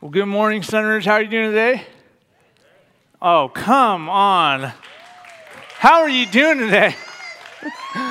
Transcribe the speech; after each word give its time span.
Well, 0.00 0.12
good 0.12 0.26
morning, 0.26 0.62
Senators. 0.62 1.06
How 1.06 1.14
are 1.14 1.22
you 1.22 1.28
doing 1.28 1.50
today? 1.50 1.82
Oh, 3.20 3.50
come 3.52 4.08
on. 4.08 4.72
How 5.78 6.02
are 6.02 6.08
you 6.08 6.24
doing 6.24 6.58
today? 6.58 6.94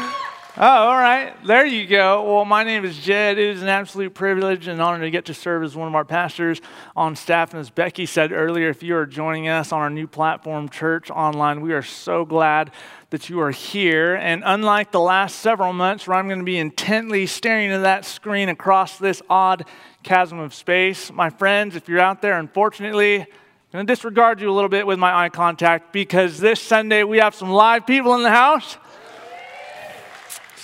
Oh, 0.59 0.65
all 0.65 0.97
right. 0.97 1.35
There 1.46 1.67
you 1.67 1.85
go. 1.85 2.23
Well, 2.23 2.44
my 2.44 2.63
name 2.63 2.83
is 2.83 2.97
Jed. 2.97 3.38
It 3.38 3.47
is 3.47 3.62
an 3.62 3.67
absolute 3.67 4.15
privilege 4.15 4.65
and 4.65 4.81
honor 4.81 5.01
to 5.01 5.12
get 5.12 5.26
to 5.26 5.33
serve 5.35 5.62
as 5.62 5.76
one 5.76 5.87
of 5.87 5.94
our 5.94 6.03
pastors 6.03 6.62
on 6.96 7.15
staff. 7.15 7.51
And 7.51 7.60
as 7.60 7.69
Becky 7.69 8.08
said 8.08 8.31
earlier, 8.31 8.67
if 8.69 8.81
you 8.81 8.96
are 8.96 9.05
joining 9.05 9.47
us 9.47 9.72
on 9.72 9.81
our 9.81 9.91
new 9.91 10.08
platform, 10.08 10.67
Church 10.67 11.12
Online, 11.12 11.62
we 11.62 11.73
are 11.73 11.83
so 11.83 12.26
glad 12.26 12.72
that 13.12 13.29
you 13.29 13.40
are 13.40 13.51
here. 13.51 14.15
And 14.15 14.41
unlike 14.44 14.91
the 14.91 14.99
last 14.99 15.41
several 15.41 15.73
months 15.73 16.08
where 16.08 16.17
I'm 16.17 16.27
going 16.27 16.40
to 16.40 16.44
be 16.44 16.58
intently 16.58 17.27
staring 17.27 17.70
at 17.70 17.84
that 17.84 18.03
screen 18.03 18.49
across 18.49 18.98
this 18.98 19.21
odd 19.30 19.63
chasm 20.02 20.39
of 20.39 20.55
space, 20.55 21.12
my 21.12 21.30
friends, 21.30 21.76
if 21.76 21.88
you're 21.88 21.99
out 21.99 22.23
there, 22.23 22.39
unfortunately, 22.39 23.20
I'm 23.20 23.27
going 23.71 23.85
to 23.85 23.91
disregard 23.94 24.41
you 24.41 24.49
a 24.49 24.55
little 24.55 24.70
bit 24.70 24.88
with 24.88 24.98
my 24.98 25.26
eye 25.26 25.30
contact 25.30 25.94
because 25.94 26.40
this 26.40 26.60
Sunday 26.60 27.04
we 27.04 27.20
have 27.20 27.35
some 27.35 27.52
live 27.52 27.85
people 27.85 28.16
in 28.16 28.24
the 28.24 28.32
house. 28.32 28.80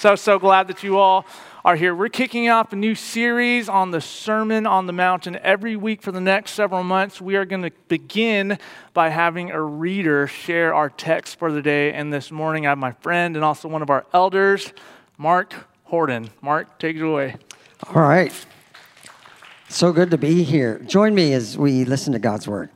So, 0.04 0.18
so 0.18 0.38
glad 0.38 0.68
that 0.68 0.84
you 0.84 0.98
all 0.98 1.26
are 1.64 1.78
here. 1.78 1.96
We're 1.96 2.10
kicking 2.10 2.50
off 2.50 2.74
a 2.74 2.76
new 2.76 2.94
series 2.94 3.70
on 3.70 3.92
the 3.92 4.02
Sermon 4.02 4.68
on 4.68 4.86
the 4.86 4.92
Mountain. 4.92 5.38
Every 5.38 5.78
week 5.78 6.02
for 6.02 6.12
the 6.12 6.20
next 6.20 6.52
several 6.52 6.84
months, 6.84 7.22
we 7.22 7.38
are 7.38 7.46
going 7.46 7.62
to 7.62 7.72
begin 7.88 8.58
by 8.94 9.08
having 9.08 9.52
a 9.52 9.62
reader 9.62 10.28
share 10.28 10.74
our 10.74 10.90
text 10.90 11.40
for 11.40 11.54
the 11.54 11.62
day. 11.62 11.94
And 11.94 12.12
this 12.12 12.32
morning, 12.32 12.66
I 12.66 12.72
have 12.72 12.78
my 12.78 12.92
friend 12.92 13.38
and 13.38 13.46
also 13.46 13.70
one 13.70 13.82
of 13.82 13.90
our 13.90 14.06
elders, 14.12 14.74
Mark 15.18 15.54
Horton. 15.86 16.30
Mark, 16.42 16.80
take 16.80 16.98
it 16.98 17.02
away. 17.02 17.38
All 17.96 18.02
right. 18.02 18.34
So 19.70 19.94
good 19.94 20.12
to 20.12 20.18
be 20.18 20.44
here. 20.44 20.80
Join 20.80 21.16
me 21.16 21.32
as 21.32 21.58
we 21.58 21.86
listen 21.86 22.12
to 22.12 22.20
God's 22.20 22.46
word. 22.46 22.72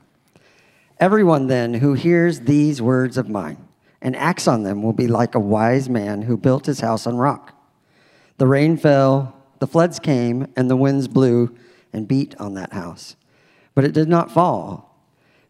Everyone 0.98 1.48
then 1.48 1.74
who 1.74 1.94
hears 1.94 2.40
these 2.40 2.82
words 2.82 3.18
of 3.18 3.28
mine 3.28 3.67
and 4.02 4.16
acts 4.16 4.48
on 4.48 4.64
them 4.64 4.84
will 4.84 4.94
be 4.94 5.08
like 5.08 5.36
a 5.36 5.40
wise 5.40 5.90
man 5.90 6.24
who 6.24 6.38
built 6.38 6.66
his 6.66 6.80
house 6.80 7.08
on 7.08 7.18
rock. 7.18 7.54
The 8.38 8.48
rain 8.48 8.78
fell, 8.78 9.36
the 9.60 9.68
floods 9.68 10.00
came, 10.00 10.52
and 10.56 10.70
the 10.70 10.76
winds 10.76 11.08
blew 11.08 11.56
and 11.92 12.08
beat 12.08 12.36
on 12.40 12.54
that 12.54 12.74
house. 12.74 13.16
But 13.74 13.86
it 13.86 13.94
did 13.94 14.08
not 14.08 14.32
fall 14.32 14.96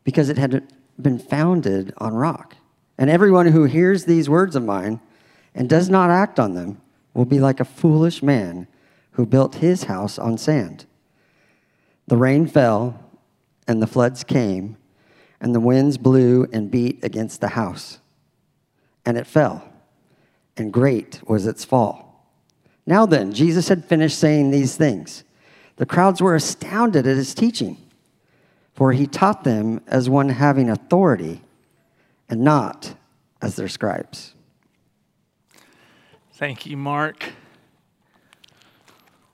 because 0.04 0.30
it 0.30 0.38
had 0.38 0.74
been 1.02 1.20
founded 1.20 1.94
on 1.98 2.14
rock. 2.14 2.56
And 2.98 3.10
everyone 3.10 3.48
who 3.48 3.66
hears 3.66 4.06
these 4.06 4.30
words 4.30 4.56
of 4.56 4.64
mine 4.64 5.02
and 5.54 5.70
does 5.70 5.90
not 5.90 6.10
act 6.10 6.40
on 6.40 6.54
them 6.54 6.82
will 7.14 7.26
be 7.26 7.40
like 7.40 7.60
a 7.60 7.66
foolish 7.66 8.24
man 8.24 8.68
who 9.12 9.26
built 9.26 9.56
his 9.56 9.84
house 9.84 10.18
on 10.18 10.38
sand. 10.38 10.86
The 12.08 12.18
rain 12.18 12.48
fell, 12.48 13.04
and 13.68 13.82
the 13.82 13.88
floods 13.88 14.24
came, 14.24 14.78
and 15.42 15.54
the 15.54 15.60
winds 15.60 15.98
blew 15.98 16.48
and 16.54 16.72
beat 16.72 17.04
against 17.04 17.42
the 17.42 17.50
house 17.50 18.00
and 19.08 19.18
it 19.18 19.26
fell, 19.26 19.64
and 20.58 20.74
great 20.74 21.22
was 21.30 21.48
its 21.48 21.64
fall. 21.64 22.30
Now 22.86 23.06
then, 23.06 23.32
Jesus 23.32 23.70
had 23.70 23.86
finished 23.86 24.20
saying 24.20 24.52
these 24.52 24.76
things. 24.76 25.24
The 25.78 25.86
crowds 25.86 26.20
were 26.20 26.36
astounded 26.36 27.08
at 27.08 27.16
his 27.16 27.34
teaching, 27.34 27.78
for 28.74 28.92
he 28.92 29.08
taught 29.08 29.46
them 29.46 29.80
as 29.88 30.10
one 30.10 30.28
having 30.28 30.70
authority 30.70 31.42
and 32.28 32.42
not 32.42 32.96
as 33.42 33.56
their 33.56 33.70
scribes. 33.70 34.34
Thank 36.34 36.66
you, 36.66 36.76
Mark. 36.76 37.32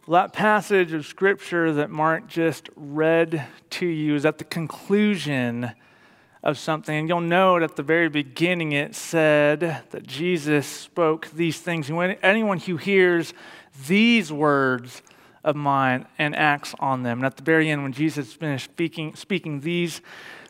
Well, 0.05 0.21
that 0.21 0.33
passage 0.33 0.93
of 0.93 1.07
scripture 1.07 1.73
that 1.73 1.89
Mark 1.89 2.27
just 2.27 2.69
read 2.75 3.47
to 3.71 3.87
you 3.87 4.13
is 4.13 4.23
at 4.23 4.37
the 4.37 4.43
conclusion 4.43 5.71
of 6.43 6.57
something. 6.57 6.95
And 6.95 7.07
you'll 7.07 7.21
note 7.21 7.63
at 7.63 7.75
the 7.75 7.83
very 7.83 8.09
beginning 8.09 8.73
it 8.73 8.95
said 8.95 9.59
that 9.89 10.05
Jesus 10.05 10.67
spoke 10.67 11.29
these 11.31 11.59
things. 11.59 11.87
And 11.87 11.97
when 11.97 12.11
anyone 12.21 12.59
who 12.59 12.77
hears 12.77 13.33
these 13.87 14.31
words 14.31 15.01
of 15.43 15.55
mine 15.55 16.05
and 16.17 16.35
acts 16.35 16.73
on 16.79 17.03
them. 17.03 17.19
And 17.19 17.25
at 17.25 17.37
the 17.37 17.43
very 17.43 17.69
end, 17.69 17.83
when 17.83 17.91
Jesus 17.91 18.33
finished 18.33 18.65
speaking, 18.65 19.15
speaking 19.15 19.61
these 19.61 20.01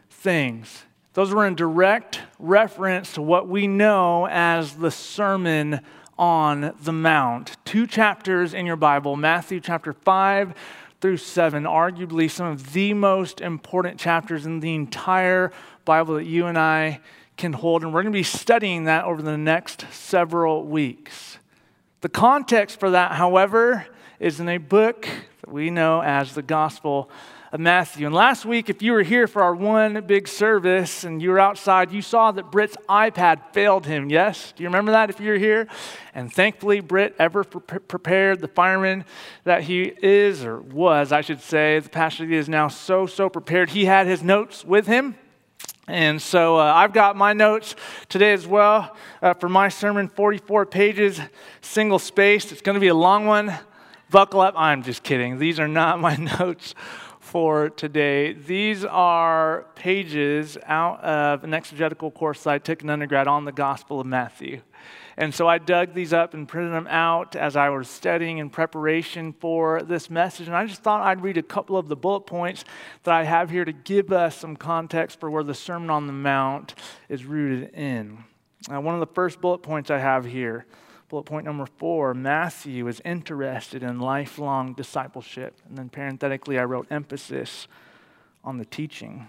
things, 0.10 0.84
those 1.14 1.34
were 1.34 1.46
in 1.46 1.56
direct 1.56 2.22
reference 2.40 3.14
to 3.14 3.22
what 3.22 3.48
we 3.48 3.68
know 3.68 4.28
as 4.28 4.76
the 4.76 4.92
Sermon 4.92 5.82
on 6.18 6.76
the 6.82 6.94
Mount. 6.94 7.58
Two 7.66 7.88
chapters 7.88 8.54
in 8.54 8.66
your 8.66 8.76
Bible, 8.76 9.16
Matthew 9.16 9.60
chapter 9.60 9.94
5 9.94 10.54
through 11.02 11.18
7, 11.18 11.64
arguably 11.64 12.32
some 12.32 12.48
of 12.48 12.74
the 12.74 12.94
most 12.94 13.42
important 13.42 14.00
chapters 14.00 14.46
in 14.46 14.60
the 14.60 14.74
entire 14.74 15.52
Bible 15.86 16.16
that 16.16 16.26
you 16.26 16.46
and 16.46 16.58
I 16.58 17.02
can 17.38 17.54
hold. 17.54 17.84
And 17.84 17.94
we're 17.94 18.04
going 18.04 18.14
to 18.14 18.18
be 18.18 18.24
studying 18.24 18.86
that 18.86 19.06
over 19.06 19.22
the 19.22 19.38
next 19.38 19.86
several 19.92 20.64
weeks. 20.64 21.38
The 22.02 22.10
context 22.10 22.80
for 22.80 22.92
that, 22.92 23.14
however, 23.14 23.88
is 24.20 24.40
in 24.40 24.50
a 24.50 24.58
book 24.58 25.08
that 25.42 25.52
we 25.52 25.70
know 25.70 26.02
as 26.02 26.36
the 26.36 26.42
Gospel 26.42 27.10
of 27.52 27.60
Matthew. 27.60 28.08
And 28.08 28.16
last 28.16 28.46
week, 28.46 28.70
if 28.70 28.82
you 28.82 28.94
were 28.94 29.04
here 29.04 29.28
for 29.28 29.44
our 29.44 29.54
one 29.54 30.04
big 30.08 30.28
service 30.28 31.04
and 31.04 31.22
you 31.22 31.30
were 31.30 31.40
outside, 31.40 31.92
you 31.92 32.02
saw 32.02 32.32
that 32.32 32.52
Britt's 32.52 32.76
iPad 32.90 33.54
failed 33.54 33.86
him. 33.86 34.10
Yes? 34.10 34.54
Do 34.56 34.64
you 34.64 34.70
remember 34.70 34.92
that 34.92 35.10
if 35.10 35.20
you 35.20 35.32
were 35.32 35.38
here? 35.38 35.68
And 36.16 36.34
thankfully, 36.34 36.80
Britt 36.80 37.16
ever 37.20 37.44
pre- 37.44 37.80
prepared, 37.80 38.42
the 38.42 38.48
fireman 38.48 39.06
that 39.44 39.64
he 39.64 39.84
is, 40.02 40.44
or 40.44 40.62
was, 40.62 41.12
I 41.12 41.22
should 41.22 41.42
say, 41.42 41.78
the 41.80 41.90
pastor 41.90 42.26
is 42.32 42.50
now 42.50 42.70
so, 42.70 43.06
so 43.06 43.30
prepared. 43.30 43.70
He 43.70 43.86
had 43.86 44.08
his 44.08 44.24
notes 44.24 44.66
with 44.66 44.88
him. 44.88 45.16
And 45.88 46.22
so 46.22 46.58
uh, 46.58 46.64
I've 46.64 46.94
got 46.94 47.18
my 47.18 47.34
notes 47.34 47.76
today 48.08 48.32
as 48.32 48.48
well 48.48 48.96
uh, 49.22 49.34
for 49.34 49.50
my 49.50 49.68
sermon 49.68 50.08
44 50.08 50.66
pages, 50.66 51.20
single 51.60 52.00
spaced. 52.00 52.54
It's 52.54 52.62
going 52.62 52.76
to 52.76 52.80
be 52.80 52.88
a 52.88 52.96
long 52.96 53.26
one. 53.26 53.54
Buckle 54.10 54.40
up. 54.40 54.54
I'm 54.58 54.84
just 54.84 55.04
kidding. 55.04 55.40
These 55.40 55.60
are 55.60 55.68
not 55.68 56.00
my 56.00 56.16
notes 56.16 56.74
for 57.20 57.70
today. 57.70 58.32
These 58.32 58.86
are 58.86 59.66
pages 59.76 60.58
out 60.66 61.04
of 61.04 61.44
an 61.44 61.54
exegetical 61.54 62.12
course 62.12 62.48
I 62.48 62.60
took 62.60 62.82
in 62.82 62.90
undergrad 62.90 63.28
on 63.28 63.44
the 63.44 63.52
Gospel 63.52 64.00
of 64.00 64.08
Matthew. 64.08 64.62
And 65.18 65.34
so 65.34 65.48
I 65.48 65.58
dug 65.58 65.94
these 65.94 66.14
up 66.14 66.34
and 66.34 66.48
printed 66.48 66.74
them 66.74 66.88
out 66.88 67.36
as 67.36 67.56
I 67.56 67.70
was 67.70 67.88
studying 67.88 68.40
in 68.40 68.50
preparation 68.50 69.34
for 69.34 69.82
this 69.82 70.10
message. 70.10 70.48
And 70.48 70.56
I 70.56 70.66
just 70.66 70.82
thought 70.82 71.02
I'd 71.02 71.22
read 71.22 71.38
a 71.38 71.44
couple 71.44 71.78
of 71.78 71.88
the 71.88 71.96
bullet 71.96 72.22
points 72.22 72.66
that 73.04 73.14
I 73.14 73.24
have 73.24 73.50
here 73.50 73.66
to 73.66 73.74
give 73.74 74.12
us 74.12 74.38
some 74.38 74.56
context 74.56 75.20
for 75.20 75.30
where 75.30 75.44
the 75.44 75.54
Sermon 75.54 75.90
on 75.90 76.08
the 76.08 76.14
Mount 76.14 76.76
is 77.10 77.26
rooted 77.26 77.74
in. 77.74 78.24
Now, 78.70 78.82
one 78.82 78.96
of 78.96 79.02
the 79.02 79.14
first 79.14 79.42
bullet 79.42 79.60
points 79.60 79.92
I 79.92 80.00
have 80.00 80.26
here, 80.26 80.66
bullet 81.10 81.26
point 81.26 81.46
number 81.46 81.66
four 81.78 82.14
Matthew 82.14 82.88
is 82.88 83.02
interested 83.06 83.84
in 83.84 84.00
lifelong 84.00 84.74
discipleship. 84.74 85.60
And 85.68 85.78
then 85.78 85.90
parenthetically, 85.90 86.58
I 86.58 86.64
wrote 86.64 86.88
emphasis 86.90 87.68
on 88.44 88.58
the 88.58 88.66
teaching. 88.66 89.28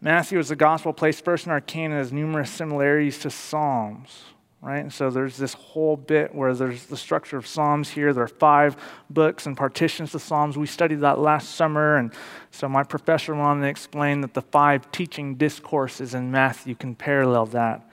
Matthew 0.00 0.38
is 0.38 0.48
the 0.48 0.56
gospel 0.56 0.92
placed 0.92 1.24
first 1.24 1.46
in 1.46 1.52
our 1.52 1.60
canon 1.60 1.98
has 1.98 2.12
numerous 2.12 2.50
similarities 2.50 3.18
to 3.18 3.30
Psalms, 3.30 4.22
right? 4.62 4.78
And 4.78 4.92
so 4.92 5.10
there's 5.10 5.36
this 5.36 5.52
whole 5.52 5.96
bit 5.96 6.34
where 6.34 6.54
there's 6.54 6.86
the 6.86 6.96
structure 6.96 7.36
of 7.36 7.46
Psalms 7.46 7.90
here. 7.90 8.14
There 8.14 8.24
are 8.24 8.28
five 8.28 8.76
books 9.10 9.44
and 9.44 9.56
partitions 9.56 10.12
to 10.12 10.18
Psalms. 10.18 10.56
We 10.56 10.66
studied 10.66 11.00
that 11.00 11.18
last 11.18 11.54
summer, 11.54 11.96
and 11.96 12.12
so 12.50 12.66
my 12.66 12.82
professor 12.82 13.34
wanted 13.34 13.62
to 13.62 13.68
explain 13.68 14.22
that 14.22 14.32
the 14.32 14.42
five 14.42 14.90
teaching 14.90 15.34
discourses 15.34 16.14
in 16.14 16.30
Matthew 16.30 16.74
can 16.74 16.94
parallel 16.94 17.46
that 17.46 17.86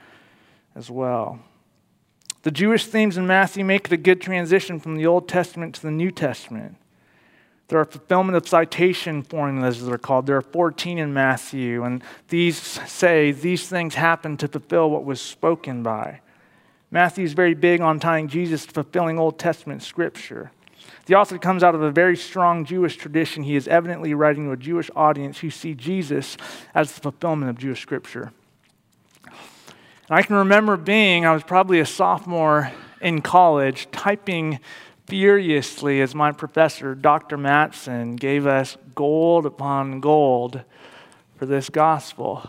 as 0.74 0.90
well. 0.90 1.40
The 2.42 2.50
Jewish 2.50 2.86
themes 2.86 3.18
in 3.18 3.26
Matthew 3.26 3.66
make 3.66 3.86
it 3.86 3.92
a 3.92 3.98
good 3.98 4.22
transition 4.22 4.80
from 4.80 4.96
the 4.96 5.04
Old 5.04 5.28
Testament 5.28 5.74
to 5.74 5.82
the 5.82 5.90
New 5.90 6.10
Testament. 6.10 6.76
There 7.68 7.78
are 7.78 7.84
fulfillment 7.84 8.36
of 8.36 8.48
citation 8.48 9.22
formulas, 9.22 9.80
as 9.80 9.86
they're 9.86 9.98
called. 9.98 10.26
There 10.26 10.36
are 10.36 10.42
14 10.42 10.98
in 10.98 11.12
Matthew, 11.12 11.84
and 11.84 12.02
these 12.28 12.56
say 12.56 13.30
these 13.30 13.68
things 13.68 13.94
happen 13.94 14.38
to 14.38 14.48
fulfill 14.48 14.90
what 14.90 15.04
was 15.04 15.20
spoken 15.20 15.82
by. 15.82 16.20
Matthew 16.90 17.24
is 17.24 17.34
very 17.34 17.52
big 17.52 17.82
on 17.82 18.00
tying 18.00 18.28
Jesus 18.28 18.64
to 18.64 18.72
fulfilling 18.72 19.18
Old 19.18 19.38
Testament 19.38 19.82
scripture. 19.82 20.50
The 21.04 21.14
author 21.14 21.36
comes 21.38 21.62
out 21.62 21.74
of 21.74 21.82
a 21.82 21.90
very 21.90 22.16
strong 22.16 22.64
Jewish 22.64 22.96
tradition. 22.96 23.42
He 23.42 23.56
is 23.56 23.68
evidently 23.68 24.14
writing 24.14 24.44
to 24.44 24.52
a 24.52 24.56
Jewish 24.56 24.90
audience 24.96 25.38
who 25.38 25.50
see 25.50 25.74
Jesus 25.74 26.38
as 26.74 26.92
the 26.92 27.00
fulfillment 27.02 27.50
of 27.50 27.58
Jewish 27.58 27.82
scripture. 27.82 28.32
And 29.24 30.16
I 30.16 30.22
can 30.22 30.36
remember 30.36 30.78
being, 30.78 31.26
I 31.26 31.32
was 31.32 31.42
probably 31.42 31.80
a 31.80 31.86
sophomore 31.86 32.72
in 33.02 33.20
college, 33.20 33.88
typing 33.90 34.58
furiously 35.08 36.02
as 36.02 36.14
my 36.14 36.30
professor, 36.32 36.94
Dr. 36.94 37.38
Matson, 37.38 38.16
gave 38.16 38.46
us 38.46 38.76
gold 38.94 39.46
upon 39.46 40.00
gold 40.00 40.62
for 41.36 41.46
this 41.46 41.70
gospel. 41.70 42.46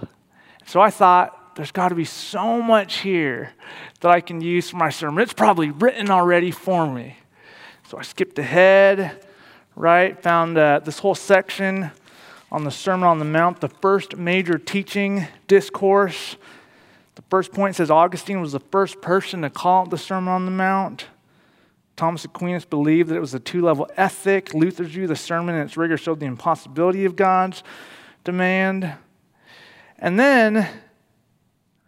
So 0.65 0.81
I 0.81 0.89
thought, 0.89 1.56
there's 1.56 1.71
got 1.71 1.89
to 1.89 1.95
be 1.95 2.06
so 2.06 2.61
much 2.61 2.97
here 3.00 3.51
that 4.01 4.11
I 4.11 4.19
can 4.21 4.41
use 4.41 4.69
for 4.69 4.77
my 4.77 4.89
sermon. 4.89 5.23
It's 5.23 5.33
probably 5.33 5.71
written 5.71 6.09
already 6.09 6.51
for 6.51 6.85
me. 6.85 7.17
So 7.88 7.97
I 7.97 8.01
skipped 8.01 8.38
ahead, 8.38 9.25
right? 9.75 10.21
Found 10.23 10.57
uh, 10.57 10.79
this 10.79 11.00
whole 11.00 11.15
section 11.15 11.91
on 12.51 12.65
the 12.65 12.71
Sermon 12.71 13.07
on 13.07 13.19
the 13.19 13.25
Mount, 13.25 13.61
the 13.61 13.69
first 13.69 14.17
major 14.17 14.57
teaching 14.57 15.27
discourse. 15.47 16.35
The 17.15 17.23
first 17.29 17.51
point 17.51 17.75
says 17.75 17.89
Augustine 17.89 18.41
was 18.41 18.51
the 18.51 18.59
first 18.59 19.01
person 19.01 19.44
to 19.44 19.50
call 19.50 19.83
it 19.85 19.91
the 19.91 19.97
Sermon 19.97 20.33
on 20.33 20.45
the 20.45 20.51
Mount. 20.51 21.07
Thomas 21.99 22.23
Aquinas 22.23 22.63
believed 22.63 23.09
that 23.09 23.17
it 23.17 23.19
was 23.19 23.33
a 23.33 23.41
two 23.41 23.61
level 23.61 23.85
ethic. 23.97 24.53
Luther's 24.53 24.87
view, 24.87 25.05
the 25.05 25.17
sermon 25.17 25.55
and 25.55 25.65
its 25.67 25.75
rigor 25.75 25.97
showed 25.97 26.21
the 26.21 26.25
impossibility 26.25 27.03
of 27.03 27.17
God's 27.17 27.61
demand. 28.23 28.93
And 29.97 30.17
then, 30.17 30.65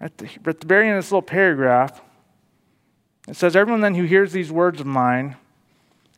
at 0.02 0.18
the, 0.18 0.28
at 0.46 0.60
the 0.60 0.68
very 0.68 0.90
end 0.90 0.98
of 0.98 1.06
this 1.06 1.12
little 1.14 1.22
paragraph, 1.22 2.02
it 3.30 3.38
says, 3.38 3.56
Everyone 3.56 3.80
then 3.80 3.96
who 3.96 4.04
hears 4.04 4.34
these 4.34 4.52
words 4.52 4.82
of 4.82 4.86
mine, 4.86 5.38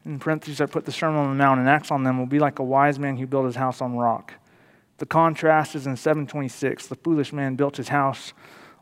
in 0.05 0.17
parentheses, 0.17 0.59
I 0.59 0.65
put 0.65 0.85
the 0.85 0.91
Sermon 0.91 1.19
on 1.19 1.29
the 1.29 1.35
Mount 1.35 1.59
and 1.59 1.69
acts 1.69 1.91
on 1.91 2.03
them, 2.03 2.17
will 2.17 2.25
be 2.25 2.39
like 2.39 2.57
a 2.57 2.63
wise 2.63 2.97
man 2.97 3.17
who 3.17 3.27
built 3.27 3.45
his 3.45 3.57
house 3.57 3.79
on 3.79 3.95
rock. 3.95 4.33
The 4.97 5.05
contrast 5.05 5.75
is 5.75 5.85
in 5.85 5.97
726. 5.97 6.87
The 6.87 6.95
foolish 6.95 7.31
man 7.31 7.55
built 7.55 7.77
his 7.77 7.89
house 7.89 8.33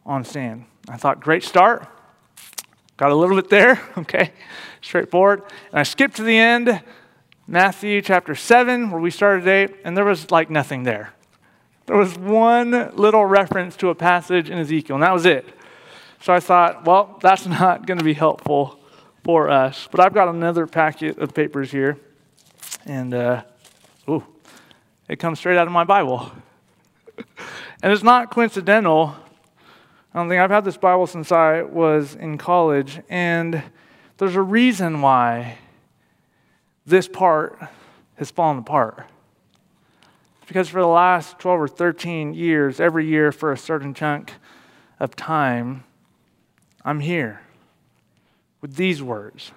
on 0.06 0.24
sand. 0.24 0.68
I 0.88 0.96
thought, 0.96 1.20
great 1.20 1.44
start. 1.44 1.86
Got 3.02 3.10
a 3.12 3.16
little 3.16 3.36
bit 3.36 3.50
there, 3.50 3.82
okay, 3.98 4.32
straightforward. 4.80 5.42
And 5.72 5.80
I 5.80 5.82
skipped 5.82 6.18
to 6.18 6.24
the 6.24 6.38
end, 6.38 6.84
Matthew 7.48 8.00
chapter 8.00 8.36
7, 8.36 8.92
where 8.92 9.02
we 9.02 9.10
started 9.10 9.40
today, 9.40 9.74
and 9.84 9.98
there 9.98 10.06
was 10.06 10.30
like 10.30 10.52
nothing 10.52 10.84
there. 10.84 11.12
There 11.88 11.98
was 11.98 12.16
one 12.16 12.96
little 12.96 13.26
reference 13.26 13.76
to 13.78 13.90
a 13.90 13.96
passage 13.96 14.52
in 14.52 14.60
Ezekiel, 14.60 14.98
and 14.98 15.04
that 15.04 15.14
was 15.14 15.26
it. 15.26 15.50
So 16.22 16.32
I 16.32 16.40
thought, 16.40 16.86
well, 16.86 17.18
that's 17.24 17.48
not 17.48 17.88
going 17.88 17.98
to 17.98 18.04
be 18.04 18.14
helpful 18.14 18.80
for 19.24 19.50
us. 19.50 19.88
But 19.90 20.00
I've 20.00 20.14
got 20.14 20.28
another 20.28 20.68
packet 20.68 21.18
of 21.18 21.34
papers 21.34 21.72
here, 21.72 21.98
and 22.86 23.16
uh, 23.16 23.42
ooh, 24.08 24.24
it 25.10 25.16
comes 25.16 25.40
straight 25.40 25.58
out 25.58 25.66
of 25.66 25.74
my 25.74 25.86
Bible. 25.86 26.32
and 27.82 27.92
it's 27.92 28.04
not 28.04 28.30
coincidental. 28.30 29.16
I 30.14 30.20
don't 30.20 30.28
think 30.28 30.42
I've 30.42 30.52
had 30.52 30.66
this 30.66 30.76
Bible 30.76 31.08
since 31.08 31.32
I 31.32 31.62
was 31.62 32.16
in 32.16 32.38
college, 32.38 33.00
and 33.10 33.64
there's 34.18 34.36
a 34.36 34.42
reason 34.42 35.02
why 35.02 35.58
this 36.86 37.08
part 37.08 37.58
has 38.16 38.30
fallen 38.30 38.58
apart. 38.58 39.08
Because 40.48 40.68
for 40.68 40.82
the 40.82 40.88
last 40.88 41.40
12 41.40 41.62
or 41.62 41.68
13 41.70 42.34
years, 42.34 42.82
every 42.82 43.06
year 43.06 43.32
for 43.32 43.54
a 43.54 43.58
certain 43.58 43.94
chunk 43.94 44.34
of 45.00 45.16
time, 45.16 45.86
I'm 46.84 47.00
here 47.00 47.40
with 48.60 48.76
these 48.76 49.02
words. 49.02 49.54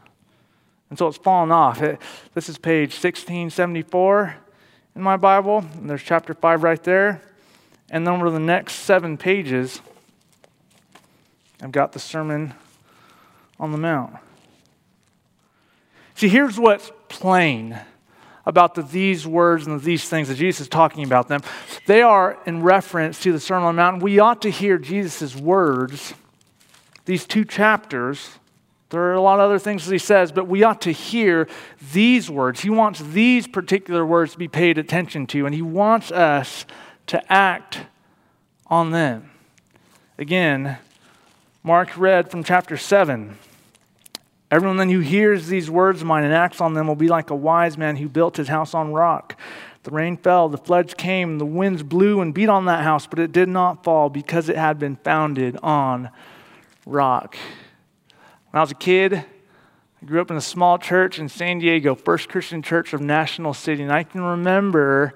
And 0.88 0.96
so 0.96 1.08
it's 1.08 1.18
fallen 1.18 1.50
off. 1.50 1.82
It, 1.82 2.00
this 2.34 2.48
is 2.48 2.58
page 2.58 2.90
1674 2.90 4.36
in 4.94 5.02
my 5.02 5.16
Bible, 5.16 5.64
and 5.74 5.90
there's 5.90 6.04
chapter 6.04 6.32
5 6.32 6.62
right 6.62 6.82
there. 6.84 7.20
And 7.90 8.06
then 8.06 8.14
over 8.14 8.30
the 8.30 8.38
next 8.38 8.74
seven 8.74 9.16
pages, 9.16 9.80
I've 11.62 11.72
got 11.72 11.92
the 11.92 11.98
Sermon 11.98 12.54
on 13.58 13.72
the 13.72 13.78
Mount. 13.78 14.16
See, 16.14 16.28
here's 16.28 16.58
what's 16.58 16.92
plain 17.08 17.78
about 18.46 18.74
the, 18.74 18.82
these 18.82 19.26
words 19.26 19.66
and 19.66 19.80
these 19.80 20.08
things 20.08 20.28
that 20.28 20.36
Jesus 20.36 20.62
is 20.62 20.68
talking 20.68 21.04
about 21.04 21.28
them. 21.28 21.40
They 21.86 22.02
are 22.02 22.38
in 22.46 22.62
reference 22.62 23.20
to 23.22 23.32
the 23.32 23.40
Sermon 23.40 23.68
on 23.68 23.76
the 23.76 23.82
Mount. 23.82 24.02
We 24.02 24.18
ought 24.18 24.42
to 24.42 24.50
hear 24.50 24.78
Jesus' 24.78 25.34
words, 25.34 26.14
these 27.04 27.26
two 27.26 27.44
chapters, 27.44 28.38
there 28.94 29.02
are 29.02 29.14
a 29.14 29.20
lot 29.20 29.40
of 29.40 29.46
other 29.46 29.58
things 29.58 29.86
that 29.86 29.92
he 29.92 29.98
says, 29.98 30.30
but 30.30 30.46
we 30.46 30.62
ought 30.62 30.80
to 30.82 30.92
hear 30.92 31.48
these 31.92 32.30
words. 32.30 32.60
He 32.60 32.70
wants 32.70 33.00
these 33.00 33.48
particular 33.48 34.06
words 34.06 34.32
to 34.32 34.38
be 34.38 34.46
paid 34.46 34.78
attention 34.78 35.26
to, 35.28 35.46
and 35.46 35.52
he 35.52 35.62
wants 35.62 36.12
us 36.12 36.64
to 37.08 37.32
act 37.32 37.80
on 38.68 38.92
them. 38.92 39.30
Again, 40.16 40.78
Mark 41.66 41.96
read 41.96 42.31
from 42.31 42.44
chapter 42.44 42.76
7. 42.76 43.38
Everyone 44.50 44.76
then 44.76 44.90
who 44.90 45.00
hears 45.00 45.46
these 45.46 45.70
words 45.70 46.02
of 46.02 46.06
mine 46.06 46.22
and 46.22 46.34
acts 46.34 46.61
on 46.61 46.75
them 46.75 46.87
will 46.87 46.94
be 46.94 47.08
like 47.08 47.31
a 47.31 47.34
wise 47.34 47.78
man 47.78 47.96
who 47.96 48.06
built 48.06 48.37
his 48.37 48.49
house 48.49 48.75
on 48.75 48.93
rock. 48.93 49.40
The 49.84 49.90
rain 49.90 50.19
fell, 50.19 50.50
the 50.50 50.58
floods 50.58 50.93
came, 50.93 51.38
the 51.38 51.46
winds 51.46 51.82
blew 51.82 52.20
and 52.20 52.34
beat 52.34 52.50
on 52.50 52.66
that 52.66 52.84
house, 52.84 53.06
but 53.06 53.19
it 53.19 53.32
did 53.32 53.49
not 53.49 53.82
fall 53.82 54.11
because 54.11 54.50
it 54.50 54.56
had 54.56 54.78
been 54.78 54.96
founded 54.96 55.56
on 55.62 56.11
rock. 56.84 57.34
When 58.50 58.58
I 58.58 58.61
was 58.61 58.70
a 58.70 58.75
kid, 58.75 59.14
I 59.14 60.05
grew 60.05 60.20
up 60.20 60.31
in 60.31 60.37
a 60.37 60.43
small 60.43 60.76
church 60.76 61.19
in 61.19 61.31
San 61.31 61.61
Diego, 61.61 61.94
First 61.94 62.28
Christian 62.28 62.61
Church 62.61 62.93
of 62.93 63.00
National 63.00 63.55
City, 63.55 63.82
and 63.82 63.90
I 63.90 64.02
can 64.02 64.20
remember 64.20 65.14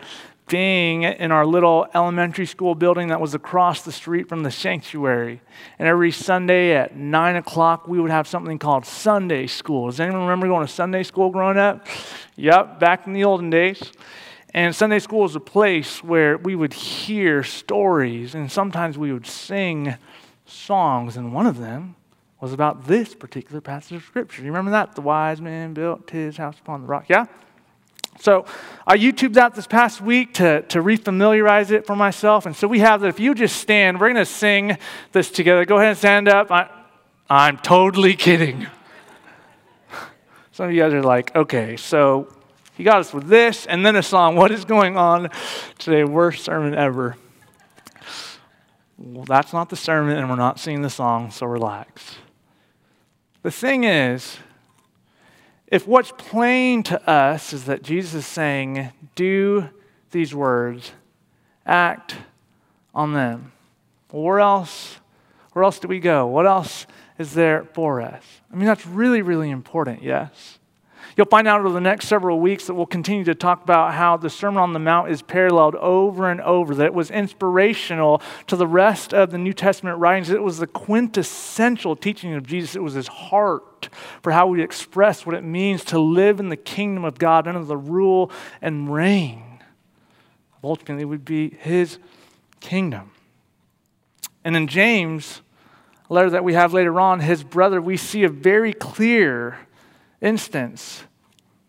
being 0.48 1.02
in 1.02 1.30
our 1.30 1.46
little 1.46 1.86
elementary 1.94 2.46
school 2.46 2.74
building 2.74 3.08
that 3.08 3.20
was 3.20 3.34
across 3.34 3.82
the 3.82 3.92
street 3.92 4.28
from 4.28 4.42
the 4.42 4.50
sanctuary. 4.50 5.40
And 5.78 5.86
every 5.86 6.10
Sunday 6.10 6.74
at 6.74 6.96
9 6.96 7.36
o'clock, 7.36 7.86
we 7.86 8.00
would 8.00 8.10
have 8.10 8.26
something 8.26 8.58
called 8.58 8.86
Sunday 8.86 9.46
school. 9.46 9.86
Does 9.86 10.00
anyone 10.00 10.22
remember 10.22 10.46
going 10.46 10.66
to 10.66 10.72
Sunday 10.72 11.02
school 11.02 11.30
growing 11.30 11.58
up? 11.58 11.86
Yep, 12.36 12.80
back 12.80 13.06
in 13.06 13.12
the 13.12 13.24
olden 13.24 13.50
days. 13.50 13.92
And 14.54 14.74
Sunday 14.74 14.98
school 14.98 15.20
was 15.20 15.36
a 15.36 15.40
place 15.40 16.02
where 16.02 16.38
we 16.38 16.56
would 16.56 16.72
hear 16.72 17.42
stories, 17.42 18.34
and 18.34 18.50
sometimes 18.50 18.96
we 18.96 19.12
would 19.12 19.26
sing 19.26 19.96
songs. 20.46 21.16
And 21.16 21.34
one 21.34 21.46
of 21.46 21.58
them 21.58 21.96
was 22.40 22.52
about 22.52 22.86
this 22.86 23.14
particular 23.14 23.60
passage 23.60 23.96
of 23.96 24.04
Scripture. 24.04 24.42
You 24.42 24.48
remember 24.48 24.70
that? 24.70 24.94
The 24.94 25.00
wise 25.02 25.40
man 25.40 25.74
built 25.74 26.10
his 26.10 26.36
house 26.36 26.58
upon 26.58 26.82
the 26.82 26.86
rock. 26.86 27.06
Yeah? 27.08 27.26
So 28.20 28.46
I 28.86 28.96
YouTubed 28.96 29.34
that 29.34 29.54
this 29.54 29.66
past 29.66 30.00
week 30.00 30.34
to, 30.34 30.62
to 30.62 30.82
refamiliarize 30.82 31.70
it 31.70 31.86
for 31.86 31.94
myself. 31.94 32.46
And 32.46 32.56
so 32.56 32.66
we 32.66 32.80
have 32.80 33.00
that. 33.02 33.08
If 33.08 33.20
you 33.20 33.34
just 33.34 33.56
stand, 33.56 34.00
we're 34.00 34.12
going 34.12 34.16
to 34.16 34.24
sing 34.24 34.76
this 35.12 35.30
together. 35.30 35.64
Go 35.64 35.76
ahead 35.76 35.90
and 35.90 35.98
stand 35.98 36.28
up. 36.28 36.50
I, 36.50 36.68
I'm 37.30 37.58
totally 37.58 38.14
kidding. 38.14 38.66
Some 40.52 40.66
of 40.66 40.72
you 40.72 40.80
guys 40.80 40.92
are 40.92 41.02
like, 41.02 41.34
okay, 41.36 41.76
so 41.76 42.32
he 42.74 42.84
got 42.84 43.00
us 43.00 43.12
with 43.12 43.28
this 43.28 43.66
and 43.66 43.84
then 43.84 43.94
a 43.96 44.02
song. 44.02 44.36
What 44.36 44.50
is 44.50 44.64
going 44.64 44.96
on 44.96 45.30
today? 45.78 46.04
Worst 46.04 46.44
sermon 46.44 46.74
ever. 46.74 47.16
Well, 48.98 49.24
that's 49.24 49.52
not 49.52 49.68
the 49.68 49.76
sermon, 49.76 50.16
and 50.16 50.28
we're 50.28 50.36
not 50.36 50.58
singing 50.58 50.82
the 50.82 50.90
song, 50.90 51.30
so 51.30 51.46
relax. 51.46 52.16
The 53.42 53.50
thing 53.52 53.84
is, 53.84 54.38
if 55.70 55.86
what's 55.86 56.12
plain 56.16 56.82
to 56.84 57.08
us 57.08 57.52
is 57.52 57.64
that 57.64 57.82
Jesus 57.82 58.14
is 58.14 58.26
saying, 58.26 58.90
do 59.14 59.68
these 60.10 60.34
words, 60.34 60.92
act 61.66 62.16
on 62.94 63.12
them, 63.12 63.52
where 64.10 64.40
else, 64.40 64.98
where 65.52 65.64
else 65.64 65.78
do 65.78 65.86
we 65.88 66.00
go? 66.00 66.26
What 66.26 66.46
else 66.46 66.86
is 67.18 67.34
there 67.34 67.64
for 67.74 68.00
us? 68.00 68.22
I 68.50 68.56
mean, 68.56 68.66
that's 68.66 68.86
really, 68.86 69.20
really 69.20 69.50
important, 69.50 70.02
yes. 70.02 70.57
You'll 71.18 71.26
find 71.26 71.48
out 71.48 71.58
over 71.58 71.70
the 71.70 71.80
next 71.80 72.06
several 72.06 72.38
weeks 72.38 72.68
that 72.68 72.74
we'll 72.74 72.86
continue 72.86 73.24
to 73.24 73.34
talk 73.34 73.64
about 73.64 73.92
how 73.94 74.16
the 74.16 74.30
Sermon 74.30 74.62
on 74.62 74.72
the 74.72 74.78
Mount 74.78 75.10
is 75.10 75.20
paralleled 75.20 75.74
over 75.74 76.30
and 76.30 76.40
over, 76.40 76.76
that 76.76 76.84
it 76.84 76.94
was 76.94 77.10
inspirational 77.10 78.22
to 78.46 78.54
the 78.54 78.68
rest 78.68 79.12
of 79.12 79.32
the 79.32 79.38
New 79.38 79.52
Testament 79.52 79.98
writings. 79.98 80.30
It 80.30 80.44
was 80.44 80.58
the 80.58 80.68
quintessential 80.68 81.96
teaching 81.96 82.34
of 82.34 82.46
Jesus. 82.46 82.76
It 82.76 82.84
was 82.84 82.94
his 82.94 83.08
heart 83.08 83.88
for 84.22 84.30
how 84.30 84.46
we 84.46 84.62
express 84.62 85.26
what 85.26 85.34
it 85.34 85.42
means 85.42 85.82
to 85.86 85.98
live 85.98 86.38
in 86.38 86.50
the 86.50 86.56
kingdom 86.56 87.04
of 87.04 87.18
God 87.18 87.48
under 87.48 87.64
the 87.64 87.76
rule 87.76 88.30
and 88.62 88.94
reign. 88.94 89.42
Ultimately, 90.62 91.02
it 91.02 91.06
would 91.06 91.24
be 91.24 91.50
his 91.50 91.98
kingdom. 92.60 93.10
And 94.44 94.54
in 94.54 94.68
James, 94.68 95.42
a 96.08 96.14
letter 96.14 96.30
that 96.30 96.44
we 96.44 96.54
have 96.54 96.72
later 96.72 97.00
on, 97.00 97.18
his 97.18 97.42
brother, 97.42 97.82
we 97.82 97.96
see 97.96 98.22
a 98.22 98.28
very 98.28 98.72
clear 98.72 99.58
instance 100.20 101.02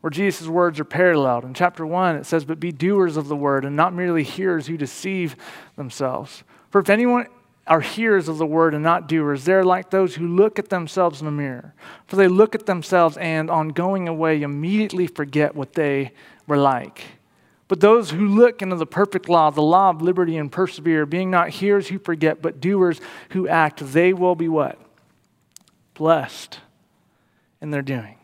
where 0.02 0.12
Jesus' 0.12 0.48
words 0.48 0.80
are 0.80 0.86
paralleled. 0.86 1.44
In 1.44 1.54
chapter 1.54 1.86
1, 1.86 2.16
it 2.16 2.26
says, 2.26 2.46
But 2.46 2.60
be 2.60 2.72
doers 2.72 3.18
of 3.18 3.28
the 3.28 3.36
word 3.36 3.66
and 3.66 3.76
not 3.76 3.94
merely 3.94 4.24
hearers 4.24 4.68
who 4.68 4.78
deceive 4.78 5.36
themselves. 5.76 6.44
For 6.70 6.80
if 6.80 6.90
anyone 6.90 7.28
are 7.68 7.82
hearers 7.82 8.28
of 8.28 8.38
the 8.38 8.46
word 8.46 8.74
and 8.74 8.84
not 8.84 9.08
doers, 9.08 9.44
they're 9.44 9.64
like 9.64 9.90
those 9.90 10.16
who 10.16 10.28
look 10.28 10.58
at 10.58 10.70
themselves 10.70 11.22
in 11.22 11.28
a 11.28 11.32
mirror. 11.32 11.74
For 12.08 12.16
they 12.16 12.28
look 12.28 12.56
at 12.56 12.66
themselves 12.66 13.18
and, 13.18 13.50
on 13.50 13.70
going 13.70 14.08
away, 14.08 14.42
immediately 14.42 15.08
forget 15.08 15.56
what 15.56 15.74
they 15.74 16.14
were 16.48 16.58
like. 16.58 17.04
But 17.68 17.82
those 17.82 18.10
who 18.10 18.28
look 18.28 18.64
into 18.64 18.78
the 18.78 18.88
perfect 18.88 19.30
law, 19.30 19.52
the 19.52 19.62
law 19.62 19.92
of 19.92 20.02
liberty, 20.02 20.38
and 20.38 20.52
persevere, 20.52 21.06
being 21.06 21.30
not 21.30 21.50
hearers 21.50 21.88
who 21.90 22.00
forget, 22.00 22.42
but 22.42 22.60
doers 22.60 23.00
who 23.30 23.48
act, 23.48 23.80
they 23.94 24.14
will 24.14 24.34
be 24.34 24.50
what? 24.50 24.80
Blessed 25.94 26.60
in 27.62 27.70
their 27.70 27.84
doing. 27.84 28.19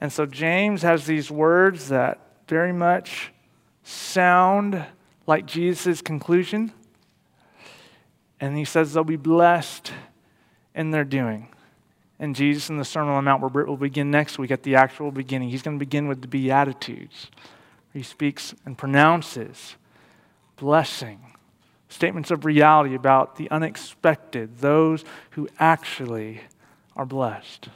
And 0.00 0.12
so 0.12 0.26
James 0.26 0.82
has 0.82 1.06
these 1.06 1.30
words 1.30 1.88
that 1.88 2.18
very 2.48 2.72
much 2.72 3.32
sound 3.82 4.84
like 5.26 5.46
Jesus' 5.46 6.00
conclusion. 6.00 6.72
And 8.40 8.56
he 8.56 8.64
says 8.64 8.92
they'll 8.92 9.04
be 9.04 9.16
blessed 9.16 9.92
in 10.74 10.90
their 10.90 11.04
doing. 11.04 11.48
And 12.18 12.34
Jesus 12.34 12.70
in 12.70 12.76
the 12.76 12.84
Sermon 12.84 13.14
on 13.14 13.24
the 13.24 13.30
Mount, 13.30 13.54
will 13.54 13.76
begin 13.76 14.10
next 14.10 14.38
week 14.38 14.50
at 14.50 14.62
the 14.62 14.74
actual 14.74 15.10
beginning. 15.10 15.50
He's 15.50 15.62
going 15.62 15.78
to 15.78 15.84
begin 15.84 16.08
with 16.08 16.22
the 16.22 16.28
Beatitudes. 16.28 17.28
He 17.92 18.02
speaks 18.02 18.54
and 18.64 18.76
pronounces 18.76 19.76
blessing, 20.56 21.20
statements 21.88 22.30
of 22.30 22.44
reality 22.44 22.94
about 22.94 23.36
the 23.36 23.50
unexpected, 23.50 24.58
those 24.58 25.04
who 25.30 25.48
actually 25.58 26.42
are 26.94 27.06
blessed. 27.06 27.68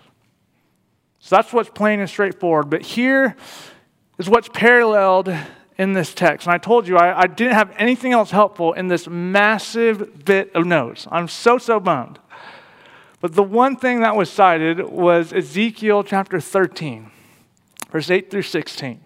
So 1.25 1.37
that's 1.37 1.55
what's 1.55 1.71
plain 1.71 2.01
and 2.01 2.11
straightforward. 2.11 2.69
But 2.69 2.83
here 2.83 3.35
is 4.19 4.29
what's 4.29 4.51
paralleled 4.51 5.35
in 5.79 5.95
this 5.95 6.13
text. 6.13 6.47
And 6.47 6.53
I 6.53 6.59
told 6.59 6.87
you 6.87 6.99
I, 6.99 7.23
I, 7.23 7.27
didn't 7.27 7.55
have 7.55 7.73
anything 7.79 8.13
else 8.13 8.31
helpful 8.31 8.75
in 8.75 8.89
this 8.89 9.09
massive 9.09 10.27
bit 10.27 10.55
of 10.55 10.67
notes. 10.67 11.09
I'm 11.11 11.29
so, 11.29 11.57
so 11.57 11.81
bummed. 11.81 12.19
But 13.23 13.33
the 13.33 13.43
one 13.43 13.77
thing 13.77 14.01
that 14.01 14.15
was 14.17 14.31
cited 14.31 14.81
was 14.81 15.33
Ezekiel 15.33 16.05
chapter 16.05 16.41
13, 16.41 17.11
verse 17.91 18.11
8 18.11 18.31
through 18.31 18.43
16. 18.43 19.01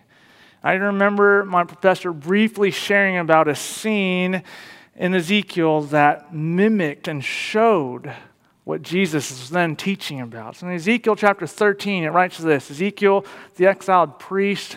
I 0.64 0.72
remember 0.72 1.44
my 1.44 1.62
professor 1.62 2.12
briefly 2.12 2.72
sharing 2.72 3.16
about 3.16 3.46
a 3.46 3.54
scene 3.54 4.42
in 4.96 5.14
Ezekiel 5.14 5.82
that 5.82 6.34
mimicked 6.34 7.06
and 7.06 7.24
showed 7.24 8.12
what 8.68 8.82
Jesus 8.82 9.30
is 9.30 9.48
then 9.48 9.74
teaching 9.76 10.20
about. 10.20 10.56
So 10.56 10.66
in 10.66 10.74
Ezekiel 10.74 11.16
chapter 11.16 11.46
13, 11.46 12.04
it 12.04 12.08
writes 12.08 12.36
this 12.36 12.70
Ezekiel, 12.70 13.24
the 13.56 13.66
exiled 13.66 14.18
priest, 14.18 14.76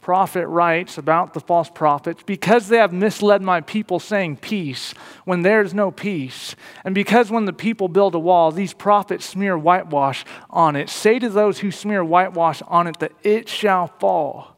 prophet, 0.00 0.46
writes 0.46 0.96
about 0.96 1.34
the 1.34 1.40
false 1.40 1.68
prophets 1.68 2.22
because 2.24 2.68
they 2.68 2.76
have 2.76 2.92
misled 2.92 3.42
my 3.42 3.62
people, 3.62 3.98
saying 3.98 4.36
peace 4.36 4.92
when 5.24 5.42
there 5.42 5.60
is 5.60 5.74
no 5.74 5.90
peace. 5.90 6.54
And 6.84 6.94
because 6.94 7.28
when 7.28 7.46
the 7.46 7.52
people 7.52 7.88
build 7.88 8.14
a 8.14 8.20
wall, 8.20 8.52
these 8.52 8.72
prophets 8.72 9.26
smear 9.26 9.58
whitewash 9.58 10.24
on 10.48 10.76
it. 10.76 10.88
Say 10.88 11.18
to 11.18 11.28
those 11.28 11.58
who 11.58 11.72
smear 11.72 12.04
whitewash 12.04 12.62
on 12.68 12.86
it 12.86 13.00
that 13.00 13.10
it 13.24 13.48
shall 13.48 13.88
fall. 13.88 14.56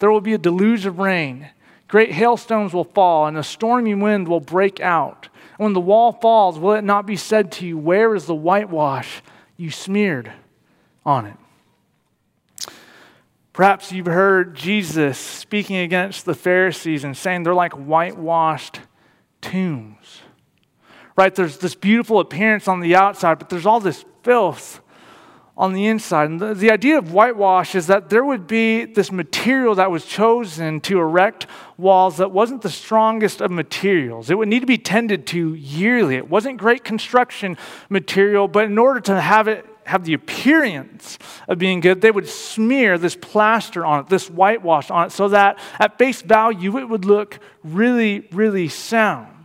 There 0.00 0.10
will 0.10 0.20
be 0.20 0.34
a 0.34 0.38
deluge 0.38 0.84
of 0.84 0.98
rain. 0.98 1.48
Great 1.86 2.10
hailstones 2.10 2.74
will 2.74 2.82
fall, 2.82 3.28
and 3.28 3.38
a 3.38 3.44
stormy 3.44 3.94
wind 3.94 4.26
will 4.26 4.40
break 4.40 4.80
out. 4.80 5.28
When 5.60 5.74
the 5.74 5.80
wall 5.80 6.12
falls, 6.12 6.58
will 6.58 6.72
it 6.72 6.84
not 6.84 7.04
be 7.04 7.16
said 7.16 7.52
to 7.52 7.66
you, 7.66 7.76
Where 7.76 8.14
is 8.14 8.24
the 8.24 8.34
whitewash 8.34 9.20
you 9.58 9.70
smeared 9.70 10.32
on 11.04 11.26
it? 11.26 12.72
Perhaps 13.52 13.92
you've 13.92 14.06
heard 14.06 14.54
Jesus 14.54 15.18
speaking 15.18 15.76
against 15.76 16.24
the 16.24 16.32
Pharisees 16.32 17.04
and 17.04 17.14
saying 17.14 17.42
they're 17.42 17.52
like 17.52 17.74
whitewashed 17.74 18.80
tombs. 19.42 20.22
Right? 21.14 21.34
There's 21.34 21.58
this 21.58 21.74
beautiful 21.74 22.20
appearance 22.20 22.66
on 22.66 22.80
the 22.80 22.96
outside, 22.96 23.38
but 23.38 23.50
there's 23.50 23.66
all 23.66 23.80
this 23.80 24.06
filth 24.22 24.80
on 25.60 25.74
the 25.74 25.86
inside. 25.86 26.30
And 26.30 26.40
the, 26.40 26.54
the, 26.54 26.70
idea 26.70 26.96
of 26.96 27.12
whitewash 27.12 27.74
is 27.74 27.86
that 27.88 28.08
there 28.08 28.24
would 28.24 28.46
be 28.46 28.86
this 28.86 29.12
material 29.12 29.74
that 29.74 29.90
was 29.90 30.06
chosen 30.06 30.80
to 30.80 30.98
erect 30.98 31.46
walls 31.76 32.16
that 32.16 32.30
wasn't 32.30 32.62
the 32.62 32.70
strongest 32.70 33.42
of 33.42 33.50
materials. 33.50 34.30
It 34.30 34.38
would 34.38 34.48
need 34.48 34.60
to 34.60 34.66
be 34.66 34.78
tended 34.78 35.26
to 35.28 35.52
yearly. 35.54 36.16
It 36.16 36.30
wasn't 36.30 36.56
great 36.56 36.82
construction 36.82 37.58
material, 37.90 38.48
but 38.48 38.64
in 38.64 38.78
order 38.78 39.00
to 39.00 39.20
have 39.20 39.48
it 39.48 39.66
have 39.84 40.04
the 40.04 40.14
appearance 40.14 41.18
of 41.48 41.58
being 41.58 41.80
good, 41.80 42.00
they 42.00 42.12
would 42.12 42.28
smear 42.28 42.96
this 42.96 43.16
plaster 43.16 43.84
on 43.84 44.00
it, 44.00 44.08
this 44.08 44.30
whitewash 44.30 44.88
on 44.88 45.08
it, 45.08 45.10
so 45.10 45.28
that 45.28 45.58
at 45.78 45.98
face 45.98 46.22
value 46.22 46.78
it 46.78 46.88
would 46.88 47.04
look 47.04 47.40
really, 47.64 48.20
really 48.30 48.68
sound. 48.68 49.39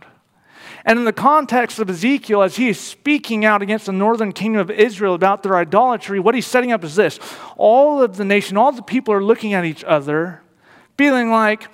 And 0.86 1.00
in 1.00 1.04
the 1.04 1.12
context 1.12 1.80
of 1.80 1.90
Ezekiel, 1.90 2.42
as 2.42 2.56
he 2.56 2.68
is 2.68 2.78
speaking 2.78 3.44
out 3.44 3.60
against 3.60 3.86
the 3.86 3.92
northern 3.92 4.32
kingdom 4.32 4.60
of 4.60 4.70
Israel 4.70 5.14
about 5.14 5.42
their 5.42 5.56
idolatry, 5.56 6.20
what 6.20 6.36
he's 6.36 6.46
setting 6.46 6.70
up 6.70 6.84
is 6.84 6.94
this 6.94 7.18
all 7.56 8.00
of 8.00 8.16
the 8.16 8.24
nation, 8.24 8.56
all 8.56 8.70
the 8.70 8.82
people 8.82 9.12
are 9.12 9.22
looking 9.22 9.52
at 9.52 9.64
each 9.64 9.82
other, 9.82 10.40
feeling 10.96 11.30
like, 11.30 11.68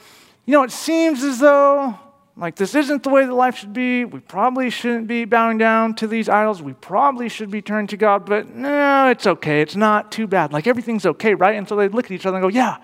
you 0.47 0.53
know, 0.53 0.63
it 0.63 0.73
seems 0.73 1.23
as 1.23 1.41
though 1.41 1.99
like 2.39 2.57
this 2.57 2.75
isn't 2.75 3.03
the 3.03 3.11
way 3.11 3.27
that 3.27 3.35
life 3.35 3.59
should 3.59 3.75
be. 3.75 4.07
We 4.07 4.21
probably 4.21 4.71
shouldn't 4.71 5.07
be 5.07 5.27
bowing 5.27 5.59
down 5.59 5.95
to 5.97 6.07
these 6.07 6.31
idols. 6.31 6.63
We 6.63 6.73
probably 6.73 7.29
should 7.29 7.51
be 7.51 7.61
turning 7.61 7.89
to 7.89 7.99
God, 7.99 8.25
but 8.25 8.55
no, 8.55 9.11
it's 9.11 9.27
okay. 9.27 9.61
It's 9.61 9.77
not 9.77 10.11
too 10.11 10.27
bad. 10.27 10.55
Like 10.55 10.67
everything's 10.67 11.05
okay, 11.05 11.35
right? 11.35 11.55
And 11.57 11.69
so 11.69 11.77
they 11.77 11.89
look 11.89 12.07
at 12.07 12.13
each 12.13 12.25
other 12.25 12.39
and 12.39 12.43
go, 12.43 12.49
yeah, 12.49 12.79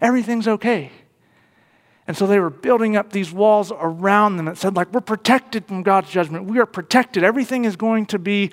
everything's 0.00 0.46
okay. 0.46 0.92
And 2.06 2.16
so 2.16 2.26
they 2.26 2.40
were 2.40 2.50
building 2.50 2.96
up 2.96 3.12
these 3.12 3.32
walls 3.32 3.70
around 3.72 4.36
them 4.36 4.46
that 4.46 4.58
said, 4.58 4.74
like, 4.74 4.92
we're 4.92 5.00
protected 5.00 5.66
from 5.66 5.82
God's 5.82 6.10
judgment. 6.10 6.46
We 6.46 6.58
are 6.58 6.66
protected. 6.66 7.22
Everything 7.22 7.64
is 7.64 7.76
going 7.76 8.06
to 8.06 8.18
be 8.18 8.50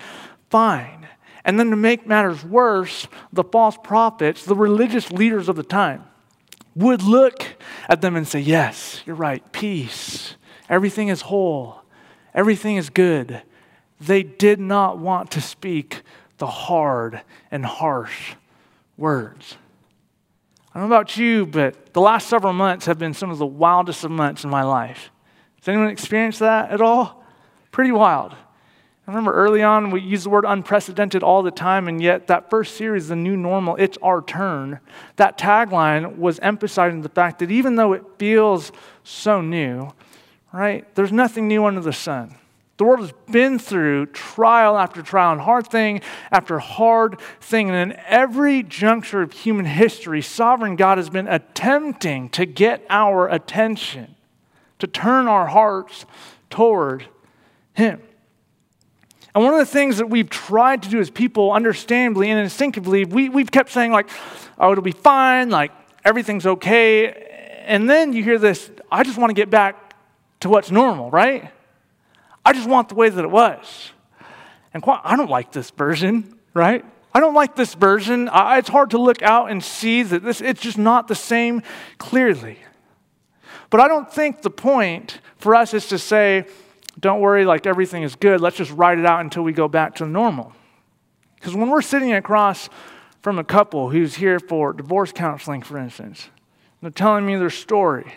fine. 0.50 1.08
And 1.44 1.58
then 1.58 1.70
to 1.70 1.76
make 1.76 2.06
matters 2.06 2.44
worse, 2.44 3.08
the 3.32 3.44
false 3.44 3.76
prophets, 3.82 4.44
the 4.44 4.54
religious 4.54 5.10
leaders 5.10 5.48
of 5.48 5.56
the 5.56 5.62
time, 5.62 6.04
would 6.76 7.02
look 7.02 7.44
at 7.88 8.02
them 8.02 8.14
and 8.14 8.28
say, 8.28 8.40
Yes, 8.40 9.02
you're 9.04 9.16
right, 9.16 9.50
peace. 9.52 10.36
Everything 10.68 11.08
is 11.08 11.22
whole. 11.22 11.82
Everything 12.34 12.76
is 12.76 12.90
good. 12.90 13.42
They 14.00 14.22
did 14.22 14.60
not 14.60 14.98
want 14.98 15.32
to 15.32 15.40
speak 15.40 16.02
the 16.38 16.46
hard 16.46 17.22
and 17.50 17.66
harsh 17.66 18.34
words. 18.96 19.56
I 20.72 20.78
don't 20.78 20.88
know 20.88 20.94
about 20.94 21.16
you, 21.16 21.46
but 21.46 21.92
the 21.94 22.00
last 22.00 22.28
several 22.28 22.52
months 22.52 22.86
have 22.86 22.98
been 22.98 23.14
some 23.14 23.30
of 23.30 23.38
the 23.38 23.46
wildest 23.46 24.04
of 24.04 24.12
months 24.12 24.44
in 24.44 24.50
my 24.50 24.62
life. 24.62 25.10
Has 25.58 25.68
anyone 25.68 25.88
experienced 25.88 26.38
that 26.38 26.70
at 26.70 26.80
all? 26.80 27.24
Pretty 27.72 27.90
wild. 27.90 28.32
I 28.32 29.10
remember 29.10 29.32
early 29.32 29.62
on 29.62 29.90
we 29.90 30.00
used 30.00 30.24
the 30.24 30.30
word 30.30 30.44
unprecedented 30.46 31.24
all 31.24 31.42
the 31.42 31.50
time, 31.50 31.88
and 31.88 32.00
yet 32.00 32.28
that 32.28 32.48
first 32.48 32.76
series, 32.76 33.08
The 33.08 33.16
New 33.16 33.36
Normal, 33.36 33.74
It's 33.76 33.98
Our 34.00 34.22
Turn, 34.22 34.78
that 35.16 35.36
tagline 35.36 36.16
was 36.16 36.38
emphasizing 36.38 37.02
the 37.02 37.08
fact 37.08 37.40
that 37.40 37.50
even 37.50 37.74
though 37.74 37.92
it 37.92 38.04
feels 38.18 38.70
so 39.02 39.40
new, 39.40 39.92
right, 40.52 40.86
there's 40.94 41.10
nothing 41.10 41.48
new 41.48 41.64
under 41.64 41.80
the 41.80 41.92
sun. 41.92 42.36
The 42.80 42.86
world 42.86 43.00
has 43.00 43.12
been 43.30 43.58
through 43.58 44.06
trial 44.06 44.78
after 44.78 45.02
trial 45.02 45.32
and 45.32 45.40
hard 45.42 45.66
thing 45.66 46.00
after 46.32 46.58
hard 46.58 47.20
thing. 47.38 47.68
And 47.68 47.92
in 47.92 47.98
every 48.06 48.62
juncture 48.62 49.20
of 49.20 49.34
human 49.34 49.66
history, 49.66 50.22
sovereign 50.22 50.76
God 50.76 50.96
has 50.96 51.10
been 51.10 51.28
attempting 51.28 52.30
to 52.30 52.46
get 52.46 52.86
our 52.88 53.28
attention, 53.28 54.14
to 54.78 54.86
turn 54.86 55.28
our 55.28 55.48
hearts 55.48 56.06
toward 56.48 57.04
Him. 57.74 58.00
And 59.34 59.44
one 59.44 59.52
of 59.52 59.60
the 59.60 59.66
things 59.66 59.98
that 59.98 60.08
we've 60.08 60.30
tried 60.30 60.82
to 60.84 60.88
do 60.88 61.00
as 61.00 61.10
people, 61.10 61.52
understandably 61.52 62.30
and 62.30 62.40
instinctively, 62.40 63.04
we, 63.04 63.28
we've 63.28 63.50
kept 63.50 63.68
saying, 63.72 63.92
like, 63.92 64.08
oh, 64.58 64.72
it'll 64.72 64.82
be 64.82 64.92
fine, 64.92 65.50
like, 65.50 65.72
everything's 66.02 66.46
okay. 66.46 67.60
And 67.66 67.90
then 67.90 68.14
you 68.14 68.24
hear 68.24 68.38
this, 68.38 68.70
I 68.90 69.02
just 69.02 69.18
want 69.18 69.28
to 69.28 69.34
get 69.34 69.50
back 69.50 69.94
to 70.40 70.48
what's 70.48 70.70
normal, 70.70 71.10
right? 71.10 71.52
I 72.44 72.52
just 72.52 72.68
want 72.68 72.88
the 72.88 72.94
way 72.94 73.08
that 73.08 73.24
it 73.24 73.30
was. 73.30 73.90
And 74.72 74.82
quite, 74.82 75.00
I 75.04 75.16
don't 75.16 75.30
like 75.30 75.52
this 75.52 75.70
version, 75.70 76.38
right? 76.54 76.84
I 77.12 77.20
don't 77.20 77.34
like 77.34 77.56
this 77.56 77.74
version. 77.74 78.28
I, 78.28 78.58
it's 78.58 78.68
hard 78.68 78.90
to 78.90 78.98
look 78.98 79.22
out 79.22 79.50
and 79.50 79.62
see 79.62 80.02
that 80.02 80.22
this, 80.22 80.40
it's 80.40 80.60
just 80.60 80.78
not 80.78 81.08
the 81.08 81.14
same 81.14 81.62
clearly. 81.98 82.58
But 83.68 83.80
I 83.80 83.88
don't 83.88 84.10
think 84.12 84.42
the 84.42 84.50
point 84.50 85.20
for 85.36 85.54
us 85.54 85.74
is 85.74 85.88
to 85.88 85.98
say, 85.98 86.46
don't 86.98 87.20
worry, 87.20 87.44
like 87.44 87.66
everything 87.66 88.02
is 88.02 88.16
good. 88.16 88.40
Let's 88.40 88.56
just 88.56 88.72
write 88.72 88.98
it 88.98 89.06
out 89.06 89.20
until 89.20 89.42
we 89.42 89.52
go 89.52 89.68
back 89.68 89.96
to 89.96 90.06
normal. 90.06 90.52
Because 91.36 91.54
when 91.54 91.70
we're 91.70 91.82
sitting 91.82 92.12
across 92.12 92.68
from 93.22 93.38
a 93.38 93.44
couple 93.44 93.90
who's 93.90 94.16
here 94.16 94.38
for 94.38 94.72
divorce 94.72 95.12
counseling, 95.12 95.62
for 95.62 95.78
instance, 95.78 96.28
they're 96.80 96.90
telling 96.90 97.26
me 97.26 97.36
their 97.36 97.50
story. 97.50 98.14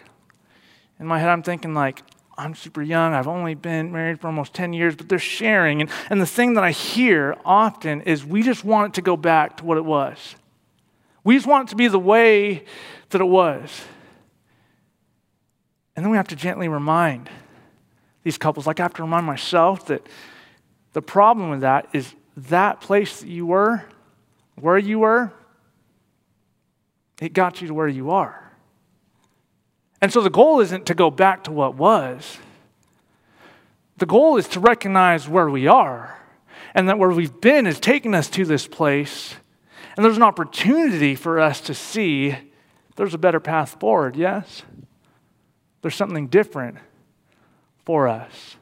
In 0.99 1.07
my 1.07 1.19
head, 1.19 1.29
I'm 1.29 1.43
thinking, 1.43 1.73
like, 1.73 2.01
I'm 2.37 2.55
super 2.55 2.81
young. 2.81 3.13
I've 3.13 3.27
only 3.27 3.53
been 3.53 3.91
married 3.91 4.19
for 4.19 4.27
almost 4.27 4.53
10 4.53 4.73
years, 4.73 4.95
but 4.95 5.07
they're 5.07 5.19
sharing. 5.19 5.81
And, 5.81 5.89
and 6.09 6.19
the 6.19 6.25
thing 6.25 6.55
that 6.55 6.63
I 6.63 6.71
hear 6.71 7.37
often 7.45 8.01
is 8.01 8.25
we 8.25 8.41
just 8.41 8.63
want 8.63 8.93
it 8.93 8.95
to 8.95 9.01
go 9.01 9.15
back 9.15 9.57
to 9.57 9.65
what 9.65 9.77
it 9.77 9.85
was. 9.85 10.35
We 11.23 11.35
just 11.35 11.47
want 11.47 11.69
it 11.69 11.71
to 11.71 11.75
be 11.75 11.87
the 11.87 11.99
way 11.99 12.65
that 13.09 13.21
it 13.21 13.25
was. 13.25 13.83
And 15.95 16.03
then 16.03 16.09
we 16.09 16.17
have 16.17 16.27
to 16.29 16.35
gently 16.35 16.67
remind 16.67 17.29
these 18.23 18.37
couples, 18.37 18.65
like 18.65 18.79
I 18.79 18.83
have 18.83 18.93
to 18.95 19.03
remind 19.03 19.25
myself 19.25 19.85
that 19.87 20.07
the 20.93 21.01
problem 21.01 21.49
with 21.49 21.61
that 21.61 21.87
is 21.93 22.13
that 22.35 22.81
place 22.81 23.19
that 23.19 23.27
you 23.27 23.45
were, 23.45 23.85
where 24.55 24.77
you 24.77 24.99
were, 24.99 25.31
it 27.21 27.33
got 27.33 27.61
you 27.61 27.67
to 27.67 27.73
where 27.73 27.87
you 27.87 28.11
are. 28.11 28.42
And 30.03 30.11
so 30.11 30.19
the 30.19 30.29
goal 30.29 30.59
isn't 30.59 30.87
to 30.87 30.93
go 30.93 31.09
back 31.09 31.45
to 31.45 31.51
what 31.53 31.75
was. 31.75 32.37
The 33.99 34.05
goal 34.05 34.35
is 34.35 34.49
to 34.49 34.59
recognize 34.59 35.29
where 35.29 35.49
we 35.49 35.65
are 35.65 36.19
and 36.75 36.89
that 36.89 36.99
where 36.99 37.11
we've 37.11 37.39
been 37.39 37.65
is 37.65 37.79
taking 37.79 38.13
us 38.13 38.29
to 38.31 38.43
this 38.43 38.67
place. 38.67 39.35
And 39.95 40.03
there's 40.03 40.17
an 40.17 40.23
opportunity 40.23 41.15
for 41.15 41.39
us 41.39 41.61
to 41.61 41.73
see 41.73 42.35
there's 42.97 43.13
a 43.13 43.17
better 43.17 43.39
path 43.39 43.79
forward, 43.79 44.17
yes? 44.17 44.63
There's 45.81 45.95
something 45.95 46.27
different 46.27 46.79
for 47.85 48.09
us. 48.09 48.57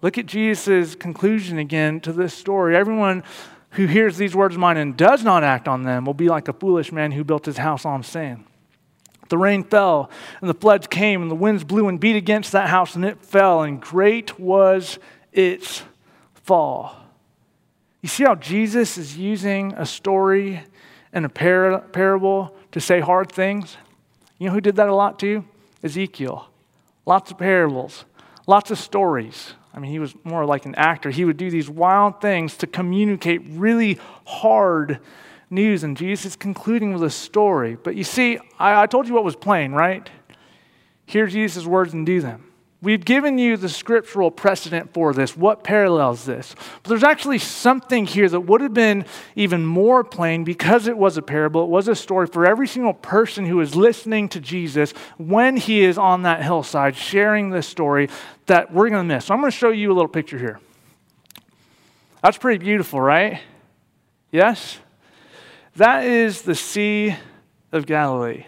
Look 0.00 0.16
at 0.16 0.26
Jesus' 0.26 0.94
conclusion 0.94 1.58
again 1.58 1.98
to 2.02 2.12
this 2.12 2.34
story. 2.34 2.76
Everyone 2.76 3.24
who 3.70 3.86
hears 3.86 4.16
these 4.16 4.36
words 4.36 4.54
of 4.54 4.60
mine 4.60 4.76
and 4.76 4.96
does 4.96 5.24
not 5.24 5.42
act 5.42 5.66
on 5.66 5.82
them 5.82 6.04
will 6.04 6.14
be 6.14 6.28
like 6.28 6.46
a 6.46 6.52
foolish 6.52 6.92
man 6.92 7.10
who 7.10 7.24
built 7.24 7.46
his 7.46 7.56
house 7.56 7.84
on 7.84 8.04
sand. 8.04 8.44
The 9.28 9.38
rain 9.38 9.64
fell, 9.64 10.10
and 10.40 10.50
the 10.50 10.54
floods 10.54 10.86
came, 10.86 11.22
and 11.22 11.30
the 11.30 11.36
winds 11.36 11.64
blew 11.64 11.88
and 11.88 11.98
beat 11.98 12.16
against 12.16 12.52
that 12.52 12.68
house, 12.68 12.94
and 12.94 13.04
it 13.04 13.24
fell, 13.24 13.62
and 13.62 13.80
great 13.80 14.38
was 14.38 14.98
its 15.32 15.82
fall. 16.34 16.96
You 18.02 18.08
see 18.08 18.24
how 18.24 18.34
Jesus 18.34 18.98
is 18.98 19.16
using 19.16 19.72
a 19.74 19.86
story 19.86 20.62
and 21.12 21.24
a 21.24 21.28
par- 21.28 21.80
parable 21.92 22.54
to 22.72 22.80
say 22.80 23.00
hard 23.00 23.32
things? 23.32 23.78
You 24.38 24.48
know 24.48 24.52
who 24.52 24.60
did 24.60 24.76
that 24.76 24.88
a 24.88 24.94
lot 24.94 25.18
too? 25.18 25.44
Ezekiel. 25.82 26.48
Lots 27.06 27.30
of 27.30 27.38
parables, 27.38 28.04
lots 28.46 28.70
of 28.70 28.78
stories. 28.78 29.54
I 29.72 29.78
mean, 29.78 29.90
he 29.90 29.98
was 29.98 30.14
more 30.22 30.44
like 30.46 30.66
an 30.66 30.74
actor. 30.76 31.10
He 31.10 31.24
would 31.24 31.36
do 31.36 31.50
these 31.50 31.68
wild 31.68 32.20
things 32.20 32.56
to 32.58 32.66
communicate 32.66 33.42
really 33.46 33.98
hard 34.24 35.00
news, 35.50 35.84
and 35.84 35.96
Jesus 35.96 36.26
is 36.26 36.36
concluding 36.36 36.92
with 36.92 37.02
a 37.02 37.10
story. 37.10 37.76
But 37.76 37.96
you 37.96 38.04
see, 38.04 38.38
I, 38.58 38.82
I 38.82 38.86
told 38.86 39.08
you 39.08 39.14
what 39.14 39.24
was 39.24 39.36
plain, 39.36 39.72
right? 39.72 40.08
Hear 41.06 41.26
Jesus' 41.26 41.66
words 41.66 41.92
and 41.92 42.06
do 42.06 42.20
them. 42.20 42.50
We've 42.84 43.02
given 43.02 43.38
you 43.38 43.56
the 43.56 43.70
scriptural 43.70 44.30
precedent 44.30 44.92
for 44.92 45.14
this, 45.14 45.34
what 45.34 45.64
parallels 45.64 46.26
this. 46.26 46.54
But 46.82 46.90
there's 46.90 47.02
actually 47.02 47.38
something 47.38 48.04
here 48.04 48.28
that 48.28 48.40
would 48.40 48.60
have 48.60 48.74
been 48.74 49.06
even 49.36 49.64
more 49.64 50.04
plain 50.04 50.44
because 50.44 50.86
it 50.86 50.98
was 50.98 51.16
a 51.16 51.22
parable. 51.22 51.64
It 51.64 51.70
was 51.70 51.88
a 51.88 51.94
story 51.94 52.26
for 52.26 52.44
every 52.44 52.68
single 52.68 52.92
person 52.92 53.46
who 53.46 53.58
is 53.62 53.74
listening 53.74 54.28
to 54.30 54.40
Jesus 54.40 54.92
when 55.16 55.56
he 55.56 55.82
is 55.82 55.96
on 55.96 56.22
that 56.22 56.42
hillside 56.42 56.94
sharing 56.94 57.48
this 57.48 57.66
story 57.66 58.10
that 58.46 58.70
we're 58.70 58.90
going 58.90 59.08
to 59.08 59.14
miss. 59.14 59.24
So 59.24 59.34
I'm 59.34 59.40
going 59.40 59.50
to 59.50 59.56
show 59.56 59.70
you 59.70 59.90
a 59.90 59.94
little 59.94 60.06
picture 60.06 60.38
here. 60.38 60.60
That's 62.22 62.36
pretty 62.36 62.62
beautiful, 62.62 63.00
right? 63.00 63.40
Yes? 64.30 64.78
That 65.76 66.04
is 66.04 66.42
the 66.42 66.54
Sea 66.54 67.16
of 67.72 67.84
Galilee. 67.84 68.46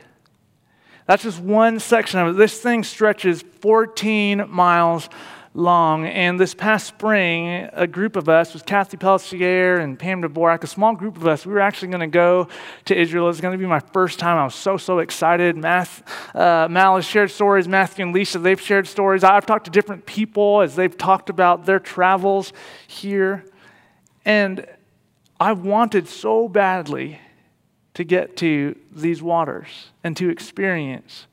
That's 1.06 1.24
just 1.24 1.40
one 1.40 1.80
section 1.80 2.20
of 2.20 2.28
it. 2.28 2.38
This 2.38 2.60
thing 2.60 2.84
stretches 2.84 3.42
14 3.62 4.48
miles 4.48 5.08
long. 5.52 6.06
And 6.06 6.38
this 6.38 6.54
past 6.54 6.86
spring, 6.86 7.68
a 7.72 7.88
group 7.88 8.14
of 8.14 8.28
us, 8.28 8.54
with 8.54 8.64
Kathy 8.64 8.96
Pelletier 8.96 9.74
and 9.74 9.98
Pam 9.98 10.22
Dvorak, 10.22 10.62
a 10.62 10.68
small 10.68 10.94
group 10.94 11.16
of 11.16 11.26
us, 11.26 11.44
we 11.44 11.52
were 11.52 11.58
actually 11.58 11.88
going 11.88 12.00
to 12.00 12.06
go 12.06 12.46
to 12.84 12.96
Israel. 12.96 13.28
It's 13.28 13.40
going 13.40 13.52
to 13.52 13.58
be 13.58 13.66
my 13.66 13.80
first 13.80 14.20
time. 14.20 14.38
I 14.38 14.44
was 14.44 14.54
so, 14.54 14.76
so 14.76 15.00
excited. 15.00 15.56
Math, 15.56 16.04
uh, 16.32 16.68
Mal 16.70 16.94
has 16.94 17.06
shared 17.06 17.32
stories. 17.32 17.66
Matthew 17.66 18.04
and 18.04 18.14
Lisa, 18.14 18.38
they've 18.38 18.60
shared 18.60 18.86
stories. 18.86 19.24
I've 19.24 19.46
talked 19.46 19.64
to 19.64 19.72
different 19.72 20.06
people 20.06 20.60
as 20.60 20.76
they've 20.76 20.96
talked 20.96 21.28
about 21.28 21.66
their 21.66 21.80
travels 21.80 22.52
here. 22.86 23.44
And 24.24 24.64
I 25.38 25.52
wanted 25.52 26.08
so 26.08 26.48
badly 26.48 27.20
to 27.94 28.04
get 28.04 28.36
to 28.38 28.76
these 28.90 29.22
waters 29.22 29.90
and 30.04 30.16
to 30.16 30.28
experience 30.28 31.26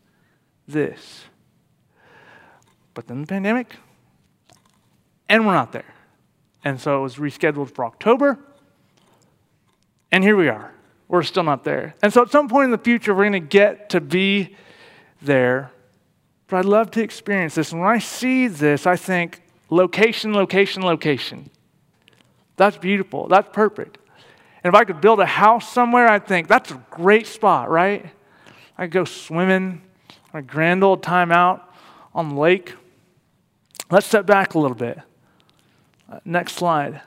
this. 0.68 1.26
But 2.94 3.08
then 3.08 3.22
the 3.22 3.28
pandemic, 3.28 3.76
and 5.28 5.46
we're 5.46 5.54
not 5.54 5.72
there. 5.72 5.94
And 6.64 6.80
so 6.80 7.00
it 7.00 7.02
was 7.02 7.16
rescheduled 7.16 7.74
for 7.76 7.86
October, 7.86 8.40
and 10.12 10.24
here 10.24 10.36
we 10.36 10.48
are. 10.48 10.72
We're 11.08 11.24
still 11.24 11.44
not 11.44 11.64
there. 11.64 11.96
And 12.02 12.14
so 12.14 12.22
at 12.22 12.32
some 12.32 12.48
point 12.48 12.66
in 12.66 12.72
the 12.72 12.78
future, 12.78 13.14
we're 13.14 13.24
going 13.30 13.34
to 13.34 13.40
get 13.40 13.90
to 13.90 14.00
be 14.02 14.56
there. 15.22 15.72
But 16.48 16.58
I'd 16.58 16.66
love 16.66 16.92
to 16.92 17.04
experience 17.04 17.56
this. 17.56 17.72
And 17.72 17.82
when 17.82 17.90
I 17.90 18.00
see 18.00 18.48
this, 18.48 18.86
I 18.86 18.96
think 18.96 19.42
location, 19.70 20.34
location, 20.34 20.84
location. 20.84 21.50
That's 22.56 22.78
beautiful. 22.78 23.28
That's 23.28 23.50
perfect. 23.52 23.98
And 24.64 24.74
if 24.74 24.80
I 24.80 24.86
could 24.86 25.02
build 25.02 25.20
a 25.20 25.26
house 25.26 25.72
somewhere, 25.72 26.08
I'd 26.08 26.26
think 26.28 26.48
that's 26.48 26.72
a 26.72 26.82
great 26.90 27.28
spot, 27.28 27.70
right? 27.70 28.06
I 28.78 28.84
could 28.84 28.92
go 28.92 29.06
swimming 29.06 29.82
a 30.34 30.42
grand 30.42 30.84
old 30.84 31.04
time 31.04 31.32
out 31.32 31.74
on 32.14 32.30
the 32.30 32.36
lake. 32.36 32.74
Let's 33.92 34.08
step 34.08 34.26
back 34.26 34.54
a 34.54 34.60
little 34.60 34.76
bit. 34.76 35.00
Uh, 36.12 36.20
next 36.26 36.54
slide. 36.54 37.02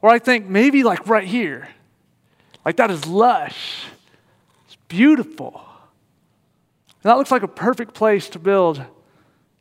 Or 0.00 0.10
I 0.10 0.18
think 0.18 0.46
maybe 0.46 0.82
like 0.82 1.06
right 1.06 1.26
here. 1.26 1.68
Like 2.64 2.76
that 2.76 2.90
is 2.90 3.06
lush. 3.06 3.84
It's 4.66 4.76
beautiful. 4.88 5.62
And 7.02 7.10
that 7.10 7.18
looks 7.18 7.30
like 7.30 7.42
a 7.42 7.48
perfect 7.48 7.94
place 7.94 8.28
to 8.30 8.38
build 8.38 8.82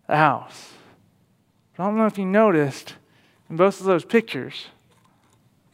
a 0.08 0.18
house. 0.18 0.72
But 1.76 1.84
I 1.84 1.88
don't 1.88 1.98
know 1.98 2.06
if 2.06 2.18
you 2.18 2.26
noticed 2.26 2.96
in 3.50 3.58
both 3.58 3.80
of 3.80 3.86
those 3.86 4.06
pictures, 4.06 4.68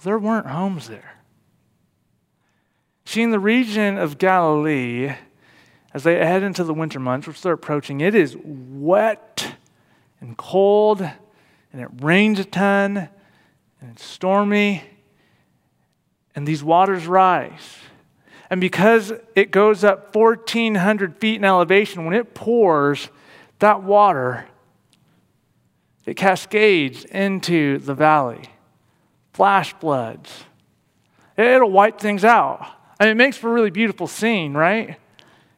there 0.03 0.19
weren't 0.19 0.47
homes 0.47 0.87
there. 0.87 1.17
See, 3.05 3.21
in 3.21 3.31
the 3.31 3.39
region 3.39 3.97
of 3.97 4.17
Galilee, 4.17 5.13
as 5.93 6.03
they 6.03 6.15
head 6.15 6.43
into 6.43 6.63
the 6.63 6.73
winter 6.73 6.99
months, 6.99 7.27
which 7.27 7.41
they're 7.41 7.53
approaching, 7.53 8.01
it 8.01 8.15
is 8.15 8.37
wet 8.43 9.55
and 10.21 10.37
cold, 10.37 11.01
and 11.01 11.81
it 11.81 11.89
rains 12.01 12.39
a 12.39 12.45
ton, 12.45 13.09
and 13.79 13.91
it's 13.91 14.03
stormy, 14.03 14.83
and 16.35 16.47
these 16.47 16.63
waters 16.63 17.07
rise. 17.07 17.79
And 18.49 18.61
because 18.61 19.13
it 19.35 19.51
goes 19.51 19.83
up 19.83 20.15
1,400 20.15 21.17
feet 21.17 21.37
in 21.37 21.45
elevation, 21.45 22.05
when 22.05 22.13
it 22.13 22.33
pours, 22.33 23.09
that 23.59 23.83
water, 23.83 24.45
it 26.05 26.15
cascades 26.15 27.05
into 27.05 27.77
the 27.79 27.93
valley. 27.93 28.49
Flash 29.33 29.73
floods. 29.79 30.45
It'll 31.37 31.71
wipe 31.71 31.99
things 31.99 32.23
out. 32.23 32.65
I 32.99 33.05
mean, 33.05 33.11
it 33.11 33.15
makes 33.15 33.37
for 33.37 33.49
a 33.49 33.53
really 33.53 33.71
beautiful 33.71 34.07
scene, 34.07 34.53
right? 34.53 34.97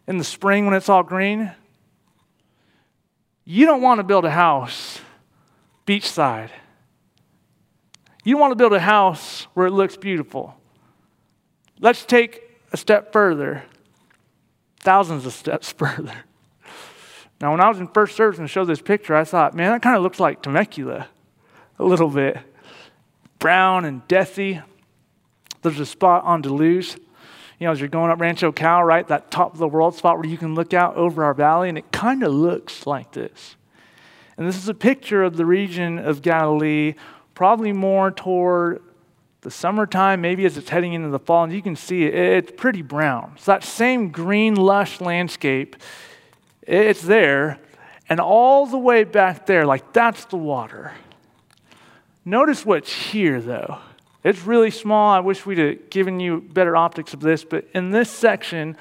In 0.07 0.17
the 0.17 0.23
spring 0.23 0.65
when 0.65 0.73
it's 0.75 0.89
all 0.89 1.03
green. 1.03 1.51
You 3.45 3.65
don't 3.65 3.81
want 3.81 3.99
to 3.99 4.03
build 4.03 4.25
a 4.25 4.31
house 4.31 5.01
beachside. 5.85 6.49
You 8.23 8.37
want 8.37 8.51
to 8.51 8.55
build 8.55 8.73
a 8.73 8.79
house 8.79 9.47
where 9.53 9.67
it 9.67 9.71
looks 9.71 9.97
beautiful. 9.97 10.55
Let's 11.79 12.05
take 12.05 12.41
a 12.71 12.77
step 12.77 13.11
further, 13.11 13.63
thousands 14.79 15.25
of 15.25 15.33
steps 15.33 15.71
further. 15.77 16.15
Now, 17.41 17.51
when 17.51 17.59
I 17.59 17.67
was 17.67 17.79
in 17.79 17.89
first 17.89 18.15
service 18.15 18.39
and 18.39 18.49
showed 18.49 18.65
this 18.65 18.81
picture, 18.81 19.15
I 19.15 19.25
thought, 19.25 19.53
man, 19.53 19.71
that 19.71 19.81
kind 19.81 19.97
of 19.97 20.03
looks 20.03 20.19
like 20.19 20.41
Temecula 20.41 21.07
a 21.77 21.83
little 21.83 22.09
bit. 22.09 22.37
Brown 23.43 23.83
and 23.83 24.07
deathy. 24.07 24.63
There's 25.61 25.79
a 25.79 25.85
spot 25.85 26.23
on 26.23 26.41
Duluth 26.41 26.97
you 27.63 27.67
know, 27.67 27.71
as 27.71 27.79
you're 27.79 27.87
going 27.87 28.11
up 28.11 28.19
Rancho 28.19 28.51
Cal, 28.51 28.83
right, 28.83 29.07
that 29.07 29.31
top 29.31 29.53
of 29.53 29.57
the 29.57 29.69
world 29.69 29.95
spot 29.95 30.17
where 30.17 30.27
you 30.27 30.37
can 30.37 30.53
look 30.53 30.73
out 30.73 30.97
over 30.97 31.23
our 31.23 31.33
valley, 31.33 31.69
and 31.69 31.77
it 31.77 31.93
kind 31.93 32.21
of 32.21 32.33
looks 32.33 32.85
like 32.85 33.13
this. 33.13 33.55
And 34.35 34.45
this 34.45 34.57
is 34.57 34.67
a 34.67 34.73
picture 34.73 35.23
of 35.23 35.37
the 35.37 35.45
region 35.45 35.97
of 35.97 36.21
Galilee, 36.21 36.95
probably 37.35 37.71
more 37.71 38.11
toward 38.11 38.81
the 39.41 39.49
summertime, 39.49 40.19
maybe 40.19 40.45
as 40.45 40.57
it's 40.57 40.67
heading 40.67 40.91
into 40.91 41.07
the 41.07 41.19
fall, 41.19 41.45
and 41.45 41.53
you 41.53 41.61
can 41.61 41.77
see 41.77 42.03
it, 42.03 42.13
it's 42.13 42.51
pretty 42.51 42.81
brown. 42.81 43.35
So 43.37 43.53
that 43.53 43.63
same 43.63 44.09
green, 44.09 44.55
lush 44.55 44.99
landscape, 44.99 45.77
it's 46.63 47.01
there, 47.01 47.59
and 48.09 48.19
all 48.19 48.65
the 48.65 48.77
way 48.77 49.05
back 49.05 49.45
there, 49.45 49.65
like 49.65 49.93
that's 49.93 50.25
the 50.25 50.35
water. 50.37 50.91
Notice 52.25 52.65
what's 52.65 52.91
here, 52.91 53.41
though. 53.41 53.79
It's 54.23 54.43
really 54.43 54.71
small. 54.71 55.11
I 55.11 55.19
wish 55.19 55.45
we'd 55.45 55.57
have 55.57 55.89
given 55.89 56.19
you 56.19 56.41
better 56.41 56.77
optics 56.77 57.13
of 57.13 57.19
this, 57.19 57.43
but 57.43 57.67
in 57.73 57.91
this 57.91 58.09
section, 58.09 58.77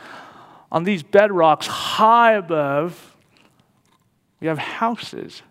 on 0.70 0.84
these 0.84 1.02
bedrocks 1.02 1.66
high 1.66 2.34
above, 2.34 3.16
we 4.40 4.46
have 4.46 4.58
houses. 4.58 5.42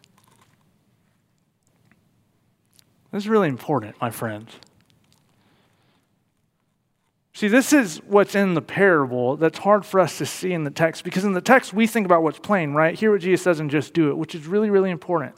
This 3.11 3.23
is 3.23 3.29
really 3.29 3.49
important, 3.49 3.99
my 3.99 4.09
friends. 4.09 4.51
See, 7.33 7.47
this 7.47 7.73
is 7.73 7.97
what's 8.05 8.35
in 8.35 8.53
the 8.53 8.61
parable 8.61 9.35
that's 9.35 9.59
hard 9.59 9.85
for 9.85 9.99
us 9.99 10.17
to 10.19 10.25
see 10.25 10.53
in 10.53 10.63
the 10.63 10.71
text 10.71 11.03
because 11.03 11.25
in 11.25 11.33
the 11.33 11.41
text 11.41 11.73
we 11.73 11.87
think 11.87 12.05
about 12.05 12.23
what's 12.23 12.39
plain, 12.39 12.73
right? 12.73 12.97
Hear 12.97 13.11
what 13.11 13.21
Jesus 13.21 13.43
says 13.43 13.59
and 13.59 13.69
just 13.69 13.93
do 13.93 14.09
it, 14.09 14.17
which 14.17 14.35
is 14.35 14.45
really, 14.47 14.69
really 14.69 14.91
important. 14.91 15.35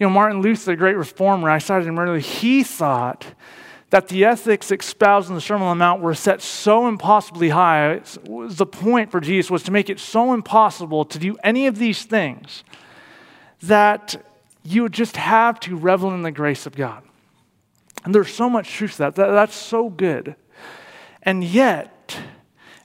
You 0.00 0.06
know, 0.06 0.10
Martin 0.10 0.40
Luther, 0.40 0.72
the 0.72 0.76
great 0.76 0.96
reformer, 0.96 1.50
I 1.50 1.58
cited 1.58 1.86
him 1.86 1.98
earlier, 1.98 2.18
he 2.18 2.64
thought 2.64 3.26
that 3.90 4.08
the 4.08 4.24
ethics 4.24 4.70
espoused 4.70 5.28
in 5.28 5.34
the 5.34 5.42
Sermon 5.42 5.66
on 5.66 5.76
the 5.76 5.84
Mount 5.84 6.00
were 6.00 6.14
set 6.14 6.40
so 6.40 6.88
impossibly 6.88 7.50
high. 7.50 8.00
the 8.24 8.66
point 8.66 9.10
for 9.10 9.20
Jesus 9.20 9.50
was 9.50 9.62
to 9.64 9.70
make 9.70 9.90
it 9.90 10.00
so 10.00 10.32
impossible 10.32 11.04
to 11.04 11.18
do 11.18 11.36
any 11.44 11.66
of 11.66 11.76
these 11.76 12.04
things 12.04 12.64
that 13.62 14.24
you 14.62 14.82
would 14.82 14.92
just 14.92 15.18
have 15.18 15.60
to 15.60 15.76
revel 15.76 16.14
in 16.14 16.22
the 16.22 16.30
grace 16.30 16.64
of 16.64 16.74
God. 16.74 17.02
And 18.04 18.14
there's 18.14 18.32
so 18.32 18.48
much 18.48 18.70
truth 18.70 18.92
to 18.92 18.98
that. 18.98 19.16
that 19.16 19.32
that's 19.32 19.54
so 19.54 19.90
good. 19.90 20.34
And 21.22 21.44
yet, 21.44 22.16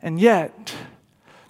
and 0.01 0.19
yet, 0.19 0.73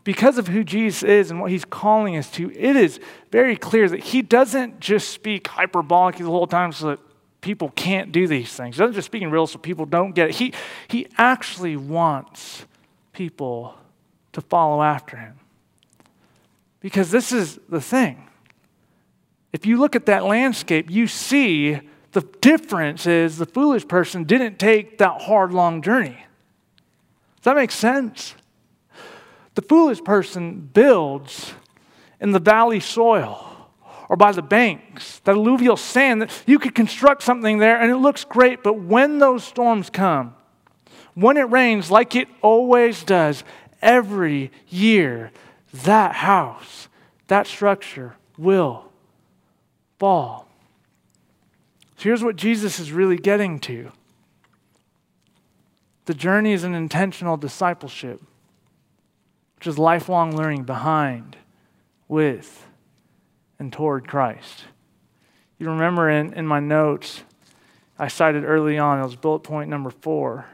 because 0.05 0.37
of 0.37 0.47
who 0.47 0.63
Jesus 0.63 1.03
is 1.03 1.31
and 1.31 1.41
what 1.41 1.49
he's 1.49 1.65
calling 1.65 2.15
us 2.15 2.29
to, 2.31 2.51
it 2.51 2.75
is 2.75 2.99
very 3.31 3.57
clear 3.57 3.89
that 3.89 3.99
he 3.99 4.21
doesn't 4.21 4.79
just 4.79 5.09
speak 5.09 5.45
hyperbolically 5.45 6.19
the 6.19 6.25
whole 6.25 6.47
time 6.47 6.71
so 6.71 6.91
that 6.91 6.99
people 7.41 7.71
can't 7.75 8.11
do 8.11 8.27
these 8.27 8.53
things. 8.53 8.75
He 8.75 8.79
doesn't 8.79 8.93
just 8.93 9.07
speak 9.07 9.23
in 9.23 9.31
real 9.31 9.47
so 9.47 9.57
people 9.57 9.87
don't 9.87 10.13
get 10.13 10.29
it. 10.29 10.35
He, 10.35 10.53
he 10.87 11.07
actually 11.17 11.75
wants 11.75 12.65
people 13.13 13.75
to 14.33 14.41
follow 14.41 14.83
after 14.83 15.17
him. 15.17 15.39
Because 16.81 17.09
this 17.09 17.31
is 17.31 17.59
the 17.67 17.81
thing. 17.81 18.29
If 19.53 19.65
you 19.65 19.77
look 19.77 19.95
at 19.95 20.05
that 20.05 20.23
landscape, 20.23 20.91
you 20.91 21.07
see 21.07 21.79
the 22.11 22.21
difference 22.41 23.07
is 23.07 23.39
the 23.39 23.47
foolish 23.47 23.87
person 23.87 24.23
didn't 24.23 24.59
take 24.59 24.99
that 24.99 25.23
hard, 25.23 25.51
long 25.51 25.81
journey. 25.81 26.25
Does 27.37 27.45
that 27.45 27.55
make 27.55 27.71
sense? 27.71 28.35
The 29.55 29.61
foolish 29.61 30.03
person 30.03 30.69
builds 30.73 31.53
in 32.19 32.31
the 32.31 32.39
valley 32.39 32.79
soil 32.79 33.51
or 34.07 34.15
by 34.15 34.31
the 34.31 34.41
banks, 34.41 35.19
that 35.23 35.35
alluvial 35.35 35.77
sand, 35.77 36.21
that 36.21 36.43
you 36.45 36.59
could 36.59 36.75
construct 36.75 37.23
something 37.23 37.57
there 37.57 37.79
and 37.79 37.91
it 37.91 37.97
looks 37.97 38.23
great, 38.23 38.61
but 38.61 38.73
when 38.73 39.17
those 39.19 39.43
storms 39.43 39.89
come, 39.89 40.35
when 41.15 41.37
it 41.37 41.49
rains, 41.49 41.89
like 41.89 42.15
it 42.15 42.27
always 42.41 43.03
does 43.03 43.43
every 43.81 44.51
year, 44.67 45.31
that 45.83 46.13
house, 46.13 46.87
that 47.27 47.47
structure 47.47 48.15
will 48.37 48.85
fall. 49.97 50.47
So 51.97 52.03
here's 52.03 52.23
what 52.23 52.35
Jesus 52.35 52.79
is 52.79 52.91
really 52.91 53.17
getting 53.17 53.59
to. 53.61 53.91
The 56.05 56.13
journey 56.13 56.51
is 56.51 56.63
an 56.63 56.75
intentional 56.75 57.37
discipleship, 57.37 58.21
which 59.65 59.73
is 59.73 59.79
lifelong 59.79 60.37
learning 60.37 60.61
behind, 60.61 61.35
with, 62.07 62.67
and 63.57 63.73
toward 63.73 64.07
Christ. 64.07 64.65
You 65.57 65.71
remember 65.71 66.07
in, 66.07 66.33
in 66.33 66.45
my 66.45 66.59
notes, 66.59 67.23
I 67.97 68.07
cited 68.07 68.43
early 68.43 68.77
on, 68.77 68.99
it 68.99 69.03
was 69.03 69.15
bullet 69.15 69.39
point 69.39 69.71
number 69.71 69.89
four, 69.89 70.45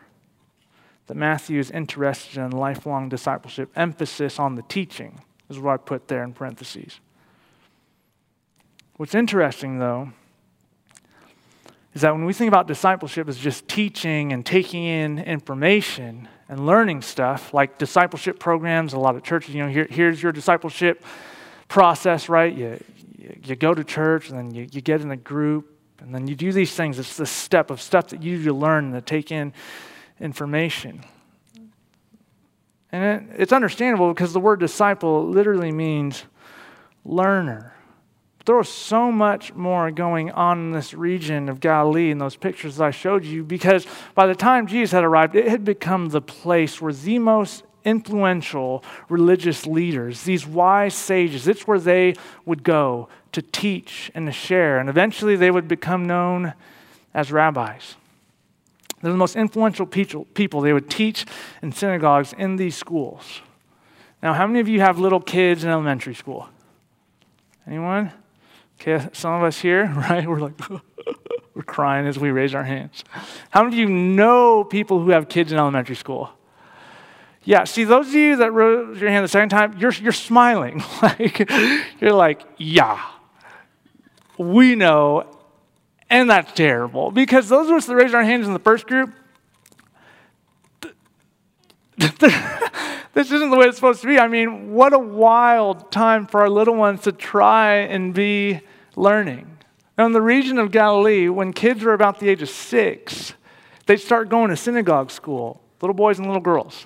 that 1.07 1.15
Matthew 1.15 1.59
is 1.59 1.69
interested 1.71 2.39
in 2.39 2.51
lifelong 2.51 3.09
discipleship, 3.09 3.69
emphasis 3.75 4.39
on 4.39 4.55
the 4.55 4.61
teaching, 4.61 5.19
is 5.49 5.59
what 5.59 5.73
I 5.73 5.77
put 5.77 6.07
there 6.07 6.23
in 6.23 6.31
parentheses. 6.31 7.01
What's 8.95 9.13
interesting, 9.13 9.79
though, 9.79 10.13
is 11.93 11.99
that 11.99 12.13
when 12.13 12.23
we 12.23 12.31
think 12.31 12.47
about 12.47 12.65
discipleship 12.65 13.27
as 13.27 13.37
just 13.37 13.67
teaching 13.67 14.31
and 14.31 14.45
taking 14.45 14.85
in 14.85 15.19
information 15.19 16.29
and 16.51 16.65
learning 16.65 17.01
stuff, 17.01 17.53
like 17.53 17.77
discipleship 17.77 18.37
programs, 18.37 18.91
a 18.91 18.99
lot 18.99 19.15
of 19.15 19.23
churches, 19.23 19.55
you 19.55 19.63
know, 19.63 19.69
here, 19.69 19.87
here's 19.89 20.21
your 20.21 20.33
discipleship 20.33 21.01
process, 21.69 22.27
right? 22.27 22.53
You, 22.53 22.77
you 23.45 23.55
go 23.55 23.73
to 23.73 23.85
church 23.85 24.29
and 24.29 24.37
then 24.37 24.53
you, 24.53 24.67
you 24.69 24.81
get 24.81 24.99
in 24.99 25.11
a 25.11 25.15
group 25.15 25.79
and 26.01 26.13
then 26.13 26.27
you 26.27 26.35
do 26.35 26.51
these 26.51 26.73
things. 26.73 26.99
It's 26.99 27.15
the 27.15 27.25
step 27.25 27.71
of 27.71 27.81
stuff 27.81 28.09
that 28.09 28.21
you 28.21 28.43
to 28.43 28.53
learn 28.53 28.83
and 28.83 28.93
to 28.95 29.01
take 29.01 29.31
in 29.31 29.53
information. 30.19 31.05
And 32.91 33.29
it, 33.31 33.35
it's 33.43 33.53
understandable 33.53 34.13
because 34.13 34.33
the 34.33 34.41
word 34.41 34.59
disciple 34.59 35.25
literally 35.25 35.71
means 35.71 36.25
learner. 37.05 37.70
But 38.41 38.47
there 38.47 38.55
was 38.55 38.69
so 38.69 39.11
much 39.11 39.53
more 39.53 39.91
going 39.91 40.31
on 40.31 40.57
in 40.57 40.71
this 40.71 40.95
region 40.95 41.47
of 41.47 41.59
Galilee 41.59 42.09
in 42.09 42.17
those 42.17 42.35
pictures 42.35 42.77
that 42.77 42.85
I 42.85 42.89
showed 42.89 43.23
you 43.23 43.43
because 43.43 43.85
by 44.15 44.25
the 44.25 44.33
time 44.33 44.65
Jesus 44.65 44.93
had 44.93 45.03
arrived, 45.03 45.35
it 45.35 45.47
had 45.47 45.63
become 45.63 46.09
the 46.09 46.21
place 46.21 46.81
where 46.81 46.91
the 46.91 47.19
most 47.19 47.61
influential 47.85 48.83
religious 49.09 49.67
leaders, 49.67 50.23
these 50.23 50.47
wise 50.47 50.95
sages, 50.95 51.47
it's 51.47 51.67
where 51.67 51.77
they 51.77 52.15
would 52.43 52.63
go 52.63 53.09
to 53.31 53.43
teach 53.43 54.09
and 54.15 54.25
to 54.25 54.31
share. 54.31 54.79
And 54.79 54.89
eventually 54.89 55.35
they 55.35 55.51
would 55.51 55.67
become 55.67 56.07
known 56.07 56.55
as 57.13 57.31
rabbis. 57.31 57.93
They're 59.03 59.11
the 59.11 59.19
most 59.19 59.35
influential 59.35 59.85
people. 59.85 60.61
They 60.61 60.73
would 60.73 60.89
teach 60.89 61.27
in 61.61 61.73
synagogues 61.73 62.33
in 62.33 62.55
these 62.55 62.75
schools. 62.75 63.41
Now, 64.23 64.33
how 64.33 64.47
many 64.47 64.61
of 64.61 64.67
you 64.67 64.79
have 64.79 64.97
little 64.97 65.21
kids 65.21 65.63
in 65.63 65.69
elementary 65.69 66.15
school? 66.15 66.49
Anyone? 67.67 68.11
Okay, 68.81 69.07
some 69.13 69.33
of 69.33 69.43
us 69.43 69.59
here, 69.59 69.85
right? 69.95 70.27
We're 70.27 70.39
like, 70.39 70.59
we're 71.53 71.61
crying 71.63 72.07
as 72.07 72.17
we 72.17 72.31
raise 72.31 72.55
our 72.55 72.63
hands. 72.63 73.03
How 73.51 73.63
many 73.63 73.75
of 73.75 73.89
you 73.89 73.95
know 73.95 74.63
people 74.63 74.99
who 74.99 75.11
have 75.11 75.29
kids 75.29 75.51
in 75.51 75.59
elementary 75.59 75.95
school? 75.95 76.31
Yeah, 77.43 77.63
see, 77.65 77.83
those 77.83 78.07
of 78.07 78.13
you 78.13 78.35
that 78.37 78.51
raised 78.51 78.99
your 78.99 79.09
hand 79.11 79.23
the 79.23 79.29
second 79.29 79.49
time, 79.49 79.77
you're, 79.77 79.91
you're 79.93 80.11
smiling. 80.11 80.83
like, 81.01 81.47
you're 81.99 82.13
like, 82.13 82.43
yeah, 82.57 83.03
we 84.37 84.75
know, 84.75 85.25
and 86.09 86.29
that's 86.29 86.51
terrible. 86.53 87.11
Because 87.11 87.49
those 87.49 87.67
of 87.69 87.75
us 87.75 87.85
that 87.85 87.95
raised 87.95 88.15
our 88.15 88.23
hands 88.23 88.47
in 88.47 88.53
the 88.53 88.59
first 88.59 88.87
group, 88.87 89.13
this 91.97 93.31
isn't 93.31 93.51
the 93.51 93.57
way 93.57 93.67
it's 93.67 93.77
supposed 93.77 94.01
to 94.01 94.07
be. 94.07 94.17
I 94.17 94.27
mean, 94.27 94.73
what 94.73 94.93
a 94.93 94.99
wild 94.99 95.91
time 95.91 96.25
for 96.25 96.41
our 96.41 96.49
little 96.49 96.75
ones 96.75 97.01
to 97.01 97.11
try 97.11 97.75
and 97.75 98.11
be 98.11 98.61
learning. 98.95 99.57
Now, 99.97 100.05
in 100.05 100.13
the 100.13 100.21
region 100.21 100.57
of 100.57 100.71
Galilee, 100.71 101.27
when 101.29 101.53
kids 101.53 101.83
were 101.83 101.93
about 101.93 102.19
the 102.19 102.29
age 102.29 102.41
of 102.41 102.49
six, 102.49 103.33
they'd 103.85 103.97
start 103.97 104.29
going 104.29 104.49
to 104.49 104.57
synagogue 104.57 105.11
school, 105.11 105.61
little 105.81 105.93
boys 105.93 106.17
and 106.17 106.27
little 106.27 106.41
girls 106.41 106.85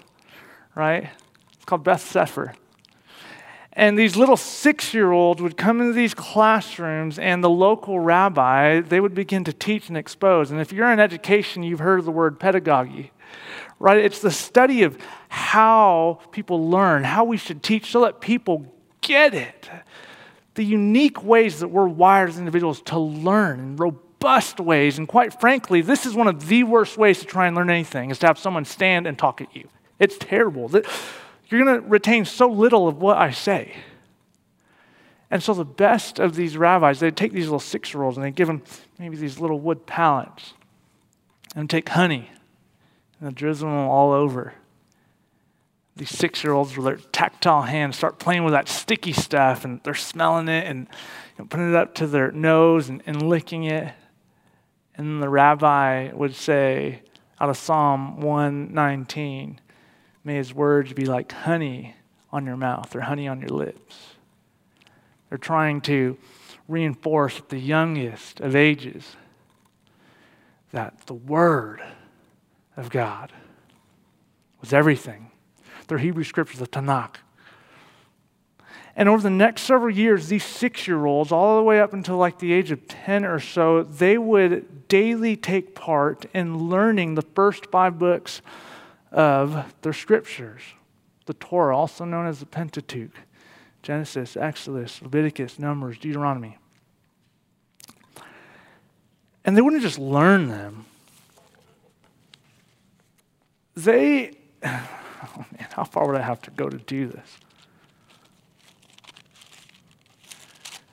right? 0.75 1.09
It's 1.53 1.65
called 1.65 1.83
Beth 1.83 2.01
Sefer. 2.01 2.53
And 3.73 3.97
these 3.97 4.15
little 4.15 4.37
six 4.37 4.93
year 4.93 5.11
olds 5.11 5.41
would 5.41 5.57
come 5.57 5.81
into 5.81 5.93
these 5.93 6.13
classrooms, 6.13 7.17
and 7.17 7.43
the 7.43 7.49
local 7.49 7.99
rabbi, 7.99 8.81
they 8.81 8.99
would 8.99 9.15
begin 9.15 9.43
to 9.45 9.53
teach 9.53 9.89
and 9.89 9.97
expose. 9.97 10.51
And 10.51 10.61
if 10.61 10.71
you're 10.71 10.91
in 10.91 10.99
education, 10.99 11.63
you've 11.63 11.79
heard 11.79 11.99
of 11.99 12.05
the 12.05 12.11
word 12.11 12.39
pedagogy, 12.39 13.11
right? 13.79 13.97
It's 13.97 14.19
the 14.19 14.31
study 14.31 14.83
of 14.83 14.97
how 15.27 16.19
people 16.31 16.69
learn, 16.69 17.03
how 17.03 17.25
we 17.25 17.35
should 17.35 17.63
teach 17.63 17.91
so 17.91 18.01
that 18.01 18.21
people 18.21 18.73
get 19.01 19.33
it. 19.33 19.69
The 20.55 20.65
unique 20.65 21.23
ways 21.23 21.59
that 21.59 21.67
we're 21.67 21.87
wired 21.87 22.29
as 22.29 22.39
individuals 22.39 22.81
to 22.83 22.99
learn 22.99 23.59
in 23.59 23.75
robust 23.75 24.59
ways. 24.59 24.97
And 24.97 25.07
quite 25.07 25.39
frankly, 25.39 25.81
this 25.81 26.05
is 26.05 26.15
one 26.15 26.27
of 26.27 26.47
the 26.47 26.63
worst 26.63 26.97
ways 26.97 27.19
to 27.19 27.25
try 27.25 27.47
and 27.47 27.55
learn 27.55 27.69
anything, 27.69 28.09
is 28.09 28.19
to 28.19 28.27
have 28.27 28.39
someone 28.39 28.65
stand 28.65 29.05
and 29.05 29.17
talk 29.17 29.41
at 29.41 29.55
you. 29.55 29.67
It's 29.99 30.17
terrible. 30.17 30.69
You're 31.49 31.63
going 31.63 31.81
to 31.81 31.87
retain 31.87 32.25
so 32.25 32.49
little 32.49 32.87
of 32.87 32.97
what 32.97 33.17
I 33.17 33.31
say. 33.31 33.73
And 35.29 35.41
so 35.43 35.53
the 35.53 35.65
best 35.65 36.19
of 36.19 36.35
these 36.35 36.55
rabbis, 36.55 36.99
they 36.99 37.11
take 37.11 37.33
these 37.33 37.45
little 37.45 37.59
six 37.59 37.93
year 37.93 38.03
olds 38.03 38.17
and 38.17 38.25
they 38.25 38.31
give 38.31 38.47
them 38.47 38.63
maybe 38.97 39.17
these 39.17 39.39
little 39.39 39.59
wood 39.59 39.85
pallets 39.85 40.53
and 41.55 41.69
take 41.69 41.89
honey 41.89 42.29
and 43.19 43.35
drizzle 43.35 43.69
them 43.69 43.87
all 43.87 44.11
over. 44.11 44.53
These 45.97 46.09
six 46.09 46.43
year 46.43 46.53
olds 46.53 46.75
with 46.75 46.85
their 46.85 46.97
tactile 46.97 47.61
hands 47.61 47.95
start 47.95 48.19
playing 48.19 48.43
with 48.43 48.53
that 48.53 48.67
sticky 48.67 49.13
stuff 49.13 49.63
and 49.63 49.81
they're 49.83 49.93
smelling 49.93 50.49
it 50.49 50.67
and 50.67 50.87
you 51.37 51.43
know, 51.43 51.45
putting 51.45 51.69
it 51.69 51.75
up 51.75 51.95
to 51.95 52.07
their 52.07 52.31
nose 52.31 52.89
and, 52.89 53.01
and 53.05 53.21
licking 53.29 53.63
it. 53.63 53.93
And 54.95 55.21
the 55.21 55.29
rabbi 55.29 56.11
would 56.13 56.35
say 56.35 57.01
out 57.39 57.49
of 57.49 57.57
Psalm 57.57 58.19
119, 58.21 59.59
May 60.23 60.35
his 60.35 60.53
words 60.53 60.91
be 60.93 61.05
like 61.05 61.31
honey 61.31 61.95
on 62.31 62.45
your 62.45 62.57
mouth 62.57 62.95
or 62.95 63.01
honey 63.01 63.27
on 63.27 63.39
your 63.39 63.49
lips. 63.49 64.15
They're 65.29 65.37
trying 65.37 65.81
to 65.81 66.17
reinforce 66.67 67.37
at 67.37 67.49
the 67.49 67.59
youngest 67.59 68.39
of 68.39 68.55
ages 68.55 69.15
that 70.71 71.05
the 71.05 71.13
Word 71.13 71.81
of 72.75 72.89
God 72.89 73.31
was 74.59 74.73
everything. 74.73 75.31
Their 75.85 75.97
Hebrew 75.97 76.23
scriptures, 76.23 76.59
the 76.59 76.67
Tanakh. 76.67 77.17
And 78.95 79.09
over 79.09 79.21
the 79.21 79.29
next 79.29 79.63
several 79.63 79.93
years, 79.93 80.29
these 80.29 80.45
six 80.45 80.87
year 80.87 81.05
olds, 81.05 81.31
all 81.31 81.57
the 81.57 81.63
way 81.63 81.81
up 81.81 81.93
until 81.93 82.17
like 82.17 82.39
the 82.39 82.53
age 82.53 82.71
of 82.71 82.87
10 82.87 83.25
or 83.25 83.39
so, 83.39 83.83
they 83.83 84.17
would 84.17 84.87
daily 84.87 85.35
take 85.35 85.75
part 85.75 86.25
in 86.33 86.69
learning 86.69 87.15
the 87.15 87.21
first 87.21 87.65
five 87.67 87.99
books 87.99 88.41
of 89.11 89.73
their 89.81 89.93
scriptures, 89.93 90.61
the 91.25 91.33
Torah, 91.33 91.77
also 91.77 92.05
known 92.05 92.25
as 92.25 92.39
the 92.39 92.45
Pentateuch 92.45 93.11
Genesis, 93.85 94.35
Exodus, 94.35 94.99
Leviticus, 95.03 95.59
Numbers, 95.59 95.99
Deuteronomy. 95.99 96.57
And 99.45 99.55
they 99.55 99.61
wouldn't 99.61 99.83
just 99.83 99.99
learn 99.99 100.47
them, 100.49 100.85
they, 103.75 104.37
oh 105.37 105.45
man, 105.57 105.67
how 105.71 105.83
far 105.83 106.07
would 106.07 106.15
I 106.15 106.21
have 106.21 106.41
to 106.43 106.51
go 106.51 106.69
to 106.69 106.77
do 106.77 107.07
this? 107.07 107.37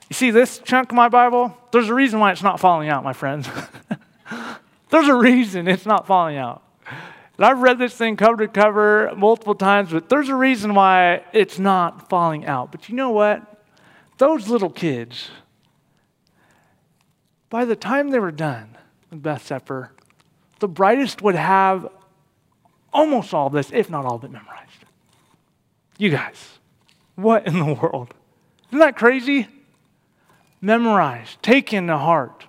You 0.09 0.13
see 0.13 0.31
this 0.31 0.59
chunk 0.59 0.91
of 0.91 0.95
my 0.95 1.09
Bible? 1.09 1.57
There's 1.71 1.89
a 1.89 1.93
reason 1.93 2.19
why 2.19 2.31
it's 2.31 2.43
not 2.43 2.59
falling 2.59 2.89
out, 2.89 3.03
my 3.03 3.13
friends. 3.13 3.49
There's 4.89 5.07
a 5.07 5.15
reason 5.15 5.67
it's 5.67 5.87
not 5.87 6.05
falling 6.05 6.37
out. 6.37 6.61
And 7.37 7.45
I've 7.45 7.61
read 7.61 7.79
this 7.79 7.95
thing 7.95 8.15
cover 8.15 8.45
to 8.45 8.47
cover 8.47 9.11
multiple 9.17 9.55
times, 9.55 9.91
but 9.91 10.07
there's 10.07 10.29
a 10.29 10.35
reason 10.35 10.75
why 10.75 11.23
it's 11.33 11.57
not 11.57 12.09
falling 12.09 12.45
out. 12.45 12.71
But 12.71 12.89
you 12.89 12.95
know 12.95 13.09
what? 13.09 13.65
Those 14.19 14.49
little 14.49 14.69
kids, 14.69 15.29
by 17.49 17.65
the 17.65 17.75
time 17.75 18.11
they 18.11 18.19
were 18.19 18.31
done, 18.31 18.77
with 19.09 19.23
Beth 19.23 19.45
Sefer, 19.45 19.91
the 20.59 20.67
brightest 20.67 21.21
would 21.23 21.35
have 21.35 21.87
almost 22.93 23.33
all 23.33 23.47
of 23.47 23.53
this, 23.53 23.71
if 23.71 23.89
not 23.89 24.05
all 24.05 24.15
of 24.15 24.23
it, 24.23 24.31
memorized. 24.31 24.85
You 25.97 26.09
guys, 26.09 26.59
what 27.15 27.47
in 27.47 27.59
the 27.59 27.73
world? 27.73 28.13
Isn't 28.69 28.79
that 28.79 28.95
crazy? 28.95 29.47
Memorized, 30.61 31.41
taken 31.43 31.87
to 31.87 31.97
heart. 31.97 32.45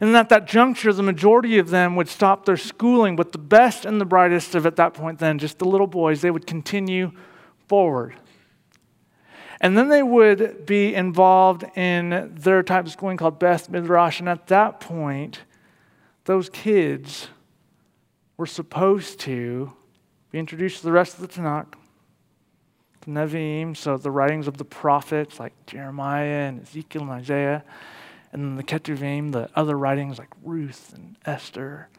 And 0.00 0.16
at 0.16 0.30
that 0.30 0.46
juncture, 0.46 0.92
the 0.92 1.02
majority 1.02 1.58
of 1.58 1.70
them 1.70 1.94
would 1.96 2.08
stop 2.08 2.44
their 2.44 2.56
schooling, 2.56 3.16
but 3.16 3.32
the 3.32 3.38
best 3.38 3.84
and 3.84 4.00
the 4.00 4.04
brightest 4.04 4.54
of 4.54 4.66
at 4.66 4.76
that 4.76 4.94
point 4.94 5.18
then, 5.18 5.38
just 5.38 5.58
the 5.58 5.66
little 5.66 5.86
boys, 5.86 6.22
they 6.22 6.30
would 6.30 6.46
continue 6.46 7.12
forward. 7.68 8.16
And 9.60 9.76
then 9.76 9.88
they 9.88 10.02
would 10.02 10.64
be 10.64 10.94
involved 10.94 11.64
in 11.76 12.32
their 12.34 12.62
type 12.62 12.86
of 12.86 12.92
schooling 12.92 13.18
called 13.18 13.38
Beth 13.38 13.68
Midrash. 13.68 14.18
And 14.18 14.28
at 14.28 14.46
that 14.46 14.80
point, 14.80 15.40
those 16.24 16.48
kids 16.48 17.28
were 18.40 18.46
supposed 18.46 19.20
to 19.20 19.70
be 20.30 20.38
introduced 20.38 20.78
to 20.78 20.84
the 20.84 20.90
rest 20.90 21.12
of 21.12 21.20
the 21.20 21.28
Tanakh, 21.28 21.74
the 23.02 23.10
Nevi'im, 23.10 23.76
so 23.76 23.98
the 23.98 24.10
writings 24.10 24.48
of 24.48 24.56
the 24.56 24.64
prophets 24.64 25.38
like 25.38 25.52
Jeremiah 25.66 26.48
and 26.48 26.62
Ezekiel 26.62 27.02
and 27.02 27.10
Isaiah, 27.10 27.62
and 28.32 28.42
then 28.42 28.56
the 28.56 28.62
Ketuvim, 28.62 29.32
the 29.32 29.50
other 29.54 29.76
writings 29.76 30.18
like 30.18 30.30
Ruth 30.42 30.90
and 30.94 31.18
Esther. 31.26 31.90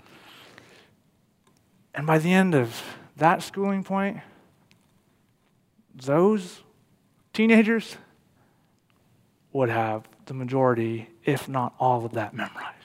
And 1.93 2.08
by 2.08 2.17
the 2.17 2.34
end 2.34 2.56
of 2.56 2.97
that 3.17 3.43
schooling 3.43 3.84
point, 3.84 4.17
those 5.93 6.63
teenagers 7.34 7.97
would 9.54 9.69
have 9.69 10.08
the 10.25 10.34
majority, 10.34 11.08
if 11.23 11.47
not 11.47 11.75
all 11.77 12.04
of 12.04 12.13
that 12.13 12.34
memorized. 12.34 12.81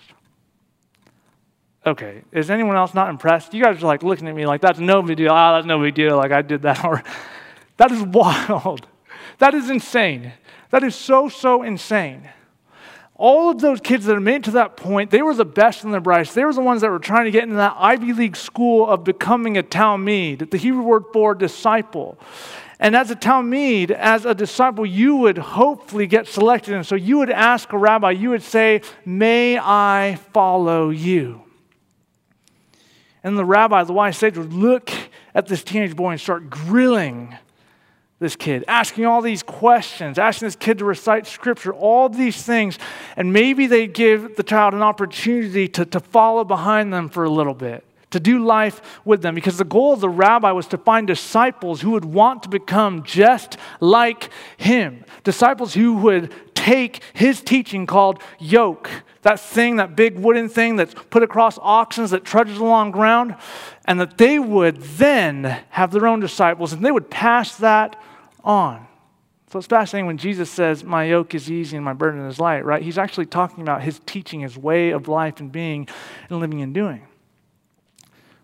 Okay, 1.86 2.22
is 2.32 2.50
anyone 2.50 2.74
else 2.74 2.94
not 2.94 3.10
impressed? 3.10 3.54
You 3.54 3.62
guys 3.62 3.80
are 3.80 3.86
like 3.86 4.02
looking 4.02 4.26
at 4.26 4.34
me 4.34 4.44
like 4.44 4.60
that's 4.60 4.80
no 4.80 5.02
big 5.02 5.18
deal. 5.18 5.30
Ah, 5.30 5.54
that's 5.54 5.66
no 5.66 5.80
big 5.80 5.94
deal. 5.94 6.16
Like 6.16 6.32
I 6.32 6.42
did 6.42 6.62
that. 6.62 7.06
That 7.78 7.92
is 7.92 8.02
wild. 8.02 8.86
That 9.38 9.52
is 9.52 9.68
insane. 9.68 10.32
That 10.70 10.82
is 10.82 10.94
so 10.94 11.28
so 11.28 11.62
insane. 11.62 12.26
All 13.16 13.50
of 13.50 13.60
those 13.60 13.80
kids 13.80 14.06
that 14.06 14.16
are 14.16 14.20
made 14.20 14.44
to 14.44 14.50
that 14.52 14.78
point, 14.78 15.10
they 15.10 15.20
were 15.20 15.34
the 15.34 15.44
best 15.44 15.84
in 15.84 15.90
their 15.90 16.00
brightest. 16.00 16.34
They 16.34 16.44
were 16.44 16.54
the 16.54 16.62
ones 16.62 16.80
that 16.80 16.90
were 16.90 16.98
trying 16.98 17.26
to 17.26 17.30
get 17.30 17.42
into 17.42 17.56
that 17.56 17.74
Ivy 17.76 18.14
League 18.14 18.36
school 18.36 18.86
of 18.86 19.04
becoming 19.04 19.58
a 19.58 19.62
Talmid, 19.62 20.50
the 20.50 20.56
Hebrew 20.56 20.82
word 20.82 21.04
for 21.12 21.34
disciple. 21.34 22.18
And 22.78 22.96
as 22.96 23.10
a 23.10 23.16
Talmid, 23.16 23.90
as 23.90 24.24
a 24.24 24.34
disciple, 24.34 24.86
you 24.86 25.16
would 25.16 25.38
hopefully 25.38 26.06
get 26.06 26.26
selected. 26.26 26.74
And 26.74 26.86
so 26.86 26.94
you 26.94 27.18
would 27.18 27.30
ask 27.30 27.72
a 27.72 27.78
rabbi, 27.78 28.12
you 28.12 28.30
would 28.30 28.42
say, 28.42 28.80
May 29.04 29.58
I 29.58 30.18
follow 30.32 30.90
you? 30.90 31.45
And 33.26 33.36
the 33.36 33.44
rabbi, 33.44 33.82
the 33.82 33.92
wise 33.92 34.16
sage, 34.16 34.38
would 34.38 34.52
look 34.52 34.88
at 35.34 35.48
this 35.48 35.64
teenage 35.64 35.96
boy 35.96 36.12
and 36.12 36.20
start 36.20 36.48
grilling 36.48 37.36
this 38.20 38.36
kid, 38.36 38.64
asking 38.68 39.04
all 39.04 39.20
these 39.20 39.42
questions, 39.42 40.16
asking 40.16 40.46
this 40.46 40.54
kid 40.54 40.78
to 40.78 40.84
recite 40.84 41.26
scripture, 41.26 41.74
all 41.74 42.08
these 42.08 42.40
things. 42.44 42.78
And 43.16 43.32
maybe 43.32 43.66
they'd 43.66 43.92
give 43.92 44.36
the 44.36 44.44
child 44.44 44.74
an 44.74 44.82
opportunity 44.82 45.66
to, 45.66 45.84
to 45.86 45.98
follow 45.98 46.44
behind 46.44 46.92
them 46.92 47.08
for 47.08 47.24
a 47.24 47.28
little 47.28 47.52
bit 47.52 47.84
to 48.10 48.20
do 48.20 48.44
life 48.44 48.80
with 49.04 49.22
them 49.22 49.34
because 49.34 49.58
the 49.58 49.64
goal 49.64 49.92
of 49.92 50.00
the 50.00 50.08
rabbi 50.08 50.52
was 50.52 50.66
to 50.68 50.78
find 50.78 51.06
disciples 51.06 51.80
who 51.80 51.90
would 51.90 52.04
want 52.04 52.42
to 52.44 52.48
become 52.48 53.02
just 53.02 53.56
like 53.80 54.30
him. 54.56 55.04
Disciples 55.24 55.74
who 55.74 55.94
would 55.94 56.32
take 56.54 57.02
his 57.12 57.40
teaching 57.40 57.86
called 57.86 58.22
yoke, 58.38 58.90
that 59.22 59.40
thing, 59.40 59.76
that 59.76 59.96
big 59.96 60.18
wooden 60.18 60.48
thing 60.48 60.76
that's 60.76 60.94
put 61.10 61.22
across 61.22 61.58
oxen 61.62 62.06
that 62.06 62.24
trudges 62.24 62.58
along 62.58 62.92
ground, 62.92 63.36
and 63.86 64.00
that 64.00 64.18
they 64.18 64.38
would 64.38 64.80
then 64.80 65.44
have 65.70 65.90
their 65.90 66.06
own 66.06 66.20
disciples 66.20 66.72
and 66.72 66.84
they 66.84 66.90
would 66.90 67.10
pass 67.10 67.56
that 67.56 68.00
on. 68.44 68.86
So 69.48 69.58
it's 69.58 69.68
fascinating 69.68 70.06
when 70.06 70.18
Jesus 70.18 70.50
says, 70.50 70.82
My 70.82 71.04
yoke 71.04 71.34
is 71.34 71.50
easy 71.50 71.76
and 71.76 71.84
my 71.84 71.92
burden 71.92 72.20
is 72.26 72.40
light, 72.40 72.64
right? 72.64 72.82
He's 72.82 72.98
actually 72.98 73.26
talking 73.26 73.62
about 73.62 73.82
his 73.82 74.00
teaching, 74.06 74.40
his 74.40 74.58
way 74.58 74.90
of 74.90 75.08
life 75.08 75.38
and 75.40 75.52
being 75.52 75.88
and 76.28 76.40
living 76.40 76.62
and 76.62 76.74
doing. 76.74 77.02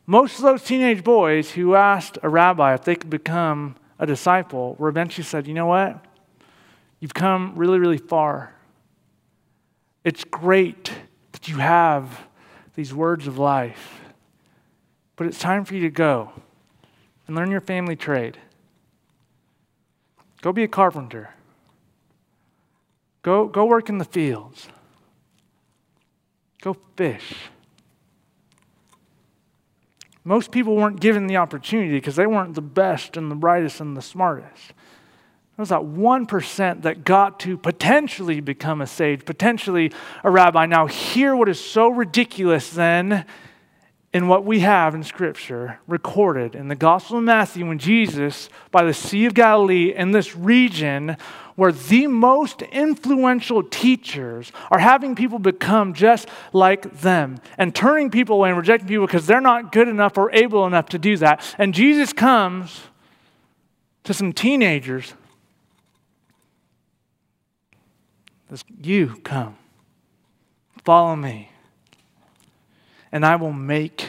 Most 0.07 0.39
of 0.39 0.43
those 0.43 0.63
teenage 0.63 1.05
boys 1.05 1.53
who 1.53 1.75
asked 1.75 2.19
a 2.23 2.29
rabbi 2.29 2.75
if 2.75 2.85
they 2.85 2.97
could 2.97 3.11
become 3.11 3.77
a 3.99 4.07
disciple 4.07 4.75
were 4.79 4.89
eventually 4.89 5.25
said, 5.25 5.47
You 5.47 5.55
know 5.55 5.67
what? 5.67 6.05
You've 6.99 7.15
come 7.15 7.53
really, 7.57 7.79
really 7.79 7.99
far. 7.99 8.55
It's 10.05 10.25
great 10.25 10.93
that 11.33 11.49
you 11.49 11.57
have 11.57 12.27
these 12.75 12.93
words 12.93 13.27
of 13.27 13.39
life, 13.39 14.01
but 15.17 15.27
it's 15.27 15.39
time 15.39 15.65
for 15.65 15.75
you 15.75 15.81
to 15.83 15.91
go 15.91 16.33
and 17.27 17.37
learn 17.37 17.51
your 17.51 17.61
family 17.61 17.95
trade. 17.95 18.39
Go 20.41 20.53
be 20.53 20.65
a 20.65 20.69
carpenter. 20.69 21.31
Go, 23.23 23.47
go 23.47 23.65
work 23.65 23.89
in 23.89 23.99
the 23.99 24.05
fields. 24.05 24.67
Go 26.61 26.77
fish. 26.97 27.35
Most 30.25 30.53
people 30.53 30.77
weren't 30.77 31.01
given 31.01 31.27
the 31.27 31.37
opportunity 31.37 31.95
because 31.95 32.17
they 32.17 32.27
weren't 32.27 32.55
the 32.55 32.63
best 32.63 33.17
and 33.17 33.31
the 33.31 33.35
brightest 33.35 33.81
and 33.81 33.97
the 33.97 34.03
smartest. 34.03 34.69
There 34.69 35.63
was 35.63 35.69
that 35.71 35.81
1% 35.83 36.83
that 36.83 37.05
got 37.05 37.41
to 37.41 37.59
potentially 37.59 38.41
become 38.41 38.81
a 38.81 38.87
sage, 38.87 39.25
potentially 39.25 39.93
a 40.25 40.31
rabbi. 40.31 40.67
Now, 40.67 40.87
hear 40.87 41.37
what 41.37 41.49
is 41.49 41.63
so 41.63 41.89
ridiculous 41.89 42.71
then 42.71 43.27
in 44.13 44.29
what 44.29 44.45
we 44.45 44.61
have 44.61 44.95
in 44.95 45.03
Scripture 45.03 45.79
recorded 45.87 46.55
in 46.55 46.69
the 46.69 46.75
Gospel 46.75 47.19
of 47.19 47.25
Matthew 47.25 47.67
when 47.67 47.79
Jesus, 47.79 48.51
by 48.71 48.85
the 48.85 48.93
Sea 48.93 49.25
of 49.25 49.35
Galilee 49.35 49.95
in 49.95 50.11
this 50.11 50.37
region, 50.37 51.17
where 51.57 51.73
the 51.73 52.07
most 52.07 52.61
influential 52.63 53.63
teachers 53.63 54.53
are 54.71 54.79
having 54.79 55.15
people 55.15 55.39
become 55.39 55.95
just 55.95 56.29
like 56.53 57.01
them 57.01 57.41
and 57.57 57.75
turning 57.75 58.11
people 58.11 58.37
away 58.37 58.51
and 58.51 58.59
rejecting 58.59 58.89
people 58.89 59.07
because 59.07 59.27
they're 59.27 59.41
not 59.41 59.73
good 59.73 59.89
enough 59.89 60.19
or 60.19 60.31
able 60.33 60.67
enough 60.67 60.91
to 60.91 60.99
do 60.99 61.17
that. 61.17 61.43
And 61.59 61.73
Jesus 61.73 62.13
comes 62.13 62.83
to 64.05 64.13
some 64.13 64.33
teenagers. 64.33 65.15
You 68.83 69.21
come, 69.25 69.57
follow 70.85 71.17
me, 71.17 71.52
and 73.13 73.27
I 73.27 73.37
will 73.37 73.53
make 73.53 74.09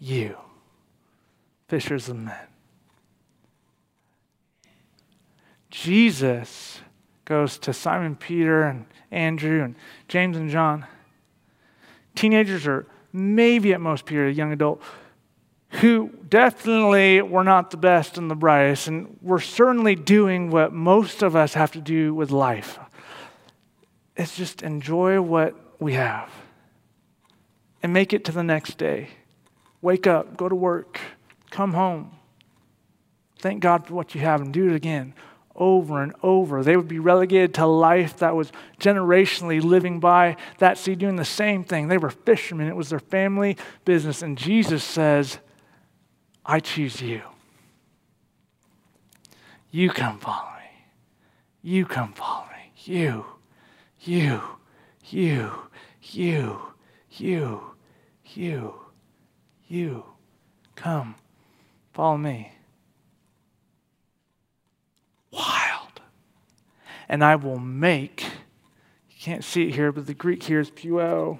you 0.00 0.36
fishers 1.68 2.08
of 2.08 2.16
men. 2.16 2.36
Jesus 5.70 6.80
goes 7.24 7.58
to 7.58 7.72
Simon 7.72 8.16
Peter 8.16 8.64
and 8.64 8.86
Andrew 9.12 9.62
and 9.62 9.76
James 10.08 10.36
and 10.36 10.50
John. 10.50 10.84
Teenagers 12.16 12.66
are 12.66 12.86
maybe 13.12 13.72
at 13.72 13.80
most 13.80 14.04
Peter, 14.04 14.26
a 14.26 14.32
young 14.32 14.52
adult, 14.52 14.82
who 15.74 16.10
definitely 16.28 17.22
were 17.22 17.44
not 17.44 17.70
the 17.70 17.76
best 17.76 18.18
and 18.18 18.28
the 18.28 18.34
brightest, 18.34 18.88
and 18.88 19.16
were 19.22 19.38
certainly 19.38 19.94
doing 19.94 20.50
what 20.50 20.72
most 20.72 21.22
of 21.22 21.36
us 21.36 21.54
have 21.54 21.70
to 21.72 21.80
do 21.80 22.12
with 22.12 22.32
life. 22.32 22.80
It's 24.16 24.36
just 24.36 24.62
enjoy 24.62 25.20
what 25.20 25.54
we 25.80 25.92
have 25.92 26.30
and 27.82 27.92
make 27.92 28.12
it 28.12 28.24
to 28.26 28.32
the 28.32 28.42
next 28.42 28.78
day. 28.78 29.10
Wake 29.82 30.06
up, 30.06 30.36
go 30.36 30.48
to 30.48 30.54
work, 30.54 31.00
come 31.50 31.72
home. 31.72 32.12
Thank 33.38 33.62
God 33.62 33.86
for 33.86 33.94
what 33.94 34.14
you 34.14 34.20
have 34.20 34.40
and 34.40 34.52
do 34.52 34.68
it 34.68 34.74
again 34.74 35.14
over 35.60 36.02
and 36.02 36.14
over. 36.22 36.62
They 36.62 36.76
would 36.76 36.88
be 36.88 36.98
relegated 36.98 37.54
to 37.54 37.66
life 37.66 38.16
that 38.18 38.34
was 38.34 38.50
generationally 38.80 39.62
living 39.62 40.00
by 40.00 40.36
that 40.58 40.78
sea, 40.78 40.94
doing 40.94 41.16
the 41.16 41.24
same 41.24 41.64
thing. 41.64 41.88
They 41.88 41.98
were 41.98 42.10
fishermen, 42.10 42.68
it 42.68 42.76
was 42.76 42.88
their 42.88 42.98
family 42.98 43.56
business. 43.84 44.22
And 44.22 44.38
Jesus 44.38 44.82
says, 44.82 45.38
I 46.44 46.60
choose 46.60 47.00
you. 47.02 47.22
You 49.70 49.90
come 49.90 50.18
follow 50.18 50.48
me. 50.56 50.86
You 51.62 51.84
come 51.84 52.12
follow 52.12 52.46
me. 52.46 52.72
You, 52.84 53.26
you, 54.00 54.40
you, 55.04 55.52
you, 56.02 56.60
you, 57.12 57.69
you, 58.36 58.74
you. 59.68 60.04
Come, 60.76 61.14
follow 61.92 62.16
me. 62.16 62.52
wild. 65.32 66.00
And 67.08 67.24
I 67.24 67.36
will 67.36 67.58
make, 67.58 68.22
you 68.22 69.16
can't 69.20 69.44
see 69.44 69.68
it 69.68 69.74
here, 69.74 69.92
but 69.92 70.06
the 70.06 70.14
Greek 70.14 70.42
here 70.42 70.60
is 70.60 70.70
puo. 70.70 71.38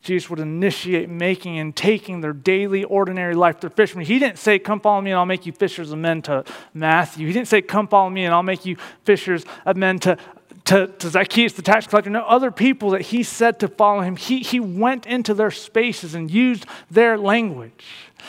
Jesus 0.00 0.28
would 0.28 0.40
initiate 0.40 1.08
making 1.08 1.60
and 1.60 1.76
taking 1.76 2.22
their 2.22 2.32
daily, 2.32 2.82
ordinary 2.82 3.36
life, 3.36 3.60
their 3.60 3.70
fishermen. 3.70 4.04
He 4.04 4.18
didn't 4.18 4.38
say, 4.38 4.58
Come 4.58 4.80
follow 4.80 5.00
me 5.00 5.12
and 5.12 5.18
I'll 5.18 5.26
make 5.26 5.46
you 5.46 5.52
fishers 5.52 5.92
of 5.92 5.98
men 5.98 6.22
to 6.22 6.44
Matthew. 6.74 7.28
He 7.28 7.32
didn't 7.32 7.46
say, 7.46 7.62
Come 7.62 7.86
follow 7.86 8.10
me 8.10 8.24
and 8.24 8.34
I'll 8.34 8.42
make 8.42 8.66
you 8.66 8.76
fishers 9.04 9.44
of 9.64 9.76
men 9.76 10.00
to 10.00 10.18
to, 10.64 10.86
to 10.86 11.08
Zacchaeus, 11.08 11.54
the 11.54 11.62
tax 11.62 11.86
collector, 11.86 12.10
no 12.10 12.22
other 12.22 12.50
people 12.50 12.90
that 12.90 13.02
he 13.02 13.22
said 13.22 13.58
to 13.60 13.68
follow 13.68 14.02
him. 14.02 14.16
He, 14.16 14.40
he 14.40 14.60
went 14.60 15.06
into 15.06 15.34
their 15.34 15.50
spaces 15.50 16.14
and 16.14 16.30
used 16.30 16.66
their 16.90 17.18
language. 17.18 17.84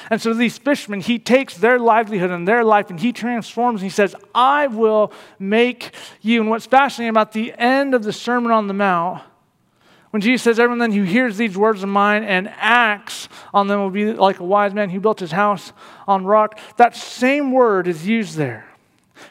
And 0.10 0.20
so 0.20 0.34
these 0.34 0.58
fishermen, 0.58 1.02
he 1.02 1.20
takes 1.20 1.58
their 1.58 1.78
livelihood 1.78 2.32
and 2.32 2.48
their 2.48 2.64
life 2.64 2.90
and 2.90 3.00
he 3.00 3.14
transforms. 3.14 3.82
And 3.82 3.92
he 3.92 3.94
says, 3.94 4.16
I 4.34 4.68
will 4.68 5.14
make 5.38 5.92
you. 6.22 6.42
And 6.42 6.50
what's 6.50 6.66
fascinating 6.66 7.12
about 7.12 7.34
the 7.34 7.54
end 7.58 7.94
of 7.94 8.04
the 8.04 8.14
Sermon 8.14 8.52
on 8.52 8.68
the 8.68 8.74
Mount, 8.74 9.22
when 10.10 10.22
Jesus 10.22 10.42
says, 10.44 10.60
Everyone 10.60 10.80
then 10.80 10.92
who 10.92 11.04
hears 11.04 11.38
these 11.38 11.56
words 11.56 11.84
of 11.84 11.90
mine 11.90 12.24
and 12.24 12.52
acts 12.58 13.30
on 13.54 13.68
them 13.68 13.80
will 13.80 13.92
be 13.92 14.14
like 14.14 14.40
a 14.40 14.44
wise 14.44 14.74
man 14.74 14.90
who 14.90 15.00
built 15.00 15.20
his 15.20 15.32
house 15.32 15.72
on 16.08 16.26
rock, 16.26 16.60
that 16.78 16.96
same 16.96 17.52
word 17.52 17.88
is 17.88 18.08
used 18.08 18.36
there 18.36 18.73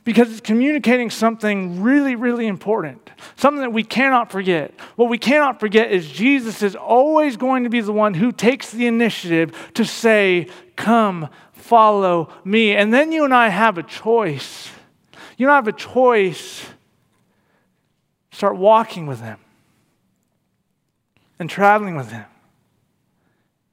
because 0.05 0.31
it's 0.31 0.40
communicating 0.40 1.11
something 1.11 1.83
really, 1.83 2.14
really 2.16 2.46
important, 2.46 3.11
something 3.37 3.61
that 3.61 3.72
we 3.72 3.85
cannot 3.85 4.31
forget. 4.31 4.72
What 4.96 5.09
we 5.09 5.18
cannot 5.18 5.61
forget 5.61 5.90
is 5.90 6.11
Jesus 6.11 6.62
is 6.62 6.74
always 6.74 7.37
going 7.37 7.64
to 7.64 7.70
be 7.70 7.81
the 7.81 7.92
one 7.92 8.14
who 8.14 8.33
takes 8.33 8.70
the 8.70 8.87
initiative 8.87 9.70
to 9.74 9.85
say, 9.85 10.48
Come, 10.76 11.28
follow 11.52 12.33
me. 12.44 12.72
And 12.72 12.92
then 12.92 13.12
you 13.12 13.24
and 13.24 13.35
I 13.35 13.48
have 13.48 13.78
a 13.78 13.83
choice. 13.83 14.70
You 15.37 15.48
I 15.50 15.57
have 15.57 15.68
a 15.68 15.72
choice. 15.72 16.66
Start 18.31 18.57
walking 18.57 19.07
with 19.07 19.20
Him 19.20 19.38
and 21.38 21.48
traveling 21.48 21.96
with 21.96 22.11
Him 22.11 22.24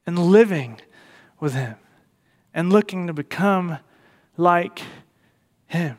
and 0.05 0.17
living 0.17 0.81
with 1.39 1.53
Him 1.53 1.75
and 2.53 2.71
looking 2.71 3.07
to 3.07 3.13
become 3.13 3.79
like 4.37 4.81
Him. 5.67 5.97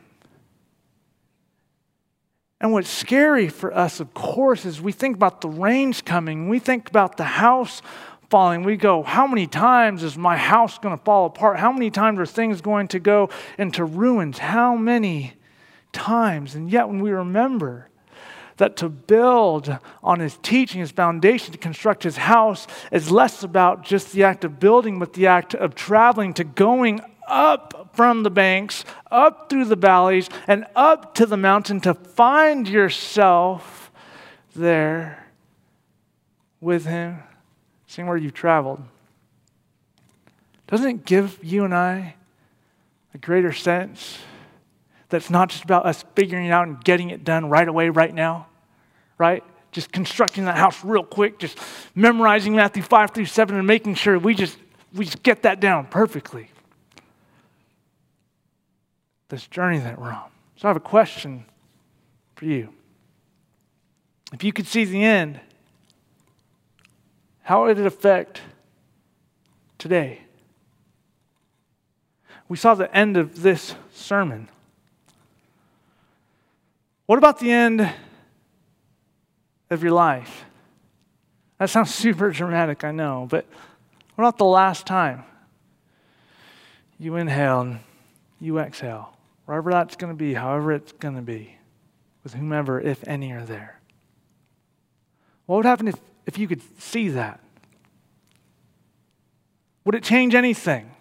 And 2.61 2.71
what's 2.71 2.89
scary 2.89 3.49
for 3.49 3.75
us, 3.75 3.99
of 3.99 4.13
course, 4.13 4.65
is 4.65 4.79
we 4.79 4.91
think 4.91 5.15
about 5.15 5.41
the 5.41 5.49
rains 5.49 6.01
coming, 6.01 6.47
we 6.47 6.59
think 6.59 6.87
about 6.87 7.17
the 7.17 7.23
house 7.23 7.81
falling. 8.29 8.63
We 8.63 8.77
go, 8.77 9.01
How 9.01 9.25
many 9.25 9.47
times 9.47 10.03
is 10.03 10.15
my 10.15 10.37
house 10.37 10.77
going 10.77 10.97
to 10.97 11.03
fall 11.03 11.25
apart? 11.25 11.59
How 11.59 11.71
many 11.71 11.89
times 11.89 12.19
are 12.19 12.25
things 12.25 12.61
going 12.61 12.87
to 12.89 12.99
go 12.99 13.29
into 13.57 13.83
ruins? 13.83 14.37
How 14.37 14.75
many 14.75 15.33
times? 15.91 16.53
And 16.53 16.71
yet, 16.71 16.87
when 16.87 17.01
we 17.01 17.09
remember 17.09 17.89
that 18.57 18.77
to 18.77 18.89
build 18.89 19.75
on 20.03 20.19
his 20.19 20.37
teaching, 20.43 20.81
his 20.81 20.91
foundation, 20.91 21.51
to 21.51 21.57
construct 21.57 22.03
his 22.03 22.17
house 22.17 22.67
is 22.91 23.09
less 23.09 23.43
about 23.43 23.83
just 23.83 24.13
the 24.13 24.23
act 24.23 24.45
of 24.45 24.59
building, 24.59 24.99
but 24.99 25.13
the 25.13 25.25
act 25.25 25.55
of 25.55 25.73
traveling 25.73 26.31
to 26.35 26.43
going 26.43 27.01
up 27.31 27.91
from 27.93 28.23
the 28.23 28.29
banks, 28.29 28.85
up 29.09 29.49
through 29.49 29.65
the 29.65 29.75
valleys, 29.75 30.29
and 30.47 30.65
up 30.75 31.15
to 31.15 31.25
the 31.25 31.37
mountain 31.37 31.79
to 31.81 31.93
find 31.93 32.67
yourself 32.67 33.91
there 34.55 35.25
with 36.59 36.85
Him, 36.85 37.19
seeing 37.87 38.07
where 38.07 38.17
you've 38.17 38.33
traveled. 38.33 38.83
Doesn't 40.67 40.87
it 40.87 41.05
give 41.05 41.39
you 41.41 41.63
and 41.63 41.73
I 41.73 42.15
a 43.13 43.17
greater 43.17 43.51
sense 43.51 44.19
that 45.09 45.17
it's 45.17 45.29
not 45.29 45.49
just 45.49 45.63
about 45.63 45.85
us 45.85 46.05
figuring 46.15 46.45
it 46.45 46.51
out 46.51 46.67
and 46.67 46.81
getting 46.83 47.09
it 47.09 47.23
done 47.23 47.49
right 47.49 47.67
away, 47.67 47.89
right 47.89 48.13
now, 48.13 48.47
right? 49.17 49.43
Just 49.71 49.91
constructing 49.91 50.45
that 50.45 50.57
house 50.57 50.83
real 50.83 51.03
quick, 51.03 51.39
just 51.39 51.57
memorizing 51.95 52.55
Matthew 52.55 52.83
5 52.83 53.11
through 53.11 53.25
7 53.25 53.55
and 53.55 53.67
making 53.67 53.95
sure 53.95 54.17
we 54.17 54.33
just, 54.33 54.57
we 54.93 55.05
just 55.05 55.23
get 55.23 55.43
that 55.43 55.59
down 55.59 55.87
perfectly 55.87 56.49
this 59.31 59.47
journey 59.47 59.79
that 59.79 59.99
we're 59.99 60.11
on. 60.11 60.29
So 60.57 60.67
I 60.67 60.69
have 60.69 60.77
a 60.77 60.81
question 60.81 61.45
for 62.35 62.45
you. 62.45 62.69
If 64.31 64.43
you 64.43 64.53
could 64.53 64.67
see 64.67 64.85
the 64.85 65.03
end, 65.03 65.39
how 67.41 67.63
would 67.63 67.79
it 67.79 67.85
affect 67.85 68.41
today? 69.77 70.21
We 72.47 72.57
saw 72.57 72.75
the 72.75 72.93
end 72.95 73.17
of 73.17 73.41
this 73.41 73.73
sermon. 73.93 74.49
What 77.05 77.17
about 77.17 77.39
the 77.39 77.51
end 77.51 77.89
of 79.69 79.81
your 79.81 79.93
life? 79.93 80.45
That 81.57 81.69
sounds 81.69 81.93
super 81.95 82.31
dramatic, 82.31 82.83
I 82.83 82.91
know, 82.91 83.27
but 83.29 83.45
what 84.15 84.25
about 84.25 84.37
the 84.37 84.45
last 84.45 84.85
time 84.85 85.23
you 86.99 87.15
inhale 87.15 87.61
and 87.61 87.79
you 88.39 88.59
exhale? 88.59 89.15
Wherever 89.45 89.71
that's 89.71 89.95
going 89.95 90.11
to 90.11 90.17
be, 90.17 90.33
however 90.33 90.71
it's 90.71 90.91
going 90.93 91.15
to 91.15 91.21
be, 91.21 91.57
with 92.23 92.33
whomever, 92.33 92.79
if 92.79 93.05
any, 93.07 93.31
are 93.31 93.43
there. 93.43 93.79
What 95.45 95.57
would 95.57 95.65
happen 95.65 95.87
if, 95.87 95.95
if 96.25 96.37
you 96.37 96.47
could 96.47 96.61
see 96.79 97.09
that? 97.09 97.39
Would 99.85 99.95
it 99.95 100.03
change 100.03 100.35
anything 100.35 100.91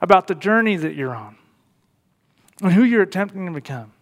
about 0.00 0.26
the 0.26 0.34
journey 0.34 0.76
that 0.76 0.94
you're 0.94 1.14
on 1.14 1.36
and 2.62 2.72
who 2.72 2.84
you're 2.84 3.02
attempting 3.02 3.46
to 3.46 3.52
become? 3.52 3.92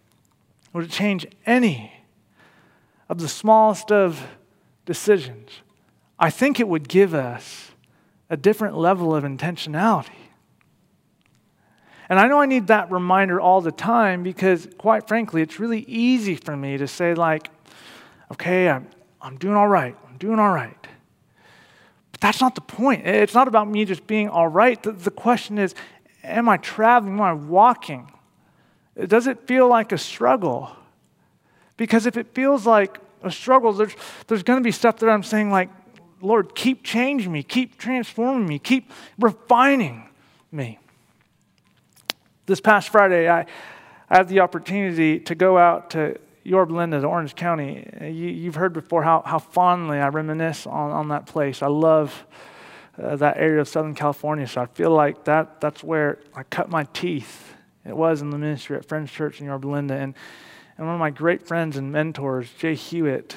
Would 0.72 0.84
it 0.84 0.90
change 0.90 1.26
any 1.46 1.92
of 3.08 3.18
the 3.18 3.28
smallest 3.28 3.90
of 3.90 4.26
decisions? 4.84 5.50
I 6.18 6.30
think 6.30 6.60
it 6.60 6.68
would 6.68 6.88
give 6.88 7.14
us 7.14 7.72
a 8.30 8.36
different 8.36 8.76
level 8.76 9.14
of 9.14 9.24
intentionality. 9.24 10.21
And 12.12 12.20
I 12.20 12.28
know 12.28 12.42
I 12.42 12.44
need 12.44 12.66
that 12.66 12.92
reminder 12.92 13.40
all 13.40 13.62
the 13.62 13.72
time 13.72 14.22
because, 14.22 14.68
quite 14.76 15.08
frankly, 15.08 15.40
it's 15.40 15.58
really 15.58 15.80
easy 15.88 16.36
for 16.36 16.54
me 16.54 16.76
to 16.76 16.86
say, 16.86 17.14
like, 17.14 17.48
okay, 18.30 18.68
I'm, 18.68 18.86
I'm 19.22 19.38
doing 19.38 19.54
all 19.54 19.66
right. 19.66 19.96
I'm 20.06 20.18
doing 20.18 20.38
all 20.38 20.52
right. 20.52 20.76
But 22.10 22.20
that's 22.20 22.38
not 22.38 22.54
the 22.54 22.60
point. 22.60 23.06
It's 23.06 23.32
not 23.32 23.48
about 23.48 23.66
me 23.66 23.86
just 23.86 24.06
being 24.06 24.28
all 24.28 24.46
right. 24.46 24.82
The, 24.82 24.92
the 24.92 25.10
question 25.10 25.56
is, 25.56 25.74
am 26.22 26.50
I 26.50 26.58
traveling? 26.58 27.14
Am 27.14 27.22
I 27.22 27.32
walking? 27.32 28.12
Does 29.06 29.26
it 29.26 29.46
feel 29.46 29.66
like 29.66 29.90
a 29.90 29.96
struggle? 29.96 30.70
Because 31.78 32.04
if 32.04 32.18
it 32.18 32.34
feels 32.34 32.66
like 32.66 32.98
a 33.22 33.30
struggle, 33.30 33.72
there's, 33.72 33.96
there's 34.26 34.42
going 34.42 34.58
to 34.60 34.62
be 34.62 34.70
stuff 34.70 34.98
that 34.98 35.08
I'm 35.08 35.22
saying, 35.22 35.50
like, 35.50 35.70
Lord, 36.20 36.54
keep 36.54 36.84
changing 36.84 37.32
me, 37.32 37.42
keep 37.42 37.78
transforming 37.78 38.46
me, 38.46 38.58
keep 38.58 38.90
refining 39.18 40.10
me. 40.50 40.78
This 42.44 42.60
past 42.60 42.88
Friday, 42.88 43.28
I, 43.28 43.46
I 44.10 44.16
had 44.16 44.28
the 44.28 44.40
opportunity 44.40 45.20
to 45.20 45.34
go 45.36 45.58
out 45.58 45.90
to 45.90 46.18
Yorba 46.42 46.74
Linda, 46.74 47.00
to 47.00 47.06
Orange 47.06 47.36
County. 47.36 47.88
You, 48.00 48.46
have 48.46 48.56
heard 48.56 48.72
before 48.72 49.04
how, 49.04 49.22
how 49.24 49.38
fondly 49.38 49.98
I 49.98 50.08
reminisce 50.08 50.66
on, 50.66 50.90
on 50.90 51.08
that 51.08 51.26
place. 51.26 51.62
I 51.62 51.68
love 51.68 52.26
uh, 53.00 53.14
that 53.16 53.36
area 53.36 53.60
of 53.60 53.68
Southern 53.68 53.94
California, 53.94 54.46
so 54.48 54.60
I 54.60 54.66
feel 54.66 54.90
like 54.90 55.24
that, 55.24 55.60
that's 55.60 55.84
where 55.84 56.18
I 56.34 56.42
cut 56.42 56.68
my 56.68 56.82
teeth. 56.92 57.54
It 57.86 57.96
was 57.96 58.22
in 58.22 58.30
the 58.30 58.38
ministry 58.38 58.76
at 58.76 58.84
Friends 58.84 59.12
Church 59.12 59.40
in 59.40 59.46
Yorba 59.46 59.68
Linda. 59.68 59.94
And, 59.94 60.14
and 60.76 60.86
one 60.86 60.96
of 60.96 61.00
my 61.00 61.10
great 61.10 61.46
friends 61.46 61.76
and 61.76 61.92
mentors, 61.92 62.50
Jay 62.58 62.74
Hewitt, 62.74 63.36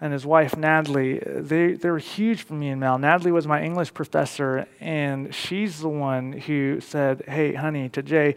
and 0.00 0.12
his 0.12 0.24
wife 0.24 0.56
Natalie, 0.56 1.18
they, 1.18 1.72
they 1.72 1.90
were 1.90 1.98
huge 1.98 2.42
for 2.42 2.54
me 2.54 2.68
and 2.68 2.80
Mel. 2.80 2.98
Natalie 2.98 3.32
was 3.32 3.46
my 3.46 3.62
English 3.62 3.92
professor, 3.94 4.66
and 4.80 5.34
she's 5.34 5.80
the 5.80 5.88
one 5.88 6.32
who 6.32 6.80
said, 6.80 7.24
Hey, 7.26 7.54
honey, 7.54 7.88
to 7.90 8.02
Jay, 8.02 8.34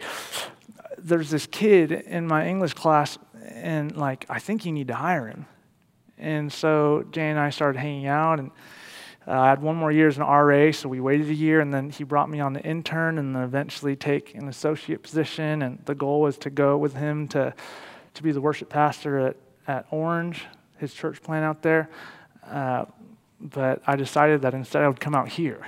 there's 0.98 1.30
this 1.30 1.46
kid 1.46 1.92
in 1.92 2.26
my 2.26 2.46
English 2.46 2.74
class, 2.74 3.18
and 3.48 3.96
like, 3.96 4.26
I 4.28 4.38
think 4.38 4.64
you 4.64 4.72
need 4.72 4.88
to 4.88 4.94
hire 4.94 5.26
him. 5.28 5.46
And 6.18 6.52
so 6.52 7.04
Jay 7.10 7.30
and 7.30 7.38
I 7.38 7.50
started 7.50 7.78
hanging 7.78 8.06
out, 8.06 8.38
and 8.38 8.50
uh, 9.26 9.38
I 9.38 9.48
had 9.50 9.62
one 9.62 9.76
more 9.76 9.92
year 9.92 10.08
as 10.08 10.16
an 10.16 10.24
RA, 10.24 10.72
so 10.72 10.88
we 10.88 11.00
waited 11.00 11.28
a 11.28 11.34
year, 11.34 11.60
and 11.60 11.72
then 11.72 11.90
he 11.90 12.02
brought 12.02 12.28
me 12.28 12.40
on 12.40 12.54
the 12.54 12.60
intern, 12.60 13.18
and 13.18 13.36
then 13.36 13.42
eventually 13.42 13.94
take 13.94 14.34
an 14.34 14.48
associate 14.48 15.02
position. 15.02 15.62
And 15.62 15.78
the 15.84 15.94
goal 15.94 16.20
was 16.22 16.38
to 16.38 16.50
go 16.50 16.76
with 16.76 16.94
him 16.94 17.28
to, 17.28 17.54
to 18.14 18.22
be 18.22 18.32
the 18.32 18.40
worship 18.40 18.68
pastor 18.68 19.18
at, 19.18 19.36
at 19.68 19.86
Orange 19.90 20.44
his 20.82 20.92
church 20.92 21.22
plant 21.22 21.44
out 21.44 21.62
there. 21.62 21.88
Uh, 22.46 22.84
but 23.40 23.82
I 23.86 23.96
decided 23.96 24.42
that 24.42 24.52
instead 24.52 24.82
I 24.82 24.88
would 24.88 25.00
come 25.00 25.14
out 25.14 25.28
here. 25.28 25.66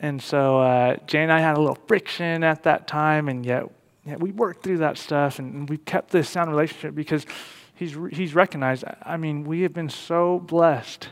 And 0.00 0.20
so 0.20 0.60
uh, 0.60 0.96
Jay 1.06 1.22
and 1.22 1.32
I 1.32 1.40
had 1.40 1.56
a 1.56 1.60
little 1.60 1.78
friction 1.86 2.44
at 2.44 2.64
that 2.64 2.86
time, 2.86 3.28
and 3.28 3.46
yet, 3.46 3.64
yet 4.04 4.20
we 4.20 4.32
worked 4.32 4.62
through 4.62 4.78
that 4.78 4.98
stuff, 4.98 5.38
and 5.38 5.68
we 5.68 5.78
kept 5.78 6.10
this 6.10 6.28
sound 6.28 6.50
relationship 6.50 6.94
because 6.94 7.24
he's, 7.74 7.96
he's 8.12 8.34
recognized. 8.34 8.84
I 9.02 9.16
mean, 9.16 9.44
we 9.44 9.62
have 9.62 9.72
been 9.72 9.88
so 9.88 10.40
blessed 10.40 11.08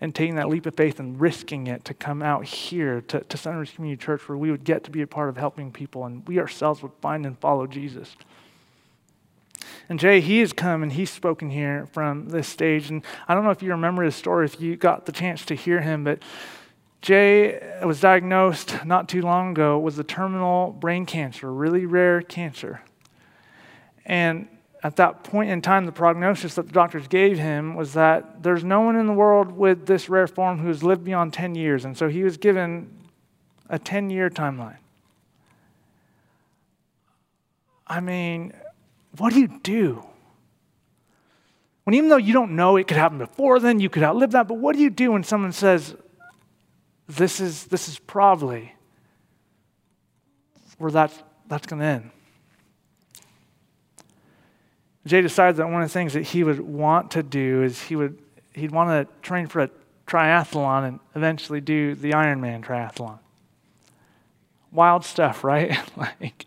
in 0.00 0.12
taking 0.12 0.34
that 0.34 0.48
leap 0.48 0.66
of 0.66 0.74
faith 0.74 0.98
and 0.98 1.20
risking 1.20 1.68
it 1.68 1.84
to 1.84 1.94
come 1.94 2.22
out 2.22 2.44
here 2.44 3.02
to, 3.02 3.20
to 3.20 3.36
Sunrise 3.36 3.70
Community 3.70 4.02
Church 4.02 4.28
where 4.28 4.36
we 4.36 4.50
would 4.50 4.64
get 4.64 4.82
to 4.84 4.90
be 4.90 5.02
a 5.02 5.06
part 5.06 5.28
of 5.28 5.36
helping 5.36 5.70
people, 5.70 6.04
and 6.06 6.26
we 6.26 6.40
ourselves 6.40 6.82
would 6.82 6.92
find 7.00 7.24
and 7.24 7.38
follow 7.38 7.68
Jesus. 7.68 8.16
And 9.92 10.00
Jay, 10.00 10.22
he 10.22 10.38
has 10.38 10.54
come 10.54 10.82
and 10.82 10.90
he's 10.90 11.10
spoken 11.10 11.50
here 11.50 11.84
from 11.92 12.30
this 12.30 12.48
stage. 12.48 12.88
And 12.88 13.04
I 13.28 13.34
don't 13.34 13.44
know 13.44 13.50
if 13.50 13.62
you 13.62 13.72
remember 13.72 14.02
his 14.02 14.14
story, 14.14 14.46
if 14.46 14.58
you 14.58 14.74
got 14.74 15.04
the 15.04 15.12
chance 15.12 15.44
to 15.44 15.54
hear 15.54 15.82
him, 15.82 16.02
but 16.02 16.22
Jay 17.02 17.60
was 17.84 18.00
diagnosed 18.00 18.86
not 18.86 19.06
too 19.06 19.20
long 19.20 19.50
ago 19.50 19.78
with 19.78 19.98
a 19.98 20.02
terminal 20.02 20.70
brain 20.70 21.04
cancer, 21.04 21.52
really 21.52 21.84
rare 21.84 22.22
cancer. 22.22 22.80
And 24.06 24.48
at 24.82 24.96
that 24.96 25.24
point 25.24 25.50
in 25.50 25.60
time, 25.60 25.84
the 25.84 25.92
prognosis 25.92 26.54
that 26.54 26.68
the 26.68 26.72
doctors 26.72 27.06
gave 27.06 27.38
him 27.38 27.74
was 27.74 27.92
that 27.92 28.42
there's 28.42 28.64
no 28.64 28.80
one 28.80 28.96
in 28.96 29.06
the 29.06 29.12
world 29.12 29.52
with 29.52 29.84
this 29.84 30.08
rare 30.08 30.26
form 30.26 30.58
who 30.58 30.68
has 30.68 30.82
lived 30.82 31.04
beyond 31.04 31.34
10 31.34 31.54
years. 31.54 31.84
And 31.84 31.98
so 31.98 32.08
he 32.08 32.24
was 32.24 32.38
given 32.38 32.90
a 33.68 33.78
10 33.78 34.08
year 34.08 34.30
timeline. 34.30 34.78
I 37.86 38.00
mean, 38.00 38.54
what 39.18 39.32
do 39.32 39.40
you 39.40 39.60
do? 39.62 40.04
When 41.84 41.94
even 41.94 42.08
though 42.08 42.16
you 42.16 42.32
don't 42.32 42.54
know 42.54 42.76
it 42.76 42.86
could 42.86 42.96
happen 42.96 43.18
before 43.18 43.58
then, 43.58 43.80
you 43.80 43.88
could 43.88 44.02
outlive 44.02 44.32
that, 44.32 44.48
but 44.48 44.54
what 44.54 44.76
do 44.76 44.82
you 44.82 44.90
do 44.90 45.12
when 45.12 45.24
someone 45.24 45.52
says, 45.52 45.96
this 47.08 47.40
is, 47.40 47.64
this 47.64 47.88
is 47.88 47.98
probably 47.98 48.74
where 50.78 50.90
that's, 50.90 51.18
that's 51.48 51.66
going 51.66 51.80
to 51.80 51.86
end? 51.86 52.10
Jay 55.06 55.20
decided 55.20 55.56
that 55.56 55.68
one 55.68 55.82
of 55.82 55.88
the 55.88 55.92
things 55.92 56.12
that 56.12 56.22
he 56.22 56.44
would 56.44 56.60
want 56.60 57.10
to 57.12 57.22
do 57.22 57.62
is 57.62 57.82
he 57.82 57.96
would 57.96 58.18
he'd 58.54 58.70
want 58.70 58.90
to 58.90 59.12
train 59.22 59.46
for 59.46 59.62
a 59.62 59.70
triathlon 60.06 60.86
and 60.86 61.00
eventually 61.14 61.60
do 61.60 61.94
the 61.94 62.10
Ironman 62.10 62.64
triathlon. 62.64 63.18
Wild 64.70 65.04
stuff, 65.04 65.44
right? 65.44 65.78
like 65.96 66.46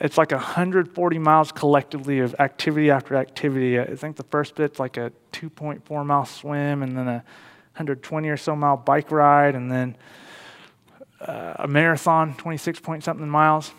it's 0.00 0.16
like 0.16 0.32
140 0.32 1.18
miles 1.18 1.52
collectively 1.52 2.20
of 2.20 2.34
activity 2.38 2.90
after 2.90 3.16
activity. 3.16 3.78
I 3.78 3.94
think 3.96 4.16
the 4.16 4.24
first 4.24 4.54
bit's 4.54 4.78
like 4.78 4.96
a 4.96 5.12
2.4 5.32 6.06
mile 6.06 6.24
swim, 6.24 6.82
and 6.82 6.96
then 6.96 7.06
a 7.06 7.24
120 7.74 8.28
or 8.28 8.36
so 8.36 8.56
mile 8.56 8.78
bike 8.78 9.10
ride, 9.10 9.54
and 9.54 9.70
then 9.70 9.96
uh, 11.20 11.54
a 11.56 11.68
marathon, 11.68 12.34
26 12.34 12.80
point 12.80 13.04
something 13.04 13.28
miles. 13.28 13.72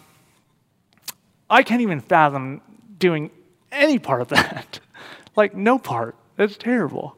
I 1.49 1.63
can't 1.63 1.82
even 1.82 1.99
fathom 1.99 2.61
doing 2.99 3.32
any 3.72 3.97
part 3.97 4.22
of 4.22 4.28
that. 4.30 4.80
like, 5.36 5.55
no 5.55 5.80
part. 5.80 6.15
That's 6.36 6.55
terrible. 6.55 7.17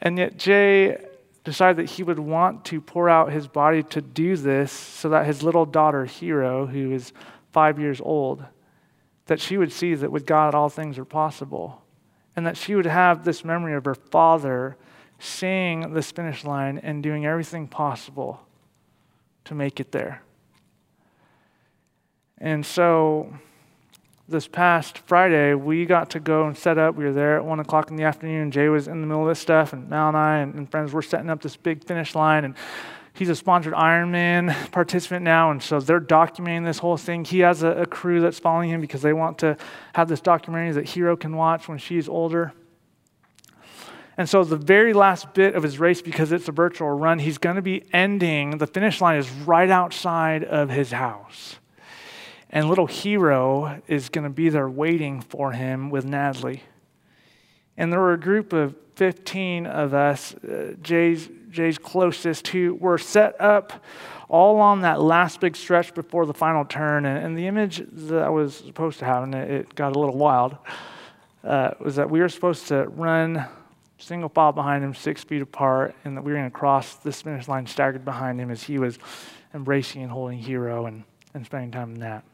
And 0.00 0.18
yet, 0.18 0.36
Jay 0.36 0.98
decided 1.42 1.78
that 1.78 1.90
he 1.92 2.02
would 2.02 2.18
want 2.18 2.66
to 2.66 2.82
pour 2.82 3.08
out 3.08 3.32
his 3.32 3.48
body 3.48 3.82
to 3.82 4.02
do 4.02 4.36
this 4.36 4.70
so 4.70 5.08
that 5.08 5.24
his 5.24 5.42
little 5.42 5.64
daughter, 5.64 6.04
Hero, 6.04 6.66
who 6.66 6.92
is 6.92 7.12
five 7.52 7.78
years 7.78 8.00
old, 8.00 8.44
that 9.26 9.40
she 9.40 9.56
would 9.56 9.72
see 9.72 9.94
that 9.94 10.10
with 10.10 10.26
God 10.26 10.54
all 10.54 10.68
things 10.68 10.98
are 10.98 11.04
possible. 11.04 11.82
And 12.36 12.46
that 12.46 12.56
she 12.56 12.74
would 12.74 12.86
have 12.86 13.24
this 13.24 13.44
memory 13.44 13.74
of 13.74 13.84
her 13.84 13.94
father 13.94 14.76
seeing 15.18 15.92
this 15.92 16.10
finish 16.12 16.44
line 16.44 16.78
and 16.78 17.02
doing 17.02 17.26
everything 17.26 17.66
possible 17.66 18.40
to 19.44 19.54
make 19.54 19.80
it 19.80 19.92
there. 19.92 20.22
And 22.38 22.64
so 22.64 23.32
this 24.28 24.46
past 24.46 24.98
Friday, 24.98 25.54
we 25.54 25.86
got 25.86 26.10
to 26.10 26.20
go 26.20 26.46
and 26.46 26.56
set 26.56 26.78
up. 26.78 26.94
We 26.94 27.04
were 27.04 27.12
there 27.12 27.36
at 27.38 27.44
1 27.44 27.60
o'clock 27.60 27.90
in 27.90 27.96
the 27.96 28.04
afternoon. 28.04 28.50
Jay 28.50 28.68
was 28.68 28.86
in 28.86 29.00
the 29.00 29.06
middle 29.06 29.22
of 29.22 29.28
this 29.28 29.40
stuff, 29.40 29.72
and 29.72 29.88
Mal 29.88 30.08
and 30.08 30.16
I 30.16 30.38
and, 30.38 30.54
and 30.54 30.70
friends 30.70 30.92
were 30.92 31.02
setting 31.02 31.30
up 31.30 31.42
this 31.42 31.56
big 31.56 31.82
finish 31.84 32.14
line. 32.14 32.44
And 32.44 32.54
he's 33.18 33.28
a 33.28 33.34
sponsored 33.34 33.74
Ironman 33.74 34.70
participant 34.70 35.24
now, 35.24 35.50
and 35.50 35.60
so 35.60 35.80
they're 35.80 36.00
documenting 36.00 36.64
this 36.64 36.78
whole 36.78 36.96
thing. 36.96 37.24
He 37.24 37.40
has 37.40 37.64
a, 37.64 37.68
a, 37.68 37.86
crew 37.86 38.20
that's 38.20 38.38
following 38.38 38.70
him 38.70 38.80
because 38.80 39.02
they 39.02 39.12
want 39.12 39.38
to 39.38 39.56
have 39.94 40.08
this 40.08 40.20
documentary 40.20 40.72
that 40.72 40.88
Hero 40.88 41.16
can 41.16 41.36
watch 41.36 41.68
when 41.68 41.78
she's 41.78 42.08
older. 42.08 42.52
And 44.16 44.28
so, 44.28 44.44
the 44.44 44.56
very 44.56 44.92
last 44.92 45.34
bit 45.34 45.54
of 45.54 45.62
his 45.62 45.78
race, 45.78 46.00
because 46.00 46.32
it's 46.32 46.48
a 46.48 46.52
virtual 46.52 46.90
run, 46.90 47.18
he's 47.18 47.38
going 47.38 47.56
to 47.56 47.62
be 47.62 47.84
ending. 47.92 48.58
The 48.58 48.66
finish 48.66 49.00
line 49.00 49.18
is 49.18 49.30
right 49.30 49.70
outside 49.70 50.44
of 50.44 50.70
his 50.70 50.92
house. 50.92 51.56
And 52.50 52.68
little 52.68 52.86
Hero 52.86 53.82
is 53.88 54.08
going 54.08 54.24
to 54.24 54.30
be 54.30 54.48
there 54.48 54.68
waiting 54.68 55.20
for 55.20 55.52
him 55.52 55.90
with 55.90 56.04
Natalie. 56.04 56.62
And 57.76 57.92
there 57.92 58.00
were 58.00 58.12
a 58.12 58.20
group 58.20 58.52
of 58.52 58.74
15 58.96 59.66
of 59.66 59.94
us, 59.94 60.34
uh, 60.34 60.74
Jay's, 60.82 61.28
Jay's 61.50 61.78
closest, 61.78 62.48
who 62.48 62.74
were 62.74 62.98
set 62.98 63.40
up 63.40 63.84
all 64.28 64.60
on 64.60 64.82
that 64.82 65.00
last 65.00 65.40
big 65.40 65.56
stretch 65.56 65.94
before 65.94 66.26
the 66.26 66.34
final 66.34 66.64
turn. 66.64 67.06
And, 67.06 67.24
and 67.24 67.38
the 67.38 67.46
image 67.46 67.82
that 67.90 68.22
I 68.22 68.28
was 68.28 68.56
supposed 68.56 68.98
to 69.00 69.04
have, 69.04 69.22
and 69.24 69.34
it, 69.34 69.50
it 69.50 69.74
got 69.74 69.96
a 69.96 69.98
little 69.98 70.16
wild, 70.16 70.56
uh, 71.44 71.70
was 71.80 71.96
that 71.96 72.10
we 72.10 72.20
were 72.20 72.28
supposed 72.28 72.68
to 72.68 72.88
run 72.88 73.46
single 73.98 74.28
file 74.28 74.52
behind 74.52 74.84
him, 74.84 74.94
six 74.94 75.24
feet 75.24 75.42
apart, 75.42 75.94
and 76.04 76.16
that 76.16 76.22
we 76.22 76.32
were 76.32 76.38
going 76.38 76.50
to 76.50 76.56
cross 76.56 76.96
this 76.96 77.22
finish 77.22 77.48
line 77.48 77.66
staggered 77.66 78.04
behind 78.04 78.40
him 78.40 78.50
as 78.50 78.62
he 78.62 78.78
was 78.78 78.98
embracing 79.54 80.02
and 80.02 80.10
holding 80.10 80.38
Hero 80.38 80.86
and, 80.86 81.04
and 81.34 81.44
spending 81.44 81.70
time 81.70 81.94
in 81.94 82.00
that. 82.00 82.24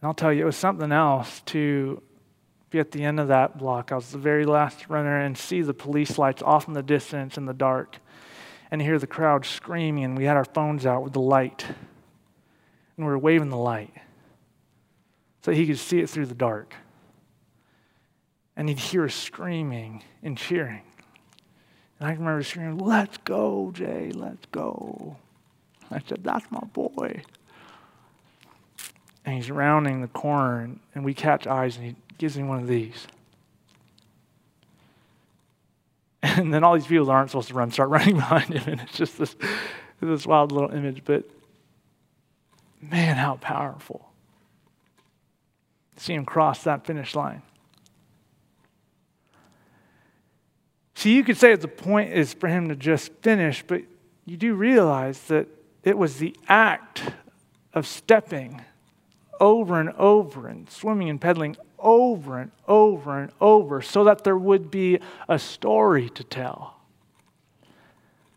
And 0.00 0.08
I'll 0.08 0.14
tell 0.14 0.32
you, 0.32 0.42
it 0.42 0.46
was 0.46 0.56
something 0.56 0.92
else 0.92 1.40
to 1.46 2.02
be 2.70 2.78
at 2.78 2.90
the 2.90 3.04
end 3.04 3.18
of 3.18 3.28
that 3.28 3.58
block. 3.58 3.92
I 3.92 3.94
was 3.94 4.10
the 4.10 4.18
very 4.18 4.44
last 4.44 4.88
runner 4.88 5.20
and 5.20 5.36
see 5.36 5.62
the 5.62 5.74
police 5.74 6.18
lights 6.18 6.42
off 6.42 6.68
in 6.68 6.74
the 6.74 6.82
distance 6.82 7.36
in 7.36 7.46
the 7.46 7.54
dark 7.54 7.96
and 8.70 8.82
hear 8.82 8.98
the 8.98 9.06
crowd 9.06 9.46
screaming. 9.46 10.14
We 10.14 10.24
had 10.24 10.36
our 10.36 10.44
phones 10.44 10.84
out 10.84 11.02
with 11.02 11.12
the 11.12 11.20
light 11.20 11.64
and 12.96 13.06
we 13.06 13.10
were 13.12 13.18
waving 13.18 13.48
the 13.48 13.56
light 13.56 13.94
so 15.42 15.52
he 15.52 15.66
could 15.66 15.78
see 15.78 16.00
it 16.00 16.10
through 16.10 16.26
the 16.26 16.34
dark. 16.34 16.74
And 18.56 18.68
he'd 18.68 18.78
hear 18.78 19.04
us 19.04 19.14
screaming 19.14 20.02
and 20.22 20.36
cheering. 20.36 20.82
And 22.00 22.08
I 22.08 22.12
remember 22.12 22.42
screaming, 22.42 22.78
Let's 22.78 23.16
go, 23.18 23.70
Jay, 23.72 24.10
let's 24.12 24.46
go. 24.46 25.16
I 25.90 26.00
said, 26.00 26.24
That's 26.24 26.50
my 26.50 26.60
boy 26.72 27.22
and 29.28 29.36
he's 29.36 29.50
rounding 29.50 30.00
the 30.00 30.08
corner, 30.08 30.70
and 30.94 31.04
we 31.04 31.12
catch 31.12 31.46
eyes, 31.46 31.76
and 31.76 31.84
he 31.84 31.96
gives 32.18 32.36
me 32.36 32.44
one 32.44 32.58
of 32.58 32.66
these. 32.66 33.06
And 36.22 36.52
then 36.52 36.62
all 36.64 36.74
these 36.74 36.86
people 36.86 37.06
that 37.06 37.12
aren't 37.12 37.30
supposed 37.30 37.48
to 37.48 37.54
run 37.54 37.70
start 37.70 37.88
running 37.90 38.16
behind 38.16 38.52
him, 38.52 38.72
and 38.72 38.80
it's 38.80 38.96
just 38.96 39.18
this, 39.18 39.36
this 40.00 40.26
wild 40.26 40.52
little 40.52 40.70
image. 40.70 41.02
But 41.04 41.24
man, 42.80 43.16
how 43.16 43.36
powerful. 43.36 44.10
See 45.96 46.14
him 46.14 46.24
cross 46.24 46.64
that 46.64 46.84
finish 46.86 47.14
line. 47.14 47.42
See, 50.94 51.14
you 51.14 51.22
could 51.22 51.36
say 51.36 51.54
the 51.54 51.68
point 51.68 52.12
is 52.12 52.34
for 52.34 52.48
him 52.48 52.68
to 52.68 52.76
just 52.76 53.12
finish, 53.22 53.64
but 53.64 53.82
you 54.26 54.36
do 54.36 54.54
realize 54.54 55.20
that 55.22 55.46
it 55.84 55.96
was 55.96 56.16
the 56.16 56.36
act 56.48 57.02
of 57.72 57.86
stepping 57.86 58.62
over 59.40 59.80
and 59.80 59.90
over 59.90 60.48
and 60.48 60.68
swimming 60.68 61.08
and 61.08 61.20
pedaling 61.20 61.56
over 61.78 62.38
and 62.38 62.50
over 62.66 63.18
and 63.18 63.32
over 63.40 63.82
so 63.82 64.04
that 64.04 64.24
there 64.24 64.36
would 64.36 64.70
be 64.70 64.98
a 65.28 65.38
story 65.38 66.08
to 66.10 66.24
tell. 66.24 66.76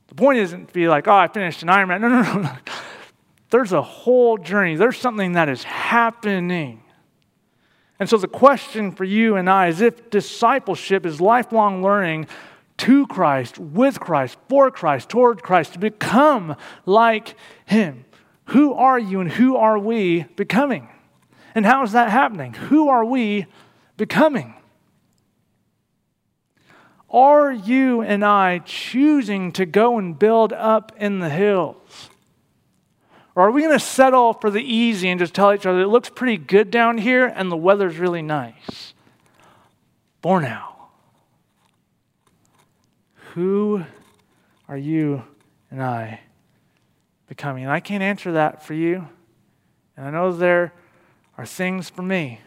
The 0.08 0.16
point 0.16 0.40
isn't 0.40 0.68
to 0.68 0.74
be 0.74 0.88
like, 0.88 1.08
oh, 1.08 1.16
I 1.16 1.28
finished 1.28 1.64
an 1.64 1.70
Ironman. 1.70 2.02
No, 2.02 2.10
no, 2.10 2.22
no, 2.22 2.34
no. 2.42 2.52
There's 3.50 3.74
a 3.74 3.82
whole 3.82 4.38
journey, 4.38 4.76
there's 4.76 4.98
something 4.98 5.34
that 5.34 5.50
is 5.50 5.64
happening. 5.64 6.84
And 8.00 8.10
so 8.10 8.18
the 8.18 8.28
question 8.28 8.92
for 8.94 9.04
you 9.04 9.36
and 9.36 9.50
I 9.50 9.68
is 9.68 9.80
if 9.80 10.10
discipleship 10.10 11.06
is 11.06 11.22
lifelong 11.22 11.84
learning 11.84 12.28
to 12.78 13.06
Christ, 13.06 13.60
with 13.60 14.00
Christ, 14.00 14.38
for 14.50 14.72
Christ, 14.72 15.08
toward 15.08 15.44
Christ, 15.44 15.74
to 15.74 15.80
become 15.80 16.56
like 16.86 17.36
Him. 17.66 18.06
Who 18.46 18.74
are 18.74 18.98
you 18.98 19.22
and 19.22 19.32
who 19.32 19.56
are 19.56 19.78
we 19.78 20.24
becoming? 20.36 20.90
And 21.54 21.66
how 21.66 21.84
is 21.84 21.92
that 21.92 22.10
happening? 22.10 22.54
Who 22.54 22.90
are 22.90 23.04
we 23.04 23.46
becoming? 23.98 24.56
Are 27.10 27.52
you 27.52 28.02
and 28.02 28.24
I 28.24 28.60
choosing 28.60 29.52
to 29.54 29.66
go 29.66 29.98
and 29.98 30.18
build 30.18 30.54
up 30.54 30.94
in 30.98 31.20
the 31.20 31.30
hills? 31.30 32.10
Or 33.36 33.48
are 33.48 33.52
we 33.52 33.62
going 33.62 33.78
to 33.78 33.84
settle 33.84 34.34
for 34.34 34.50
the 34.50 34.62
easy 34.62 35.10
and 35.10 35.20
just 35.20 35.34
tell 35.34 35.54
each 35.54 35.66
other 35.66 35.82
it 35.82 35.88
looks 35.88 36.10
pretty 36.10 36.38
good 36.38 36.72
down 36.72 36.98
here 36.98 37.26
and 37.26 37.52
the 37.52 37.58
weather's 37.58 37.98
really 37.98 38.22
nice? 38.22 38.94
For 40.22 40.42
now. 40.42 40.90
Who 43.34 43.84
are 44.68 44.78
you 44.78 45.24
and 45.70 45.82
I 45.82 46.22
becoming? 47.28 47.64
And 47.64 47.72
I 47.72 47.80
can't 47.80 48.04
answer 48.04 48.34
that 48.34 48.64
for 48.64 48.74
you. 48.74 49.08
And 49.98 50.06
I 50.06 50.12
know 50.12 50.32
there 50.32 50.74
are 51.42 51.46
things 51.46 51.90
for 51.90 52.04
me. 52.04 52.40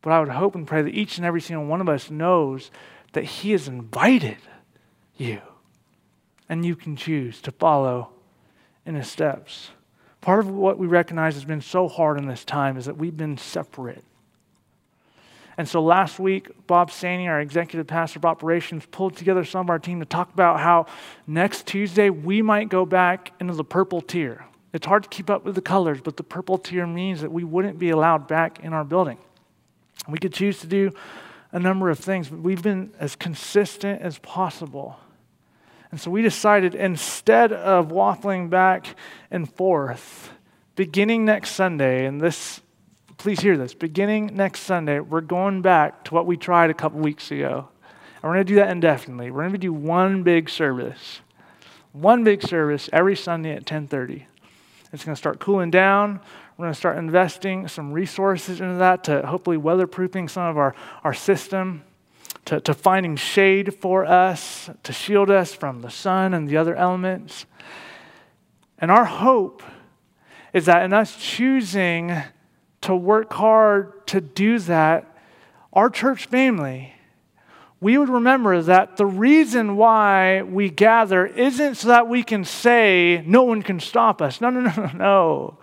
But 0.00 0.14
I 0.14 0.20
would 0.20 0.30
hope 0.30 0.54
and 0.54 0.66
pray 0.66 0.80
that 0.80 0.94
each 0.94 1.18
and 1.18 1.26
every 1.26 1.42
single 1.42 1.66
one 1.66 1.82
of 1.82 1.88
us 1.90 2.10
knows 2.10 2.70
that 3.12 3.24
He 3.24 3.52
has 3.52 3.68
invited 3.68 4.38
you. 5.16 5.42
And 6.48 6.64
you 6.64 6.74
can 6.74 6.96
choose 6.96 7.42
to 7.42 7.50
follow 7.50 8.10
in 8.86 8.94
His 8.94 9.10
steps. 9.10 9.70
Part 10.22 10.40
of 10.40 10.48
what 10.48 10.78
we 10.78 10.86
recognize 10.86 11.34
has 11.34 11.44
been 11.44 11.60
so 11.60 11.86
hard 11.86 12.18
in 12.18 12.26
this 12.26 12.46
time 12.46 12.78
is 12.78 12.86
that 12.86 12.96
we've 12.96 13.16
been 13.16 13.36
separate. 13.36 14.04
And 15.58 15.68
so 15.68 15.82
last 15.82 16.18
week, 16.18 16.48
Bob 16.66 16.90
Saney, 16.90 17.28
our 17.28 17.40
executive 17.40 17.86
pastor 17.86 18.20
of 18.20 18.24
operations, 18.24 18.86
pulled 18.90 19.16
together 19.16 19.44
some 19.44 19.60
of 19.60 19.70
our 19.70 19.78
team 19.78 20.00
to 20.00 20.06
talk 20.06 20.32
about 20.32 20.60
how 20.60 20.86
next 21.26 21.66
Tuesday 21.66 22.08
we 22.08 22.40
might 22.40 22.70
go 22.70 22.86
back 22.86 23.32
into 23.38 23.52
the 23.52 23.64
purple 23.64 24.00
tier. 24.00 24.46
It's 24.74 24.86
hard 24.86 25.04
to 25.04 25.08
keep 25.08 25.30
up 25.30 25.44
with 25.44 25.54
the 25.54 25.62
colors, 25.62 26.00
but 26.02 26.16
the 26.16 26.24
purple 26.24 26.58
tier 26.58 26.84
means 26.84 27.20
that 27.20 27.30
we 27.30 27.44
wouldn't 27.44 27.78
be 27.78 27.90
allowed 27.90 28.26
back 28.26 28.58
in 28.58 28.72
our 28.72 28.82
building. 28.82 29.18
We 30.08 30.18
could 30.18 30.32
choose 30.32 30.58
to 30.60 30.66
do 30.66 30.90
a 31.52 31.60
number 31.60 31.90
of 31.90 31.98
things, 32.00 32.28
but 32.28 32.40
we've 32.40 32.60
been 32.60 32.92
as 32.98 33.14
consistent 33.14 34.02
as 34.02 34.18
possible. 34.18 34.98
And 35.92 36.00
so 36.00 36.10
we 36.10 36.22
decided 36.22 36.74
instead 36.74 37.52
of 37.52 37.90
waffling 37.90 38.50
back 38.50 38.96
and 39.30 39.48
forth, 39.48 40.32
beginning 40.74 41.24
next 41.24 41.52
Sunday, 41.52 42.04
and 42.04 42.20
this, 42.20 42.60
please 43.16 43.38
hear 43.38 43.56
this, 43.56 43.74
beginning 43.74 44.34
next 44.34 44.62
Sunday, 44.62 44.98
we're 44.98 45.20
going 45.20 45.62
back 45.62 46.02
to 46.06 46.14
what 46.14 46.26
we 46.26 46.36
tried 46.36 46.70
a 46.70 46.74
couple 46.74 46.98
weeks 46.98 47.30
ago. 47.30 47.68
And 48.16 48.24
we're 48.24 48.34
going 48.34 48.46
to 48.46 48.52
do 48.52 48.56
that 48.56 48.70
indefinitely. 48.70 49.30
We're 49.30 49.42
going 49.42 49.52
to 49.52 49.58
do 49.58 49.72
one 49.72 50.24
big 50.24 50.50
service. 50.50 51.20
One 51.92 52.24
big 52.24 52.42
service 52.42 52.90
every 52.92 53.14
Sunday 53.14 53.52
at 53.52 53.58
1030. 53.58 54.26
It's 54.94 55.04
going 55.04 55.16
to 55.16 55.18
start 55.18 55.40
cooling 55.40 55.72
down. 55.72 56.20
We're 56.56 56.66
going 56.66 56.72
to 56.72 56.78
start 56.78 56.98
investing 56.98 57.66
some 57.66 57.92
resources 57.92 58.60
into 58.60 58.76
that 58.76 59.02
to 59.04 59.26
hopefully 59.26 59.56
weatherproofing 59.56 60.30
some 60.30 60.44
of 60.44 60.56
our, 60.56 60.72
our 61.02 61.12
system 61.12 61.82
to, 62.44 62.60
to 62.60 62.72
finding 62.74 63.16
shade 63.16 63.74
for 63.74 64.04
us, 64.04 64.70
to 64.84 64.92
shield 64.92 65.30
us 65.30 65.52
from 65.52 65.80
the 65.80 65.90
sun 65.90 66.32
and 66.32 66.48
the 66.48 66.56
other 66.56 66.76
elements. 66.76 67.46
And 68.78 68.88
our 68.92 69.04
hope 69.04 69.64
is 70.52 70.66
that 70.66 70.84
in 70.84 70.92
us 70.92 71.16
choosing 71.16 72.16
to 72.82 72.94
work 72.94 73.32
hard 73.32 74.06
to 74.06 74.20
do 74.20 74.60
that, 74.60 75.18
our 75.72 75.90
church 75.90 76.26
family, 76.26 76.94
we 77.84 77.98
would 77.98 78.08
remember 78.08 78.62
that 78.62 78.96
the 78.96 79.04
reason 79.04 79.76
why 79.76 80.40
we 80.40 80.70
gather 80.70 81.26
isn't 81.26 81.74
so 81.74 81.88
that 81.88 82.08
we 82.08 82.22
can 82.22 82.42
say, 82.42 83.22
no 83.26 83.42
one 83.42 83.60
can 83.60 83.78
stop 83.78 84.22
us. 84.22 84.40
No, 84.40 84.48
no, 84.48 84.60
no, 84.70 84.72
no, 84.74 84.92
no. 84.94 85.58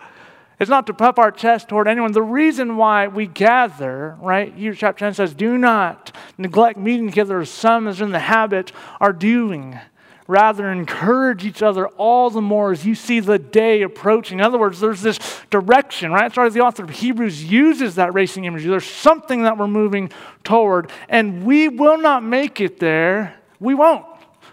It's 0.60 0.70
not 0.70 0.86
to 0.86 0.94
puff 0.94 1.18
our 1.18 1.32
chest 1.32 1.68
toward 1.68 1.88
anyone. 1.88 2.12
The 2.12 2.22
reason 2.22 2.76
why 2.76 3.08
we 3.08 3.26
gather, 3.26 4.16
right? 4.20 4.54
Hebrews 4.54 4.78
chapter 4.78 5.04
10 5.04 5.14
says, 5.14 5.34
Do 5.34 5.58
not 5.58 6.16
neglect 6.38 6.78
meeting 6.78 7.08
together 7.08 7.40
as 7.40 7.50
some 7.50 7.88
as 7.88 8.00
in 8.00 8.12
the 8.12 8.20
habit 8.20 8.70
are 9.00 9.12
doing. 9.12 9.80
Rather, 10.28 10.70
encourage 10.70 11.44
each 11.44 11.62
other 11.62 11.88
all 11.88 12.30
the 12.30 12.40
more 12.40 12.70
as 12.70 12.86
you 12.86 12.94
see 12.94 13.20
the 13.20 13.38
day 13.38 13.82
approaching. 13.82 14.38
In 14.38 14.44
other 14.44 14.58
words, 14.58 14.78
there's 14.78 15.02
this 15.02 15.18
direction, 15.50 16.12
right? 16.12 16.32
Sorry, 16.32 16.48
the 16.50 16.60
author 16.60 16.84
of 16.84 16.90
Hebrews 16.90 17.44
uses 17.44 17.96
that 17.96 18.14
racing 18.14 18.44
imagery. 18.44 18.70
There's 18.70 18.86
something 18.86 19.42
that 19.42 19.58
we're 19.58 19.66
moving 19.66 20.10
toward, 20.44 20.90
and 21.08 21.44
we 21.44 21.68
will 21.68 21.98
not 21.98 22.22
make 22.22 22.60
it 22.60 22.78
there. 22.78 23.36
We 23.58 23.74
won't. 23.74 24.06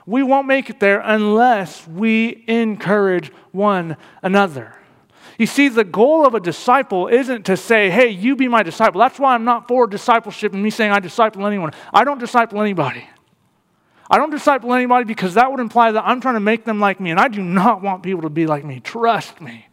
We 0.06 0.24
won't 0.24 0.48
make 0.48 0.72
it 0.72 0.80
there 0.80 1.02
unless 1.02 1.88
we 1.88 2.44
encourage 2.48 3.32
one 3.52 3.96
another. 4.24 4.74
You 5.38 5.46
see, 5.46 5.70
the 5.70 5.84
goal 5.84 6.26
of 6.26 6.34
a 6.34 6.40
disciple 6.40 7.08
isn't 7.08 7.46
to 7.46 7.56
say, 7.56 7.90
hey, 7.90 8.10
you 8.10 8.36
be 8.36 8.48
my 8.48 8.64
disciple. 8.64 9.00
That's 9.00 9.20
why 9.20 9.36
I'm 9.36 9.46
not 9.46 9.68
for 9.68 9.88
discipleship 9.88 10.54
and 10.54 10.62
me 10.64 10.72
saying 10.72 10.92
I 10.92 11.00
disciple 11.00 11.46
anyone. 11.46 11.72
I 11.94 12.04
don't 12.04 12.20
disciple 12.20 12.60
anybody. 12.60 13.08
I 14.10 14.18
don't 14.18 14.32
disciple 14.32 14.74
anybody 14.74 15.06
because 15.06 15.36
that 15.36 15.52
would 15.52 15.60
imply 15.60 15.92
that 15.92 16.04
I'm 16.06 16.20
trying 16.20 16.34
to 16.34 16.40
make 16.40 16.66
them 16.66 16.80
like 16.80 17.00
me, 17.00 17.12
and 17.12 17.20
I 17.20 17.28
do 17.28 17.44
not 17.44 17.82
want 17.82 18.02
people 18.02 18.24
to 18.24 18.30
be 18.30 18.48
like 18.48 18.66
me. 18.66 18.80
Trust 18.80 19.40
me. 19.40 19.68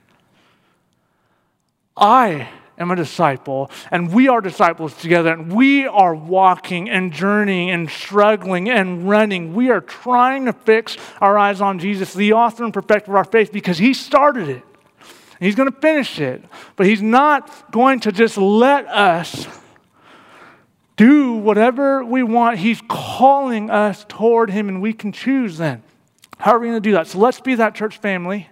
I 1.96 2.48
am 2.78 2.90
a 2.90 2.96
disciple, 2.96 3.70
and 3.90 4.12
we 4.12 4.28
are 4.28 4.42
disciples 4.42 4.94
together, 4.94 5.32
and 5.32 5.50
we 5.50 5.86
are 5.86 6.14
walking 6.14 6.90
and 6.90 7.10
journeying 7.12 7.70
and 7.70 7.88
struggling 7.88 8.68
and 8.68 9.08
running. 9.08 9.54
We 9.54 9.70
are 9.70 9.80
trying 9.80 10.44
to 10.44 10.52
fix 10.52 10.98
our 11.22 11.38
eyes 11.38 11.62
on 11.62 11.78
Jesus, 11.78 12.12
the 12.12 12.34
author 12.34 12.64
and 12.64 12.74
perfecter 12.74 13.12
of 13.12 13.16
our 13.16 13.24
faith, 13.24 13.50
because 13.50 13.78
He 13.78 13.94
started 13.94 14.48
it. 14.50 14.62
He's 15.40 15.54
going 15.54 15.70
to 15.70 15.80
finish 15.80 16.18
it. 16.18 16.44
But 16.76 16.86
He's 16.86 17.02
not 17.02 17.70
going 17.70 18.00
to 18.00 18.12
just 18.12 18.36
let 18.36 18.86
us 18.88 19.46
do 20.96 21.34
whatever 21.34 22.04
we 22.04 22.22
want. 22.22 22.58
He's 22.58 22.80
calling 22.88 23.70
us 23.70 24.04
toward 24.08 24.50
Him, 24.50 24.68
and 24.68 24.80
we 24.80 24.92
can 24.92 25.12
choose 25.12 25.58
then. 25.58 25.82
How 26.38 26.52
are 26.52 26.58
we 26.58 26.68
going 26.68 26.76
to 26.76 26.88
do 26.88 26.92
that? 26.92 27.06
So 27.06 27.18
let's 27.18 27.40
be 27.40 27.54
that 27.56 27.74
church 27.74 27.98
family. 27.98 28.48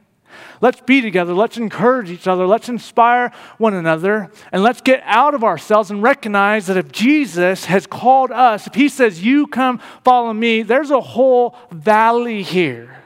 Let's 0.61 0.81
be 0.81 1.01
together. 1.01 1.33
Let's 1.33 1.57
encourage 1.57 2.11
each 2.11 2.27
other. 2.27 2.47
Let's 2.47 2.69
inspire 2.69 3.33
one 3.59 3.75
another. 3.75 4.31
And 4.51 4.63
let's 4.63 4.81
get 4.81 5.03
out 5.05 5.35
of 5.35 5.45
ourselves 5.45 5.91
and 5.91 6.03
recognize 6.03 6.67
that 6.67 6.77
if 6.77 6.91
Jesus 6.91 7.67
has 7.67 7.87
called 7.87 8.31
us, 8.31 8.67
if 8.67 8.75
He 8.75 8.89
says, 8.89 9.23
You 9.23 9.47
come 9.47 9.81
follow 10.03 10.33
me, 10.33 10.63
there's 10.63 10.91
a 10.91 11.01
whole 11.01 11.57
valley 11.71 12.43
here 12.43 13.05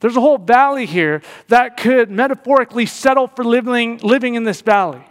there's 0.00 0.16
a 0.16 0.20
whole 0.20 0.38
valley 0.38 0.86
here 0.86 1.22
that 1.48 1.76
could 1.76 2.10
metaphorically 2.10 2.86
settle 2.86 3.26
for 3.26 3.44
living, 3.44 3.98
living 3.98 4.34
in 4.34 4.44
this 4.44 4.60
valley, 4.60 5.02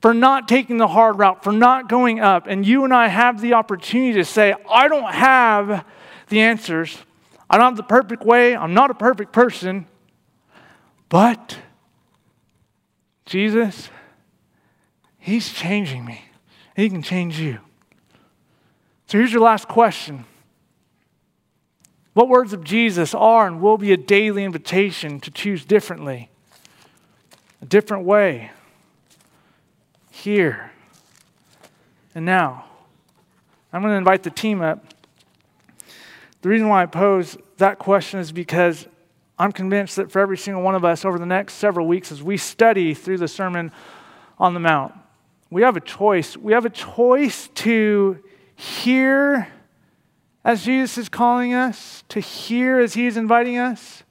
for 0.00 0.14
not 0.14 0.48
taking 0.48 0.76
the 0.78 0.88
hard 0.88 1.18
route, 1.18 1.42
for 1.42 1.52
not 1.52 1.88
going 1.88 2.20
up. 2.20 2.46
And 2.46 2.66
you 2.66 2.84
and 2.84 2.92
I 2.92 3.08
have 3.08 3.40
the 3.40 3.54
opportunity 3.54 4.14
to 4.14 4.24
say, 4.24 4.54
I 4.70 4.88
don't 4.88 5.12
have 5.12 5.84
the 6.28 6.40
answers. 6.40 6.98
I 7.48 7.56
don't 7.56 7.66
have 7.66 7.76
the 7.76 7.82
perfect 7.82 8.24
way. 8.24 8.56
I'm 8.56 8.74
not 8.74 8.90
a 8.90 8.94
perfect 8.94 9.32
person. 9.32 9.86
But 11.08 11.58
Jesus, 13.24 13.90
He's 15.18 15.52
changing 15.52 16.04
me. 16.04 16.24
He 16.76 16.88
can 16.88 17.02
change 17.02 17.40
you. 17.40 17.58
So 19.06 19.18
here's 19.18 19.32
your 19.32 19.42
last 19.42 19.66
question. 19.68 20.24
What 22.12 22.28
words 22.28 22.52
of 22.52 22.64
Jesus 22.64 23.14
are 23.14 23.46
and 23.46 23.60
will 23.60 23.78
be 23.78 23.92
a 23.92 23.96
daily 23.96 24.44
invitation 24.44 25.20
to 25.20 25.30
choose 25.30 25.64
differently, 25.64 26.30
a 27.60 27.66
different 27.66 28.04
way, 28.04 28.50
here 30.26 30.72
and 32.16 32.24
now. 32.24 32.64
I'm 33.72 33.80
going 33.80 33.92
to 33.92 33.96
invite 33.96 34.24
the 34.24 34.30
team 34.30 34.60
up. 34.60 34.84
The 36.42 36.48
reason 36.48 36.68
why 36.68 36.82
I 36.82 36.86
pose 36.86 37.38
that 37.58 37.78
question 37.78 38.18
is 38.18 38.32
because 38.32 38.88
I'm 39.38 39.52
convinced 39.52 39.94
that 39.96 40.10
for 40.10 40.18
every 40.18 40.36
single 40.36 40.64
one 40.64 40.74
of 40.74 40.84
us 40.84 41.04
over 41.04 41.16
the 41.16 41.26
next 41.26 41.54
several 41.54 41.86
weeks, 41.86 42.10
as 42.10 42.24
we 42.24 42.36
study 42.38 42.92
through 42.92 43.18
the 43.18 43.28
Sermon 43.28 43.70
on 44.36 44.52
the 44.52 44.58
Mount, 44.58 44.94
we 45.48 45.62
have 45.62 45.76
a 45.76 45.80
choice. 45.80 46.36
We 46.36 46.52
have 46.54 46.64
a 46.64 46.70
choice 46.70 47.46
to 47.54 48.18
hear 48.56 49.46
as 50.44 50.64
Jesus 50.64 50.98
is 50.98 51.08
calling 51.08 51.54
us, 51.54 52.02
to 52.08 52.18
hear 52.18 52.80
as 52.80 52.94
He 52.94 53.06
is 53.06 53.16
inviting 53.16 53.58
us, 53.58 54.02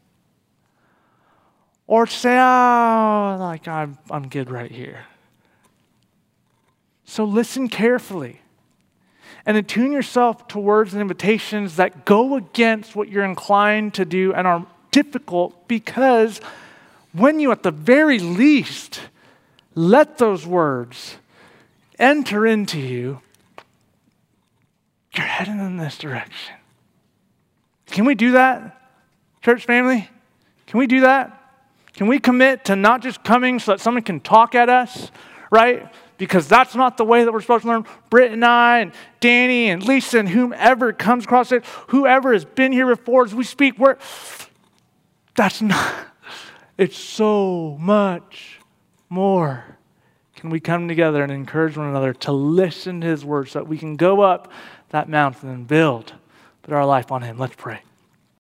or 1.88 2.06
to 2.06 2.12
say, 2.12 2.38
oh, 2.38 3.38
like 3.38 3.68
I'm, 3.68 3.98
I'm 4.10 4.30
good 4.30 4.50
right 4.50 4.72
here. 4.72 5.06
So 7.16 7.24
listen 7.24 7.70
carefully 7.70 8.42
and 9.46 9.56
attune 9.56 9.94
yourself 9.94 10.50
to 10.50 10.60
words 10.60 10.92
and 10.92 11.02
invitations 11.02 11.78
that 11.78 12.04
go 12.04 12.36
against 12.36 12.94
what 12.94 13.08
you're 13.08 13.24
inclined 13.24 13.94
to 13.94 14.04
do 14.04 14.34
and 14.34 14.46
are 14.46 14.68
difficult 14.92 15.70
because 15.70 16.42
when 17.14 17.40
you, 17.40 17.54
at 17.54 17.64
the 17.64 17.72
very 17.72 18.20
least, 18.20 19.00
let 19.76 20.18
those 20.18 20.46
words 20.46 21.16
enter 21.98 22.46
into 22.46 22.82
you, 22.82 23.22
you're 25.16 25.26
heading 25.26 25.62
in 25.62 25.78
this 25.78 25.98
direction. 25.98 26.56
Can 27.92 28.04
we 28.04 28.16
do 28.16 28.34
that, 28.34 28.92
church 29.42 29.64
family? 29.64 30.10
Can 30.68 30.80
we 30.80 30.86
do 30.86 31.00
that? 31.00 31.32
Can 31.94 32.08
we 32.08 32.20
commit 32.20 32.66
to 32.66 32.76
not 32.76 33.02
just 33.02 33.24
coming 33.24 33.60
so 33.60 33.72
that 33.72 33.80
someone 33.80 34.04
can 34.04 34.20
talk 34.20 34.54
at 34.54 34.68
us, 34.68 35.12
right? 35.50 35.90
Because 36.18 36.48
that's 36.48 36.76
not 36.76 36.98
the 36.98 37.04
way 37.04 37.24
that 37.24 37.32
we're 37.32 37.42
supposed 37.42 37.64
to 37.64 37.70
learn. 37.70 37.86
Britt 38.10 38.32
and 38.32 38.46
I, 38.46 38.80
and 38.80 38.92
Danny, 39.20 39.70
and 39.70 39.84
Lisa, 39.84 40.20
and 40.20 40.30
whomever 40.30 40.94
comes 40.94 41.26
across 41.26 41.52
it, 41.52 41.66
whoever 41.88 42.32
has 42.34 42.46
been 42.46 42.72
here 42.72 42.88
before, 42.88 43.26
as 43.26 43.36
we 43.36 43.44
speak, 43.44 43.78
we're, 43.78 43.98
that's 45.36 45.62
not, 45.62 45.94
it's 46.78 46.98
so 46.98 47.78
much 47.80 48.60
more. 49.10 49.78
Can 50.36 50.50
we 50.50 50.60
come 50.60 50.88
together 50.88 51.22
and 51.24 51.32
encourage 51.32 51.76
one 51.76 51.88
another 51.88 52.14
to 52.14 52.32
listen 52.32 53.02
to 53.02 53.08
his 53.08 53.26
words 53.26 53.52
so 53.52 53.60
that 53.60 53.66
we 53.66 53.78
can 53.78 53.96
go 53.96 54.22
up 54.22 54.52
that 54.90 55.10
mountain 55.10 55.50
and 55.50 55.68
build, 55.68 56.14
our 56.70 56.86
life 56.86 57.12
on 57.12 57.22
Him. 57.22 57.38
Let's 57.38 57.56
pray. 57.56 57.82